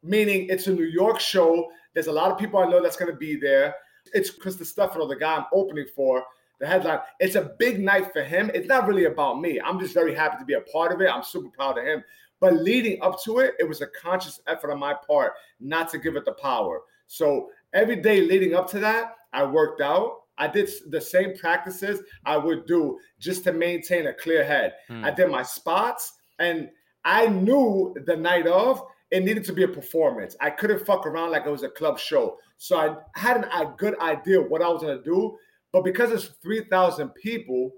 Meaning 0.01 0.47
it's 0.49 0.65
a 0.65 0.73
New 0.73 0.86
York 0.86 1.19
show. 1.19 1.69
There's 1.93 2.07
a 2.07 2.11
lot 2.11 2.32
of 2.32 2.39
people 2.39 2.59
I 2.59 2.67
know 2.67 2.82
that's 2.82 2.97
going 2.97 3.11
to 3.11 3.17
be 3.17 3.36
there. 3.36 3.75
It's 4.11 4.32
Chris 4.32 4.55
Distefano, 4.55 5.07
the 5.07 5.15
guy 5.15 5.36
I'm 5.36 5.45
opening 5.53 5.86
for, 5.95 6.23
the 6.59 6.65
headline. 6.65 6.99
It's 7.19 7.36
a 7.36 7.51
big 7.59 7.80
night 7.80 8.11
for 8.11 8.23
him. 8.23 8.49
It's 8.55 8.67
not 8.67 8.88
really 8.88 9.05
about 9.05 9.39
me. 9.39 9.61
I'm 9.61 9.80
just 9.80 9.93
very 9.93 10.15
happy 10.15 10.39
to 10.39 10.45
be 10.45 10.55
a 10.55 10.61
part 10.61 10.91
of 10.91 10.99
it. 10.99 11.09
I'm 11.09 11.21
super 11.21 11.49
proud 11.49 11.78
of 11.78 11.86
him. 11.86 12.03
But 12.39 12.53
leading 12.57 13.01
up 13.01 13.21
to 13.23 13.39
it, 13.39 13.55
it 13.59 13.67
was 13.67 13.81
a 13.81 13.88
conscious 13.88 14.39
effort 14.47 14.71
on 14.71 14.79
my 14.79 14.93
part 15.07 15.33
not 15.59 15.89
to 15.91 15.97
give 15.97 16.15
it 16.15 16.25
the 16.25 16.33
power. 16.33 16.81
So 17.07 17.49
every 17.73 17.95
day 17.97 18.21
leading 18.21 18.53
up 18.53 18.69
to 18.71 18.79
that, 18.79 19.15
I 19.33 19.43
worked 19.43 19.81
out. 19.81 20.21
I 20.38 20.47
did 20.47 20.69
the 20.89 21.01
same 21.01 21.35
practices 21.35 22.01
I 22.25 22.38
would 22.38 22.67
do 22.67 22.99
just 23.19 23.43
to 23.45 23.53
maintain 23.53 24.07
a 24.07 24.13
clear 24.13 24.43
head. 24.43 24.73
Mm. 24.89 25.03
I 25.03 25.11
did 25.11 25.31
my 25.31 25.41
spots, 25.41 26.13
and 26.38 26.69
I 27.05 27.27
knew 27.27 27.95
the 28.05 28.15
night 28.15 28.45
of 28.45 28.83
it 29.09 29.23
needed 29.23 29.45
to 29.45 29.53
be 29.53 29.63
a 29.63 29.67
performance. 29.67 30.35
I 30.39 30.49
couldn't 30.51 30.85
fuck 30.85 31.07
around 31.07 31.31
like 31.31 31.45
it 31.45 31.49
was 31.49 31.63
a 31.63 31.69
club 31.69 31.97
show. 31.97 32.38
So 32.57 32.77
I 32.77 32.95
had 33.19 33.38
an, 33.38 33.45
a 33.45 33.73
good 33.77 33.97
idea 33.99 34.41
what 34.41 34.61
I 34.61 34.67
was 34.67 34.81
gonna 34.81 35.01
do, 35.01 35.38
but 35.71 35.83
because 35.83 36.11
it's 36.11 36.35
three 36.43 36.65
thousand 36.65 37.09
people, 37.15 37.71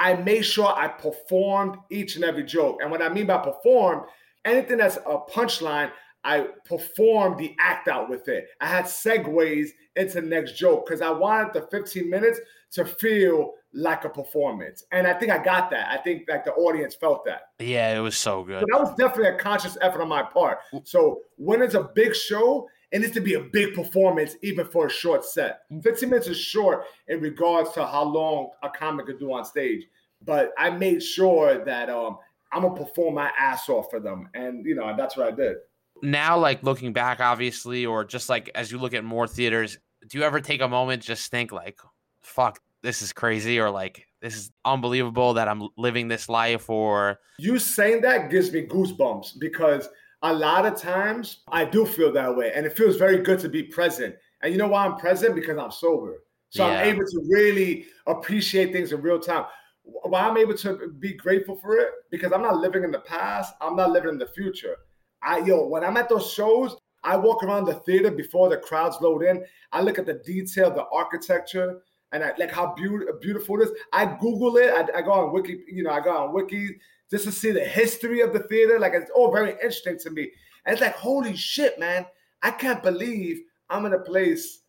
I 0.00 0.14
made 0.14 0.42
sure 0.42 0.66
I 0.66 0.88
performed 0.88 1.76
each 1.90 2.16
and 2.16 2.24
every 2.24 2.42
joke. 2.42 2.78
And 2.80 2.90
what 2.90 3.02
I 3.02 3.10
mean 3.10 3.26
by 3.26 3.36
perform, 3.36 4.06
anything 4.46 4.78
that's 4.78 4.96
a 4.96 5.18
punchline, 5.30 5.92
I 6.24 6.48
performed 6.64 7.38
the 7.38 7.54
act 7.60 7.86
out 7.86 8.08
with 8.08 8.26
it. 8.26 8.48
I 8.62 8.66
had 8.66 8.86
segues 8.86 9.68
into 9.96 10.22
the 10.22 10.26
next 10.26 10.56
joke 10.56 10.86
because 10.86 11.02
I 11.02 11.10
wanted 11.10 11.52
the 11.52 11.68
15 11.70 12.08
minutes 12.08 12.40
to 12.72 12.86
feel 12.86 13.52
like 13.74 14.04
a 14.04 14.08
performance. 14.08 14.84
And 14.90 15.06
I 15.06 15.12
think 15.12 15.32
I 15.32 15.42
got 15.42 15.70
that. 15.70 15.88
I 15.90 15.98
think 15.98 16.24
like 16.28 16.44
the 16.44 16.52
audience 16.52 16.94
felt 16.94 17.24
that. 17.26 17.42
Yeah, 17.58 17.94
it 17.94 18.00
was 18.00 18.16
so 18.16 18.42
good. 18.42 18.60
So 18.60 18.66
that 18.72 18.80
was 18.80 18.94
definitely 18.96 19.34
a 19.34 19.38
conscious 19.38 19.76
effort 19.82 20.00
on 20.00 20.08
my 20.08 20.22
part. 20.22 20.60
So 20.84 21.20
when 21.36 21.60
it's 21.60 21.74
a 21.74 21.90
big 21.94 22.14
show, 22.14 22.66
it 22.92 23.00
needs 23.00 23.12
to 23.14 23.20
be 23.20 23.34
a 23.34 23.40
big 23.40 23.74
performance, 23.74 24.36
even 24.42 24.66
for 24.66 24.86
a 24.86 24.90
short 24.90 25.24
set. 25.24 25.62
15 25.82 26.10
minutes 26.10 26.28
is 26.28 26.38
short 26.38 26.84
in 27.08 27.20
regards 27.20 27.72
to 27.72 27.86
how 27.86 28.02
long 28.02 28.50
a 28.62 28.68
comic 28.68 29.06
could 29.06 29.18
do 29.18 29.32
on 29.32 29.44
stage. 29.44 29.84
But 30.24 30.52
I 30.58 30.70
made 30.70 31.02
sure 31.02 31.64
that 31.64 31.88
um, 31.88 32.18
I'm 32.52 32.62
gonna 32.62 32.74
perform 32.74 33.14
my 33.14 33.30
ass 33.38 33.68
off 33.68 33.90
for 33.90 34.00
them, 34.00 34.28
and 34.34 34.66
you 34.66 34.74
know 34.74 34.94
that's 34.96 35.16
what 35.16 35.28
I 35.28 35.30
did. 35.30 35.56
Now, 36.02 36.38
like 36.38 36.62
looking 36.62 36.92
back, 36.92 37.20
obviously, 37.20 37.86
or 37.86 38.04
just 38.04 38.28
like 38.28 38.50
as 38.54 38.70
you 38.70 38.78
look 38.78 38.92
at 38.92 39.04
more 39.04 39.26
theaters, 39.26 39.78
do 40.08 40.18
you 40.18 40.24
ever 40.24 40.40
take 40.40 40.60
a 40.60 40.68
moment 40.68 41.02
just 41.02 41.30
think 41.30 41.52
like, 41.52 41.78
"Fuck, 42.20 42.60
this 42.82 43.02
is 43.02 43.12
crazy," 43.12 43.58
or 43.58 43.70
like, 43.70 44.06
"This 44.20 44.36
is 44.36 44.50
unbelievable 44.64 45.34
that 45.34 45.48
I'm 45.48 45.68
living 45.78 46.08
this 46.08 46.28
life," 46.28 46.68
or 46.68 47.18
you 47.38 47.58
saying 47.58 48.02
that 48.02 48.30
gives 48.30 48.52
me 48.52 48.66
goosebumps 48.66 49.38
because 49.38 49.88
a 50.22 50.32
lot 50.32 50.66
of 50.66 50.76
times 50.76 51.38
I 51.48 51.64
do 51.64 51.86
feel 51.86 52.12
that 52.12 52.34
way. 52.34 52.52
And 52.54 52.66
it 52.66 52.76
feels 52.76 52.96
very 52.96 53.18
good 53.18 53.38
to 53.40 53.48
be 53.48 53.62
present. 53.62 54.14
And 54.42 54.52
you 54.52 54.58
know 54.58 54.68
why 54.68 54.86
I'm 54.86 54.96
present? 54.96 55.34
Because 55.34 55.58
I'm 55.58 55.70
sober. 55.70 56.22
So 56.50 56.66
yeah. 56.66 56.80
I'm 56.80 56.86
able 56.88 57.04
to 57.04 57.26
really 57.28 57.86
appreciate 58.06 58.72
things 58.72 58.92
in 58.92 59.00
real 59.00 59.20
time. 59.20 59.46
Why 59.82 60.22
I'm 60.22 60.36
able 60.36 60.56
to 60.58 60.92
be 60.98 61.14
grateful 61.14 61.56
for 61.56 61.76
it? 61.76 61.88
Because 62.10 62.32
I'm 62.32 62.42
not 62.42 62.56
living 62.58 62.84
in 62.84 62.90
the 62.90 63.00
past. 63.00 63.54
I'm 63.60 63.76
not 63.76 63.90
living 63.90 64.10
in 64.10 64.18
the 64.18 64.26
future. 64.26 64.76
I 65.22 65.38
yo, 65.38 65.66
when 65.66 65.84
I'm 65.84 65.96
at 65.96 66.08
those 66.08 66.32
shows, 66.32 66.76
I 67.02 67.16
walk 67.16 67.42
around 67.42 67.64
the 67.64 67.74
theater 67.74 68.10
before 68.10 68.48
the 68.48 68.56
crowds 68.58 68.98
load 69.00 69.22
in. 69.22 69.44
I 69.72 69.80
look 69.80 69.98
at 69.98 70.06
the 70.06 70.14
detail, 70.14 70.70
the 70.70 70.86
architecture, 70.92 71.82
and 72.12 72.22
I 72.22 72.32
like 72.38 72.50
how 72.50 72.74
be- 72.74 73.06
beautiful 73.20 73.60
it 73.60 73.64
is. 73.64 73.70
I 73.92 74.16
Google 74.20 74.56
it. 74.56 74.70
I, 74.70 74.98
I, 74.98 75.02
go 75.02 75.12
on 75.12 75.32
Wiki, 75.32 75.62
you 75.68 75.82
know, 75.82 75.90
I 75.90 76.00
go 76.00 76.14
on 76.14 76.32
Wiki 76.32 76.76
just 77.10 77.24
to 77.24 77.32
see 77.32 77.50
the 77.50 77.64
history 77.64 78.20
of 78.20 78.32
the 78.32 78.40
theater. 78.40 78.78
Like 78.78 78.92
it's 78.94 79.10
all 79.14 79.32
very 79.32 79.52
interesting 79.52 79.98
to 80.00 80.10
me. 80.10 80.30
And 80.64 80.72
it's 80.72 80.82
like, 80.82 80.94
holy 80.94 81.36
shit, 81.36 81.78
man. 81.78 82.06
I 82.42 82.50
can't 82.50 82.82
believe 82.82 83.40
I'm 83.68 83.86
in 83.86 83.92
a 83.92 83.98
place 83.98 84.62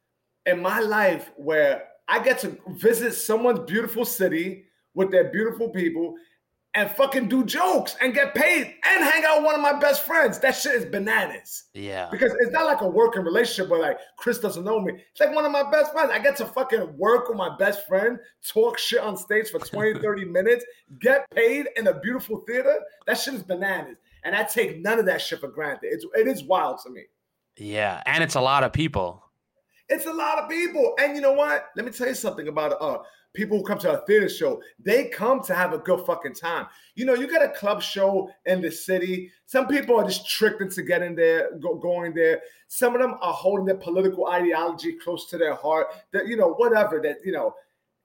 in 0.46 0.62
my 0.62 0.80
life 0.80 1.32
where 1.36 1.84
I 2.08 2.24
get 2.24 2.40
to 2.40 2.58
visit 2.70 3.14
someone's 3.14 3.60
beautiful 3.60 4.06
city 4.06 4.66
with 4.94 5.12
their 5.12 5.32
beautiful 5.32 5.70
people 5.70 6.16
and 6.74 6.90
fucking 6.92 7.28
do 7.28 7.44
jokes 7.44 7.98
and 8.00 8.14
get 8.14 8.34
paid 8.34 8.76
and 8.86 9.04
hang 9.04 9.26
out 9.26 9.38
with 9.38 9.46
one 9.46 9.56
of 9.56 9.62
my 9.62 9.78
best 9.78 10.06
friends. 10.06 10.40
That 10.40 10.52
shit 10.56 10.74
is 10.74 10.86
bananas. 10.86 11.66
Yeah. 11.74 12.08
Because 12.10 12.32
it's 12.40 12.52
not 12.52 12.66
like 12.66 12.82
a 12.82 12.88
working 12.88 13.24
relationship 13.24 13.70
where 13.70 13.82
like 13.82 13.98
Chris 14.18 14.40
doesn't 14.40 14.64
know 14.64 14.80
me. 14.80 14.94
It's 14.94 15.20
like 15.20 15.36
one 15.36 15.44
of 15.44 15.52
my 15.52 15.70
best 15.70 15.92
friends. 15.92 16.12
I 16.14 16.20
get 16.20 16.38
to 16.38 16.46
fucking 16.46 16.98
work 16.98 17.28
with 17.28 17.38
my 17.38 17.56
best 17.58 17.86
friend, 17.88 18.18
talk 18.48 18.78
shit 18.78 19.02
on 19.02 19.18
stage 19.18 19.50
for 19.50 19.60
20, 19.60 20.00
30 20.02 20.26
minutes, 20.26 20.66
get 21.00 21.30
paid 21.32 21.68
in 21.76 21.88
a 21.88 22.00
beautiful 22.00 22.44
theater. 22.48 22.80
That 23.06 23.18
shit 23.18 23.34
is 23.34 23.44
bananas. 23.44 23.98
And 24.24 24.36
I 24.36 24.44
take 24.44 24.80
none 24.80 25.00
of 25.00 25.06
that 25.08 25.22
shit 25.22 25.42
for 25.42 25.50
granted. 25.50 25.90
It's 25.92 26.06
it 26.16 26.28
is 26.28 26.44
wild 26.44 26.80
to 26.84 26.90
me. 26.90 27.04
Yeah. 27.58 28.02
And 28.06 28.24
it's 28.24 28.36
a 28.36 28.42
lot 28.42 28.64
of 28.64 28.72
people. 28.72 29.24
It's 29.90 30.06
a 30.06 30.14
lot 30.14 30.40
of 30.40 30.50
people. 30.50 30.96
And 31.00 31.16
you 31.16 31.22
know 31.22 31.34
what? 31.34 31.66
Let 31.76 31.86
me 31.86 31.92
tell 31.92 32.08
you 32.08 32.14
something 32.14 32.48
about 32.48 32.82
uh 32.82 33.00
people 33.34 33.58
who 33.58 33.64
come 33.64 33.80
to 33.80 33.92
a 33.92 34.06
theater 34.06 34.30
show, 34.30 34.62
they 34.80 35.06
come 35.06 35.42
to 35.44 35.54
have 35.54 35.74
a 35.74 35.78
good 35.78 36.06
fucking 36.06 36.34
time. 36.34 36.68
You 36.96 37.06
know, 37.06 37.14
you 37.14 37.28
got 37.28 37.44
a 37.44 37.50
club 37.50 37.82
show 37.82 38.30
in 38.46 38.62
the 38.62 38.72
city. 38.72 39.32
Some 39.46 39.68
people 39.68 39.98
are 39.98 40.04
just 40.04 40.30
tricked 40.30 40.62
into 40.62 40.84
getting 40.84 41.16
there, 41.16 41.52
go, 41.60 41.76
going 41.76 42.14
there. 42.14 42.42
Some 42.68 42.94
of 42.96 43.02
them 43.02 43.16
are 43.22 43.34
holding 43.34 43.66
their 43.66 43.78
political 43.78 44.28
ideology 44.28 44.94
close 44.94 45.28
to 45.30 45.38
their 45.38 45.56
heart. 45.56 45.88
That 46.12 46.28
you 46.28 46.38
know, 46.38 46.54
whatever. 46.54 47.02
That 47.02 47.18
you 47.24 47.32
know, 47.32 47.56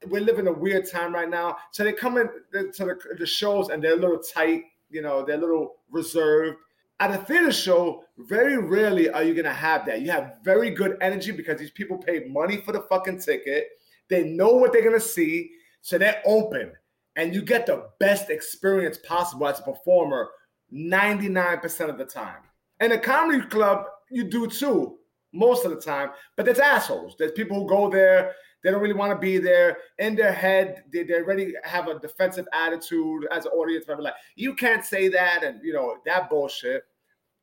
we're 0.09 0.22
living 0.22 0.47
a 0.47 0.53
weird 0.53 0.91
time 0.91 1.14
right 1.14 1.29
now. 1.29 1.57
So 1.72 1.85
they 1.85 1.93
come 1.93 2.18
in 2.18 2.29
to 2.53 2.85
the, 2.85 2.99
the 3.18 3.27
shows 3.27 3.68
and 3.68 3.83
they're 3.83 3.95
a 3.95 4.01
little 4.01 4.18
tight. 4.20 4.64
You 4.91 5.03
know, 5.03 5.24
they're 5.24 5.39
a 5.39 5.41
little 5.41 5.77
reserved. 5.91 6.59
At 6.99 7.11
a 7.11 7.18
theater 7.18 7.53
show, 7.53 8.05
very 8.16 8.57
rarely 8.57 9.11
are 9.11 9.22
you 9.22 9.35
gonna 9.35 9.53
have 9.53 9.85
that. 9.87 10.01
You 10.01 10.11
have 10.12 10.37
very 10.43 10.70
good 10.70 10.97
energy 11.03 11.31
because 11.31 11.59
these 11.59 11.70
people 11.70 11.99
paid 11.99 12.33
money 12.33 12.57
for 12.59 12.72
the 12.72 12.81
fucking 12.83 13.20
ticket 13.20 13.68
they 14.09 14.24
know 14.24 14.52
what 14.52 14.72
they're 14.72 14.90
to 14.90 15.00
see. 15.00 15.50
So 15.82 15.98
they're 15.98 16.22
open 16.24 16.72
and 17.16 17.34
you 17.34 17.42
get 17.42 17.66
the 17.66 17.88
best 17.98 18.30
experience 18.30 18.98
possible 18.98 19.48
as 19.48 19.61
a 19.61 19.62
performer 19.62 20.28
99% 20.72 21.88
of 21.88 21.98
the 21.98 22.04
time. 22.04 22.42
And 22.80 22.92
a 22.92 22.98
comedy 22.98 23.40
club, 23.46 23.86
you 24.11 24.24
do 24.24 24.46
too, 24.46 24.98
most 25.32 25.64
of 25.64 25.70
the 25.70 25.80
time. 25.80 26.11
But 26.36 26.44
there's 26.44 26.59
assholes. 26.59 27.14
There's 27.18 27.32
people 27.32 27.61
who 27.61 27.68
go 27.68 27.88
there, 27.88 28.34
they 28.66 28.72
don't 28.72 28.82
really 28.82 28.94
want 28.94 29.12
to 29.12 29.18
be 29.18 29.38
there. 29.38 29.78
In 29.98 30.16
their 30.16 30.32
head, 30.32 30.82
they, 30.92 31.04
they 31.04 31.14
already 31.14 31.54
have 31.62 31.86
a 31.86 32.00
defensive 32.00 32.48
attitude 32.52 33.26
as 33.30 33.46
an 33.46 33.52
audience 33.52 33.86
member. 33.86 34.02
Like, 34.02 34.14
you 34.34 34.54
can't 34.54 34.84
say 34.84 35.07
that, 35.07 35.44
and 35.44 35.61
you 35.62 35.72
know, 35.72 35.98
that 36.04 36.28
bullshit, 36.28 36.82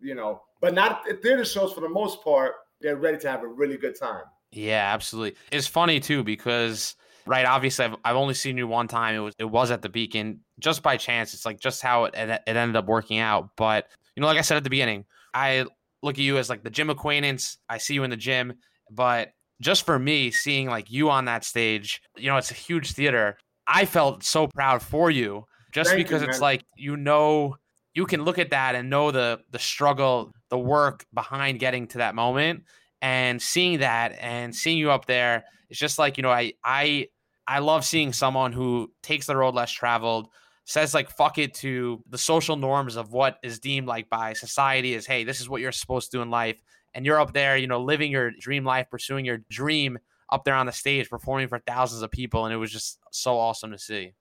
you 0.02 0.16
know. 0.16 0.42
But 0.60 0.74
not 0.74 1.08
at 1.10 1.22
theater 1.22 1.46
shows 1.46 1.72
for 1.72 1.80
the 1.80 1.88
most 1.88 2.22
part, 2.26 2.56
they're 2.82 2.98
ready 2.98 3.18
to 3.20 3.30
have 3.30 3.44
a 3.44 3.48
really 3.48 3.78
good 3.78 3.98
time. 3.98 4.24
Yeah, 4.54 4.92
absolutely. 4.94 5.38
It's 5.52 5.68
funny 5.68 6.00
too 6.00 6.24
because 6.24 6.96
right, 7.26 7.46
obviously 7.46 7.86
I've, 7.86 7.96
I've 8.06 8.16
only 8.16 8.34
seen 8.34 8.58
you 8.58 8.68
one 8.68 8.88
time. 8.88 9.16
It 9.16 9.20
was 9.20 9.34
it 9.40 9.46
was 9.46 9.72
at 9.72 9.82
the 9.82 9.90
Beacon 9.90 10.42
just 10.60 10.84
by 10.84 10.98
chance. 10.98 11.34
It's 11.34 11.46
like 11.46 11.60
just 11.60 11.82
how 11.82 12.06
it 12.06 12.14
it 12.16 12.42
ended 12.48 12.76
up 12.76 12.86
working 12.86 13.20
out. 13.20 13.50
But 13.58 13.88
you 14.16 14.22
know, 14.22 14.28
like 14.28 14.38
I 14.38 14.42
said 14.42 14.58
at 14.58 14.64
the 14.64 14.70
beginning, 14.70 15.06
I 15.34 15.66
look 16.02 16.16
at 16.16 16.24
you 16.24 16.38
as 16.38 16.50
like 16.50 16.64
the 16.64 16.70
gym 16.70 16.90
acquaintance. 16.90 17.58
I 17.68 17.78
see 17.80 17.96
you 17.96 18.04
in 18.04 18.10
the 18.10 18.18
gym, 18.18 18.54
but 18.92 19.32
just 19.62 19.86
for 19.86 19.98
me 19.98 20.32
seeing 20.32 20.68
like 20.68 20.92
you 20.92 21.10
on 21.10 21.26
that 21.26 21.44
stage, 21.44 22.02
you 22.18 22.30
know, 22.30 22.38
it's 22.38 22.52
a 22.52 22.56
huge 22.56 22.92
theater. 22.92 23.38
I 23.68 23.86
felt 23.86 24.24
so 24.24 24.48
proud 24.48 24.82
for 24.82 25.10
you 25.10 25.46
just 25.72 25.92
Thank 25.92 26.06
because 26.06 26.22
you, 26.22 26.28
it's 26.28 26.42
like 26.42 26.64
you 26.76 26.96
know 26.96 27.58
you 27.96 28.06
can 28.06 28.24
look 28.24 28.40
at 28.40 28.52
that 28.52 28.76
and 28.76 28.90
know 28.90 29.12
the 29.12 29.40
the 29.52 29.60
struggle, 29.60 30.32
the 30.50 30.60
work 30.60 31.06
behind 31.14 31.60
getting 31.60 31.88
to 31.88 32.00
that 32.00 32.14
moment 32.14 32.64
and 33.04 33.40
seeing 33.42 33.80
that 33.80 34.18
and 34.20 34.56
seeing 34.56 34.78
you 34.78 34.90
up 34.90 35.06
there 35.06 35.44
it's 35.70 35.80
just 35.80 36.00
like 36.00 36.18
you 36.18 36.24
know 36.24 36.32
i 36.32 36.52
i 36.64 37.08
i 37.48 37.60
love 37.60 37.86
seeing 37.86 38.12
someone 38.12 38.52
who 38.52 38.90
takes 39.04 39.28
the 39.28 39.36
road 39.36 39.54
less 39.54 39.72
traveled 39.72 40.30
says 40.66 40.94
like 40.94 41.12
fuck 41.12 41.38
it 41.38 41.54
to 41.54 42.02
the 42.10 42.18
social 42.18 42.56
norms 42.56 42.96
of 42.96 43.12
what 43.12 43.38
is 43.44 43.60
deemed 43.60 43.86
like 43.86 44.10
by 44.10 44.34
society 44.34 44.96
as 44.96 45.06
hey 45.06 45.24
this 45.24 45.42
is 45.42 45.50
what 45.50 45.62
you're 45.62 45.72
supposed 45.72 46.10
to 46.10 46.18
do 46.18 46.22
in 46.22 46.32
life 46.32 46.58
and 46.96 47.06
you're 47.06 47.20
up 47.20 47.34
there 47.34 47.58
you 47.58 47.68
know 47.68 47.82
living 47.82 48.12
your 48.12 48.32
dream 48.40 48.64
life 48.64 48.90
pursuing 48.90 49.26
your 49.26 49.40
dream 49.50 50.00
up 50.32 50.44
there 50.46 50.56
on 50.56 50.66
the 50.66 50.72
stage 50.72 51.10
performing 51.10 51.48
for 51.48 51.60
thousands 51.60 52.02
of 52.02 52.10
people 52.10 52.46
and 52.46 52.54
it 52.54 52.58
was 52.58 52.72
just 52.72 53.00
so 53.12 53.38
awesome 53.38 53.72
to 53.72 53.78
see. 53.78 54.14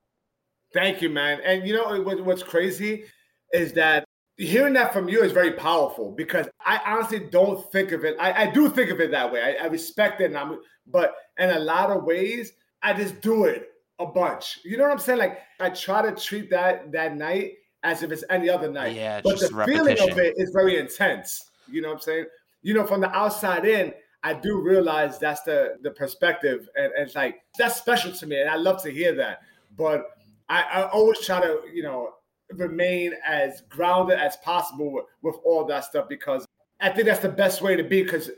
Thank 0.75 1.01
you 1.01 1.09
man. 1.09 1.41
And 1.45 1.67
you 1.67 1.75
know 1.75 2.03
what's 2.03 2.43
crazy 2.43 3.05
is 3.53 3.73
that 3.75 4.05
hearing 4.37 4.75
that 4.75 4.93
from 4.93 5.09
you 5.09 5.23
is 5.23 5.33
very 5.33 5.53
powerful 5.53 6.13
because 6.13 6.49
I 6.65 6.81
honestly 6.87 7.21
don't 7.21 7.71
think 7.73 7.93
of 7.93 8.05
it. 8.05 8.17
I, 8.19 8.45
I 8.45 8.47
do 8.51 8.69
think 8.69 8.91
of 8.91 9.01
it 9.01 9.11
that 9.11 9.33
way. 9.33 9.43
I, 9.43 9.65
I 9.65 9.67
respect 9.69 10.21
it, 10.21 10.27
and 10.27 10.37
I'm, 10.37 10.59
but 10.87 11.15
in 11.39 11.51
a 11.51 11.59
lot 11.59 11.91
of 11.91 12.05
ways, 12.05 12.53
I 12.83 12.93
just 12.93 13.21
do 13.21 13.45
it 13.45 13.69
a 13.99 14.07
bunch. 14.07 14.59
You 14.65 14.77
know 14.77 14.85
what 14.85 14.93
I'm 14.93 14.99
saying? 14.99 15.19
Like 15.19 15.41
I 15.61 15.71
try 15.71 16.03
to 16.03 16.13
treat 16.13 16.51
that 16.51 16.91
that 16.93 17.17
night 17.17 17.53
as 17.83 18.03
if 18.03 18.11
it's 18.11 18.25
any 18.31 18.49
other 18.49 18.71
night. 18.71 18.97
Yeah, 18.97 19.21
but 19.23 19.39
the 19.39 19.55
repetition. 19.55 19.97
feeling 19.97 20.11
of 20.11 20.19
it 20.19 20.35
is 20.37 20.51
very 20.51 20.79
intense. 20.79 21.51
You 21.71 21.83
know 21.83 21.89
what 21.89 21.95
I'm 21.95 22.01
saying? 22.01 22.27
You 22.63 22.75
know, 22.75 22.87
from 22.87 23.01
the 23.01 23.11
outside 23.11 23.65
in, 23.65 23.93
I 24.23 24.35
do 24.35 24.61
realize 24.61 25.19
that's 25.19 25.43
the 25.43 25.77
the 25.83 25.91
perspective, 25.91 26.69
and, 26.77 26.93
and 26.93 27.07
it's 27.07 27.15
like 27.15 27.43
that's 27.59 27.77
special 27.77 28.13
to 28.13 28.27
me, 28.27 28.41
and 28.41 28.51
I 28.51 28.57
love 28.57 28.83
to 28.83 28.91
hear 28.91 29.15
that. 29.17 29.41
But 29.77 30.07
I, 30.49 30.63
I 30.63 30.89
always 30.91 31.21
try 31.21 31.41
to, 31.41 31.61
you 31.73 31.83
know, 31.83 32.11
remain 32.59 33.15
as 33.27 33.63
grounded 33.69 34.19
as 34.19 34.37
possible 34.39 34.93
with, 34.93 35.05
with 35.23 35.37
all 35.45 35.65
that 35.67 35.85
stuff 35.85 36.09
because 36.09 36.47
I 36.81 36.91
think 36.91 37.07
that's 37.07 37.21
the 37.21 37.29
best 37.29 37.63
way 37.63 37.77
to 37.77 37.85
be. 37.85 38.03
Because 38.03 38.31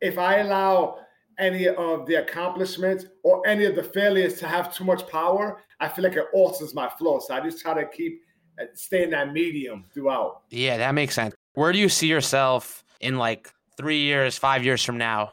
if 0.00 0.18
I 0.18 0.38
allow 0.38 0.98
any 1.38 1.68
of 1.68 2.06
the 2.06 2.16
accomplishments 2.16 3.06
or 3.22 3.46
any 3.46 3.64
of 3.64 3.74
the 3.74 3.82
failures 3.82 4.38
to 4.40 4.46
have 4.46 4.74
too 4.74 4.84
much 4.84 5.06
power, 5.08 5.60
I 5.80 5.88
feel 5.88 6.04
like 6.04 6.16
it 6.16 6.26
alters 6.32 6.74
my 6.74 6.88
flow. 6.88 7.18
So 7.20 7.34
I 7.34 7.40
just 7.40 7.60
try 7.60 7.74
to 7.74 7.88
keep 7.88 8.22
uh, 8.60 8.64
stay 8.74 9.04
in 9.04 9.10
that 9.10 9.32
medium 9.32 9.84
throughout. 9.92 10.42
Yeah, 10.50 10.76
that 10.76 10.94
makes 10.94 11.14
sense. 11.14 11.34
Where 11.54 11.72
do 11.72 11.78
you 11.78 11.88
see 11.88 12.06
yourself 12.06 12.84
in 13.00 13.16
like 13.16 13.52
three 13.76 14.00
years, 14.00 14.38
five 14.38 14.64
years 14.64 14.84
from 14.84 14.98
now? 14.98 15.32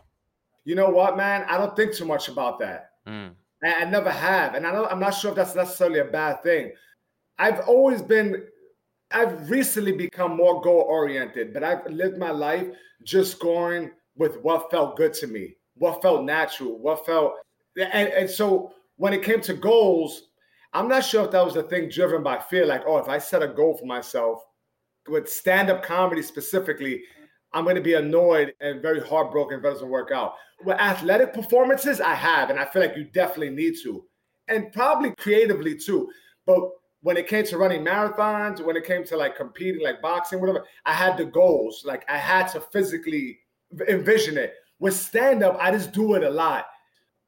You 0.66 0.76
know 0.76 0.90
what, 0.90 1.18
man? 1.18 1.46
I 1.48 1.58
don't 1.58 1.76
think 1.76 1.94
too 1.94 2.06
much 2.06 2.28
about 2.28 2.60
that. 2.60 2.92
Mm. 3.08 3.32
I, 3.64 3.82
I 3.82 3.86
never 3.86 4.10
have, 4.10 4.56
and 4.56 4.66
I 4.66 4.72
don't, 4.72 4.90
I'm 4.92 5.00
not 5.00 5.12
sure 5.12 5.32
if 5.32 5.36
that's 5.36 5.56
necessarily 5.56 6.00
a 6.00 6.06
bad 6.06 6.44
thing. 6.44 6.72
I've 7.40 7.62
always 7.62 8.02
been. 8.02 8.44
I've 9.12 9.50
recently 9.50 9.94
become 9.94 10.38
more 10.38 10.62
goal 10.62 10.82
oriented, 10.82 11.52
but 11.52 11.64
I've 11.64 11.84
lived 11.90 12.20
my 12.20 12.30
life 12.30 12.68
just 13.04 13.40
going 13.40 13.90
with 14.16 14.40
what 14.42 14.70
felt 14.70 14.98
good 14.98 15.14
to 15.14 15.26
me, 15.26 15.56
what 15.76 16.02
felt 16.04 16.26
natural, 16.26 16.78
what 16.78 17.06
felt, 17.08 17.34
and, 17.76 18.10
and 18.10 18.30
so 18.30 18.74
when 18.98 19.14
it 19.14 19.24
came 19.24 19.42
to 19.42 19.54
goals, 19.54 20.24
I'm 20.74 20.88
not 20.88 21.04
sure 21.04 21.26
if 21.26 21.32
that 21.32 21.44
was 21.44 21.56
a 21.56 21.64
thing 21.64 21.90
driven 21.90 22.22
by 22.22 22.38
fear, 22.38 22.66
like, 22.66 22.84
oh, 22.86 22.98
if 22.98 23.08
I 23.08 23.18
set 23.18 23.42
a 23.42 23.48
goal 23.48 23.76
for 23.76 23.86
myself 23.86 24.44
with 25.08 25.28
stand 25.28 25.72
up 25.72 25.82
comedy 25.82 26.22
specifically, 26.22 27.02
I'm 27.54 27.64
going 27.64 27.78
to 27.78 27.82
be 27.82 27.96
annoyed 27.96 28.54
and 28.62 28.82
very 28.82 29.02
heartbroken 29.02 29.58
if 29.58 29.66
it 29.66 29.68
doesn't 29.68 29.90
work 29.90 30.12
out. 30.12 30.36
With 30.64 30.80
athletic 30.80 31.34
performances, 31.34 32.00
I 32.00 32.14
have, 32.14 32.50
and 32.52 32.60
I 32.60 32.66
feel 32.66 32.82
like 32.82 32.96
you 32.96 33.06
definitely 33.06 33.50
need 33.50 33.76
to, 33.84 34.06
and 34.50 34.72
probably 34.72 35.16
creatively 35.18 35.76
too. 35.76 36.12
But 36.46 36.70
when 37.02 37.18
it 37.18 37.28
came 37.28 37.46
to 37.46 37.58
running 37.58 37.84
marathons, 37.84 38.60
when 38.64 38.76
it 38.76 38.84
came 38.86 39.04
to 39.06 39.16
like 39.18 39.36
competing, 39.38 39.82
like 39.82 40.02
boxing, 40.02 40.40
whatever, 40.40 40.66
I 40.86 40.94
had 40.94 41.18
the 41.18 41.26
goals. 41.26 41.84
Like 41.86 42.04
I 42.10 42.18
had 42.18 42.48
to 42.50 42.60
physically 42.62 43.40
envision 43.88 44.38
it. 44.38 44.54
With 44.80 44.94
stand 44.96 45.44
up, 45.44 45.58
I 45.60 45.72
just 45.72 45.92
do 45.92 46.14
it 46.16 46.24
a 46.24 46.30
lot. 46.30 46.66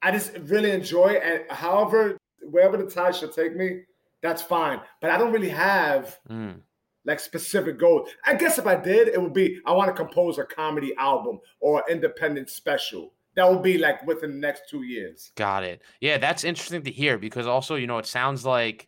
I 0.02 0.12
just 0.12 0.34
really 0.44 0.72
enjoy 0.72 1.10
it. 1.10 1.22
And 1.24 1.44
however, 1.58 2.18
wherever 2.42 2.78
the 2.78 2.90
tide 2.90 3.16
should 3.16 3.34
take 3.34 3.56
me, 3.56 3.82
that's 4.22 4.42
fine. 4.42 4.80
But 5.00 5.12
I 5.12 5.18
don't 5.18 5.32
really 5.34 5.50
have 5.50 6.18
Mm. 6.30 6.62
like 7.06 7.20
specific 7.20 7.78
goals. 7.78 8.10
I 8.26 8.36
guess 8.36 8.58
if 8.58 8.68
I 8.68 8.76
did, 8.76 9.08
it 9.08 9.22
would 9.22 9.34
be 9.34 9.60
I 9.66 9.72
want 9.74 9.88
to 9.90 9.94
compose 9.94 10.38
a 10.38 10.44
comedy 10.44 10.94
album 10.98 11.40
or 11.60 11.84
independent 11.90 12.50
special. 12.50 13.14
That 13.36 13.50
would 13.50 13.64
be 13.64 13.78
like 13.78 14.06
within 14.06 14.32
the 14.32 14.38
next 14.38 14.64
two 14.70 14.84
years. 14.84 15.32
Got 15.36 15.64
it. 15.64 15.82
Yeah, 16.02 16.18
that's 16.18 16.44
interesting 16.44 16.84
to 16.84 16.92
hear 16.92 17.18
because 17.18 17.48
also, 17.48 17.76
you 17.76 17.88
know, 17.88 17.98
it 17.98 18.06
sounds 18.06 18.46
like 18.46 18.88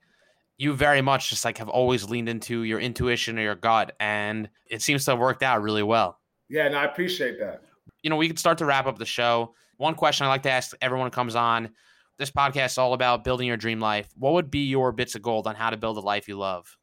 you 0.58 0.74
very 0.74 1.02
much 1.02 1.30
just 1.30 1.46
like 1.46 1.58
have 1.58 1.70
always 1.70 2.10
leaned 2.10 2.30
into 2.30 2.64
your 2.64 2.80
intuition 2.80 3.38
or 3.40 3.42
your 3.42 3.56
gut, 3.56 3.96
and 4.00 4.50
it 4.70 4.82
seems 4.82 5.06
to 5.06 5.12
have 5.12 5.20
worked 5.20 5.44
out 5.44 5.62
really 5.62 5.84
well. 5.84 6.20
Yeah, 6.50 6.66
and 6.66 6.76
I 6.76 6.86
appreciate 6.86 7.40
that. 7.40 7.64
You 8.02 8.10
know, 8.10 8.18
we 8.18 8.28
can 8.28 8.38
start 8.38 8.58
to 8.60 8.66
wrap 8.66 8.86
up 8.86 8.98
the 8.98 9.06
show. 9.06 9.56
One 9.78 9.96
question 9.96 10.26
I 10.26 10.30
like 10.30 10.44
to 10.44 10.52
ask 10.52 10.76
everyone 10.82 11.08
who 11.08 11.12
comes 11.12 11.36
on 11.36 11.72
this 12.18 12.32
podcast 12.32 12.68
is 12.68 12.78
all 12.78 12.94
about 12.94 13.24
building 13.24 13.48
your 13.48 13.58
dream 13.58 13.80
life. 13.80 14.10
What 14.18 14.34
would 14.34 14.52
be 14.52 14.66
your 14.66 14.92
bits 14.92 15.16
of 15.16 15.22
gold 15.22 15.48
on 15.48 15.56
how 15.56 15.70
to 15.70 15.78
build 15.78 15.98
a 15.98 16.02
life 16.02 16.28
you 16.28 16.38
love? 16.38 16.78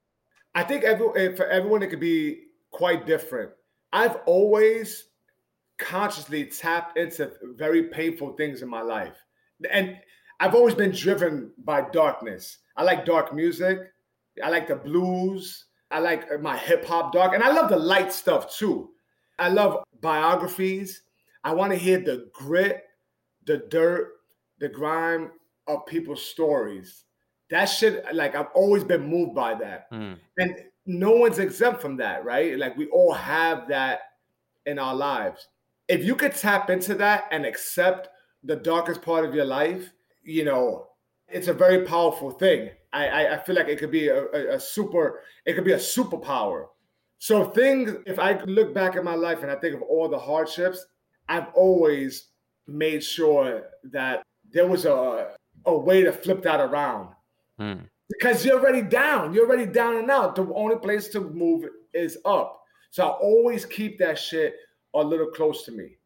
I 0.55 0.65
think 0.65 0.83
every, 0.83 1.09
eh, 1.17 1.35
for 1.35 1.47
everyone, 1.47 1.83
it 1.83 1.89
could 1.89 2.01
be 2.01 2.43
quite 2.71 3.07
different. 3.07 3.51
I've 3.93 4.17
always 4.27 5.07
consciously 5.79 6.45
tapped 6.47 6.99
into 6.99 7.33
very 7.43 7.85
painful 7.85 8.33
things 8.33 8.63
in 8.63 8.69
my 8.69 8.83
life. 8.83 9.17
And 9.71 9.99
I've 10.41 10.55
always 10.55 10.75
been 10.75 10.91
driven 10.91 11.53
by 11.65 11.83
darkness. 11.93 12.59
I 12.77 12.83
like 12.83 13.05
dark 13.05 13.35
music. 13.35 13.79
I 14.43 14.49
like 14.49 14.67
the 14.67 14.77
blues. 14.77 15.67
I 15.91 15.99
like 15.99 16.41
my 16.41 16.57
hip 16.57 16.85
hop 16.87 17.13
dark. 17.13 17.35
And 17.35 17.43
I 17.43 17.53
love 17.53 17.69
the 17.69 17.77
light 17.77 18.13
stuff 18.13 18.57
too. 18.57 18.91
I 19.39 19.49
love 19.49 19.85
biographies. 20.01 21.03
I 21.45 21.53
want 21.53 21.73
to 21.73 21.79
hear 21.79 21.99
the 21.99 22.31
grit, 22.33 22.85
the 23.45 23.59
dirt, 23.71 24.13
the 24.61 24.69
grime 24.69 25.31
of 25.67 25.85
people's 25.87 26.23
stories. 26.23 27.05
That 27.51 27.67
shit, 27.67 28.05
like, 28.15 28.35
I've 28.35 28.51
always 28.55 28.85
been 28.85 29.07
moved 29.07 29.35
by 29.35 29.55
that. 29.57 29.91
Mm. 29.91 30.19
And 30.39 30.57
no 30.87 31.11
one's 31.13 31.39
exempt 31.39 31.83
from 31.83 31.97
that, 31.97 32.25
right? 32.25 32.57
Like, 32.57 32.77
we 32.77 32.87
all 32.89 33.13
have 33.13 33.69
that 33.69 34.01
in 34.67 34.79
our 34.79 34.95
lives. 34.95 35.49
If 35.89 36.05
you 36.05 36.15
could 36.15 36.35
tap 36.35 36.71
into 36.71 36.95
that 36.95 37.25
and 37.31 37.45
accept 37.45 38.09
the 38.45 38.57
darkest 38.57 39.03
part 39.03 39.25
of 39.25 39.35
your 39.35 39.45
life, 39.45 39.91
you 40.23 40.45
know, 40.45 40.89
it's 41.29 41.49
a 41.49 41.55
very 41.55 41.85
powerful 41.85 42.31
thing. 42.31 42.71
I, 42.93 43.07
I, 43.07 43.35
I 43.35 43.39
feel 43.39 43.55
like 43.55 43.69
it 43.69 43.79
could 43.79 43.91
be 43.91 44.09
a, 44.09 44.25
a, 44.27 44.57
a 44.57 44.61
super, 44.61 45.21
it 45.47 45.55
could 45.55 45.65
be 45.65 45.73
a 45.73 45.79
superpower. 45.79 46.67
So 47.19 47.45
things, 47.45 47.93
if 48.07 48.19
I 48.19 48.43
look 48.45 48.75
back 48.75 48.97
at 48.97 49.05
my 49.05 49.15
life 49.15 49.43
and 49.43 49.51
I 49.51 49.57
think 49.57 49.75
of 49.75 49.83
all 49.83 50.09
the 50.09 50.19
hardships, 50.19 50.85
I've 51.29 51.49
always 51.55 52.29
made 52.67 53.05
sure 53.05 53.65
that 53.85 54.23
there 54.53 54.67
was 54.67 54.87
a, 54.87 55.35
a 55.67 55.77
way 55.77 56.03
to 56.03 56.13
flip 56.13 56.43
that 56.43 56.61
around. 56.61 57.15
Mm. 57.61 57.87
Because 58.09 58.45
you're 58.45 58.59
already 58.59 58.83
down. 58.83 59.33
You're 59.33 59.47
already 59.47 59.71
down 59.71 59.97
and 59.97 60.11
out. 60.11 60.35
The 60.35 60.51
only 60.55 60.77
place 60.77 61.09
to 61.09 61.21
move 61.21 61.67
is 61.95 62.19
up. 62.25 62.63
So 62.91 63.07
I 63.07 63.11
always 63.11 63.65
keep 63.65 63.99
that 63.99 64.19
shit 64.19 64.57
a 64.95 65.03
little 65.03 65.29
close 65.29 65.65
to 65.65 65.73
me. 65.73 65.97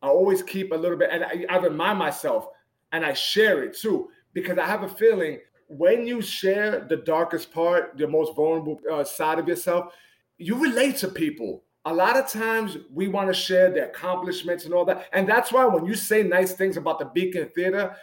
I 0.00 0.08
always 0.08 0.42
keep 0.42 0.72
a 0.72 0.76
little 0.76 0.96
bit, 0.96 1.10
and 1.12 1.24
I, 1.24 1.44
I 1.48 1.58
remind 1.58 1.98
myself, 1.98 2.48
and 2.92 3.04
I 3.04 3.14
share 3.14 3.64
it 3.64 3.76
too, 3.76 4.10
because 4.32 4.58
I 4.58 4.66
have 4.66 4.82
a 4.82 4.88
feeling 4.88 5.38
when 5.68 6.06
you 6.06 6.20
share 6.20 6.80
the 6.80 6.98
darkest 6.98 7.50
part, 7.50 7.96
the 7.96 8.06
most 8.06 8.36
vulnerable 8.36 8.78
uh, 8.90 9.02
side 9.04 9.38
of 9.38 9.48
yourself, 9.48 9.94
you 10.36 10.56
relate 10.56 10.96
to 10.98 11.08
people. 11.08 11.64
A 11.86 11.92
lot 11.92 12.16
of 12.16 12.28
times 12.28 12.76
we 12.92 13.08
want 13.08 13.28
to 13.28 13.34
share 13.34 13.70
the 13.70 13.88
accomplishments 13.88 14.66
and 14.66 14.74
all 14.74 14.84
that. 14.84 15.06
And 15.12 15.26
that's 15.26 15.50
why 15.50 15.64
when 15.64 15.86
you 15.86 15.94
say 15.94 16.22
nice 16.22 16.52
things 16.52 16.76
about 16.76 16.98
the 16.98 17.06
Beacon 17.06 17.50
Theater, 17.54 17.96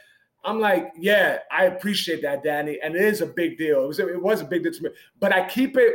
I'm 0.43 0.59
like, 0.59 0.91
yeah, 0.97 1.39
I 1.51 1.65
appreciate 1.65 2.21
that, 2.23 2.43
Danny. 2.43 2.79
And 2.81 2.95
it 2.95 3.03
is 3.03 3.21
a 3.21 3.27
big 3.27 3.57
deal. 3.57 3.83
It 3.83 3.87
was, 3.87 3.99
it 3.99 4.21
was 4.21 4.41
a 4.41 4.45
big 4.45 4.63
deal 4.63 4.73
to 4.73 4.83
me. 4.83 4.89
But 5.19 5.31
I 5.31 5.47
keep 5.47 5.77
it 5.77 5.93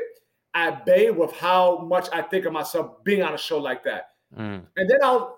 at 0.54 0.86
bay 0.86 1.10
with 1.10 1.32
how 1.32 1.78
much 1.78 2.08
I 2.12 2.22
think 2.22 2.44
of 2.44 2.52
myself 2.52 3.02
being 3.02 3.22
on 3.22 3.34
a 3.34 3.38
show 3.38 3.58
like 3.58 3.82
that. 3.84 4.10
Mm. 4.38 4.62
And 4.76 4.88
then 4.88 4.98
I'll 5.02 5.36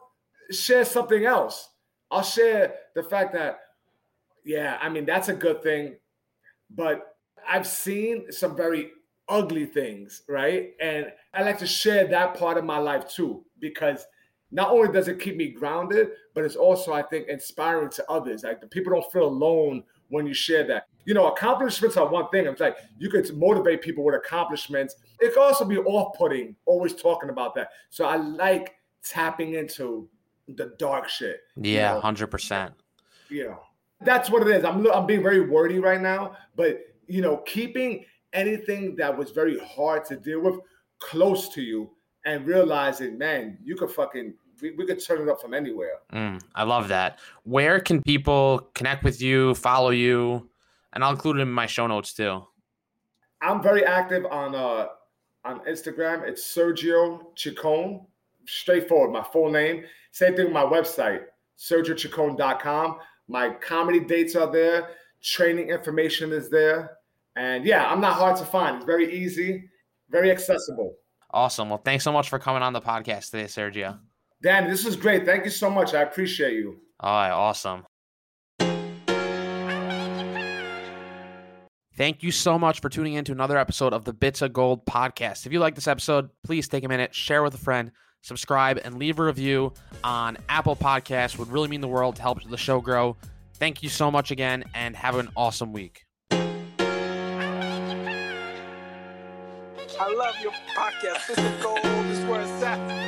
share 0.50 0.84
something 0.84 1.24
else. 1.24 1.70
I'll 2.10 2.22
share 2.22 2.74
the 2.94 3.02
fact 3.02 3.32
that, 3.34 3.58
yeah, 4.44 4.78
I 4.80 4.88
mean, 4.88 5.04
that's 5.04 5.28
a 5.28 5.34
good 5.34 5.62
thing. 5.62 5.96
But 6.70 7.16
I've 7.48 7.66
seen 7.66 8.30
some 8.32 8.56
very 8.56 8.90
ugly 9.28 9.66
things, 9.66 10.22
right? 10.28 10.72
And 10.80 11.12
I 11.34 11.42
like 11.42 11.58
to 11.58 11.66
share 11.66 12.06
that 12.08 12.38
part 12.38 12.58
of 12.58 12.64
my 12.64 12.78
life 12.78 13.08
too, 13.08 13.44
because 13.58 14.04
not 14.52 14.70
only 14.70 14.92
does 14.92 15.08
it 15.08 15.18
keep 15.18 15.36
me 15.36 15.48
grounded, 15.48 16.10
but 16.34 16.44
it's 16.44 16.54
also, 16.56 16.92
I 16.92 17.02
think, 17.02 17.28
inspiring 17.28 17.90
to 17.90 18.10
others. 18.10 18.44
Like 18.44 18.60
the 18.60 18.68
people 18.68 18.92
don't 18.92 19.12
feel 19.12 19.24
alone 19.24 19.82
when 20.08 20.26
you 20.26 20.34
share 20.34 20.64
that. 20.68 20.86
You 21.04 21.14
know, 21.14 21.26
accomplishments 21.28 21.96
are 21.96 22.08
one 22.08 22.28
thing. 22.28 22.46
It's 22.46 22.60
like 22.60 22.76
you 22.98 23.10
could 23.10 23.36
motivate 23.36 23.82
people 23.82 24.04
with 24.04 24.14
accomplishments. 24.14 24.94
It 25.18 25.34
can 25.34 25.42
also 25.42 25.64
be 25.64 25.78
off-putting, 25.78 26.54
always 26.64 26.94
talking 26.94 27.30
about 27.30 27.54
that. 27.56 27.70
So 27.90 28.04
I 28.04 28.16
like 28.16 28.76
tapping 29.04 29.54
into 29.54 30.08
the 30.48 30.74
dark 30.78 31.08
shit. 31.08 31.40
Yeah, 31.60 32.00
hundred 32.00 32.28
percent. 32.28 32.72
you 33.28 33.44
know 33.48 33.60
that's 34.02 34.28
what 34.30 34.42
it 34.46 34.48
is 34.54 34.62
i'm 34.64 34.86
i'm 34.92 35.06
being 35.06 35.22
very 35.22 35.40
wordy 35.40 35.78
right 35.78 36.00
now 36.02 36.36
but 36.54 36.80
you 37.08 37.22
know 37.22 37.38
keeping 37.38 38.04
anything 38.34 38.94
that 38.94 39.16
was 39.16 39.30
very 39.30 39.58
hard 39.60 40.04
to 40.04 40.16
deal 40.16 40.40
with 40.40 40.60
close 40.98 41.48
to 41.48 41.62
you 41.62 41.90
and 42.26 42.46
realizing 42.46 43.16
man 43.16 43.56
you 43.64 43.74
could 43.74 43.90
fucking 43.90 44.34
we, 44.60 44.72
we 44.72 44.86
could 44.86 45.02
turn 45.02 45.22
it 45.22 45.28
up 45.30 45.40
from 45.40 45.54
anywhere 45.54 45.94
Mm, 46.12 46.40
I 46.54 46.62
love 46.64 46.88
that. 46.88 47.18
Where 47.44 47.80
can 47.80 48.02
people 48.02 48.70
connect 48.74 49.02
with 49.02 49.20
you, 49.20 49.54
follow 49.54 49.90
you, 49.90 50.48
and 50.92 51.02
I'll 51.02 51.10
include 51.10 51.38
it 51.38 51.40
in 51.40 51.50
my 51.50 51.66
show 51.66 51.86
notes 51.86 52.12
too. 52.14 52.44
i'm 53.42 53.62
very 53.62 53.84
active 53.84 54.24
on 54.26 54.54
uh 54.54 54.86
on 55.44 55.60
instagram 55.60 56.22
it's 56.28 56.42
sergio 56.56 57.00
chicone 57.34 58.04
straightforward 58.46 59.10
my 59.12 59.22
full 59.32 59.50
name 59.50 59.84
same 60.16 60.34
thing 60.34 60.46
with 60.46 60.54
my 60.54 60.64
website 60.64 61.22
sergiochicone.com 61.58 62.98
my 63.28 63.50
comedy 63.50 64.00
dates 64.00 64.34
are 64.36 64.50
there 64.50 64.90
training 65.22 65.70
information 65.70 66.32
is 66.32 66.48
there 66.48 66.98
and 67.36 67.64
yeah 67.64 67.90
i'm 67.90 68.00
not 68.00 68.14
hard 68.14 68.36
to 68.36 68.44
find 68.44 68.76
it's 68.76 68.84
very 68.84 69.12
easy 69.12 69.68
very 70.10 70.30
accessible 70.30 70.94
Awesome. 71.36 71.68
Well, 71.68 71.82
thanks 71.84 72.02
so 72.02 72.12
much 72.12 72.30
for 72.30 72.38
coming 72.38 72.62
on 72.62 72.72
the 72.72 72.80
podcast 72.80 73.30
today, 73.30 73.44
Sergio. 73.44 73.98
Dan, 74.42 74.70
this 74.70 74.86
is 74.86 74.96
great. 74.96 75.26
Thank 75.26 75.44
you 75.44 75.50
so 75.50 75.68
much. 75.68 75.92
I 75.92 76.00
appreciate 76.00 76.54
you. 76.54 76.78
All 77.00 77.12
right, 77.12 77.30
awesome. 77.30 77.84
Thank 81.94 82.22
you 82.22 82.30
so 82.30 82.58
much 82.58 82.80
for 82.80 82.88
tuning 82.88 83.14
in 83.14 83.24
to 83.26 83.32
another 83.32 83.58
episode 83.58 83.92
of 83.92 84.04
the 84.04 84.12
Bits 84.12 84.40
of 84.40 84.52
Gold 84.52 84.86
podcast. 84.86 85.46
If 85.46 85.52
you 85.52 85.60
like 85.60 85.74
this 85.74 85.88
episode, 85.88 86.30
please 86.42 86.68
take 86.68 86.84
a 86.84 86.88
minute, 86.88 87.14
share 87.14 87.42
with 87.42 87.54
a 87.54 87.58
friend, 87.58 87.90
subscribe, 88.26 88.80
and 88.84 88.98
leave 88.98 89.18
a 89.18 89.24
review 89.24 89.72
on 90.02 90.36
Apple 90.48 90.74
Podcasts. 90.76 91.38
Would 91.38 91.48
really 91.48 91.68
mean 91.68 91.80
the 91.80 91.88
world 91.88 92.16
to 92.16 92.22
help 92.22 92.42
the 92.42 92.56
show 92.56 92.80
grow. 92.80 93.16
Thank 93.54 93.82
you 93.82 93.88
so 93.88 94.10
much 94.10 94.30
again, 94.30 94.64
and 94.74 94.96
have 94.96 95.16
an 95.16 95.30
awesome 95.36 95.72
week. 95.72 96.04
I 99.98 100.12
love 100.12 100.34
your 100.42 100.52
podcast. 100.76 101.28
This 101.28 101.38
is 101.38 101.62
gold. 101.62 101.78
This 101.82 102.18
is 102.18 102.24
where 102.26 102.42
it's 102.42 102.62
at. 102.62 103.06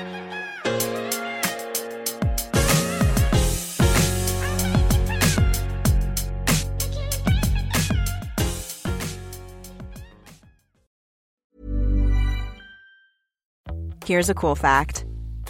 Here's 14.06 14.30
a 14.30 14.34
cool 14.34 14.54
fact 14.54 15.04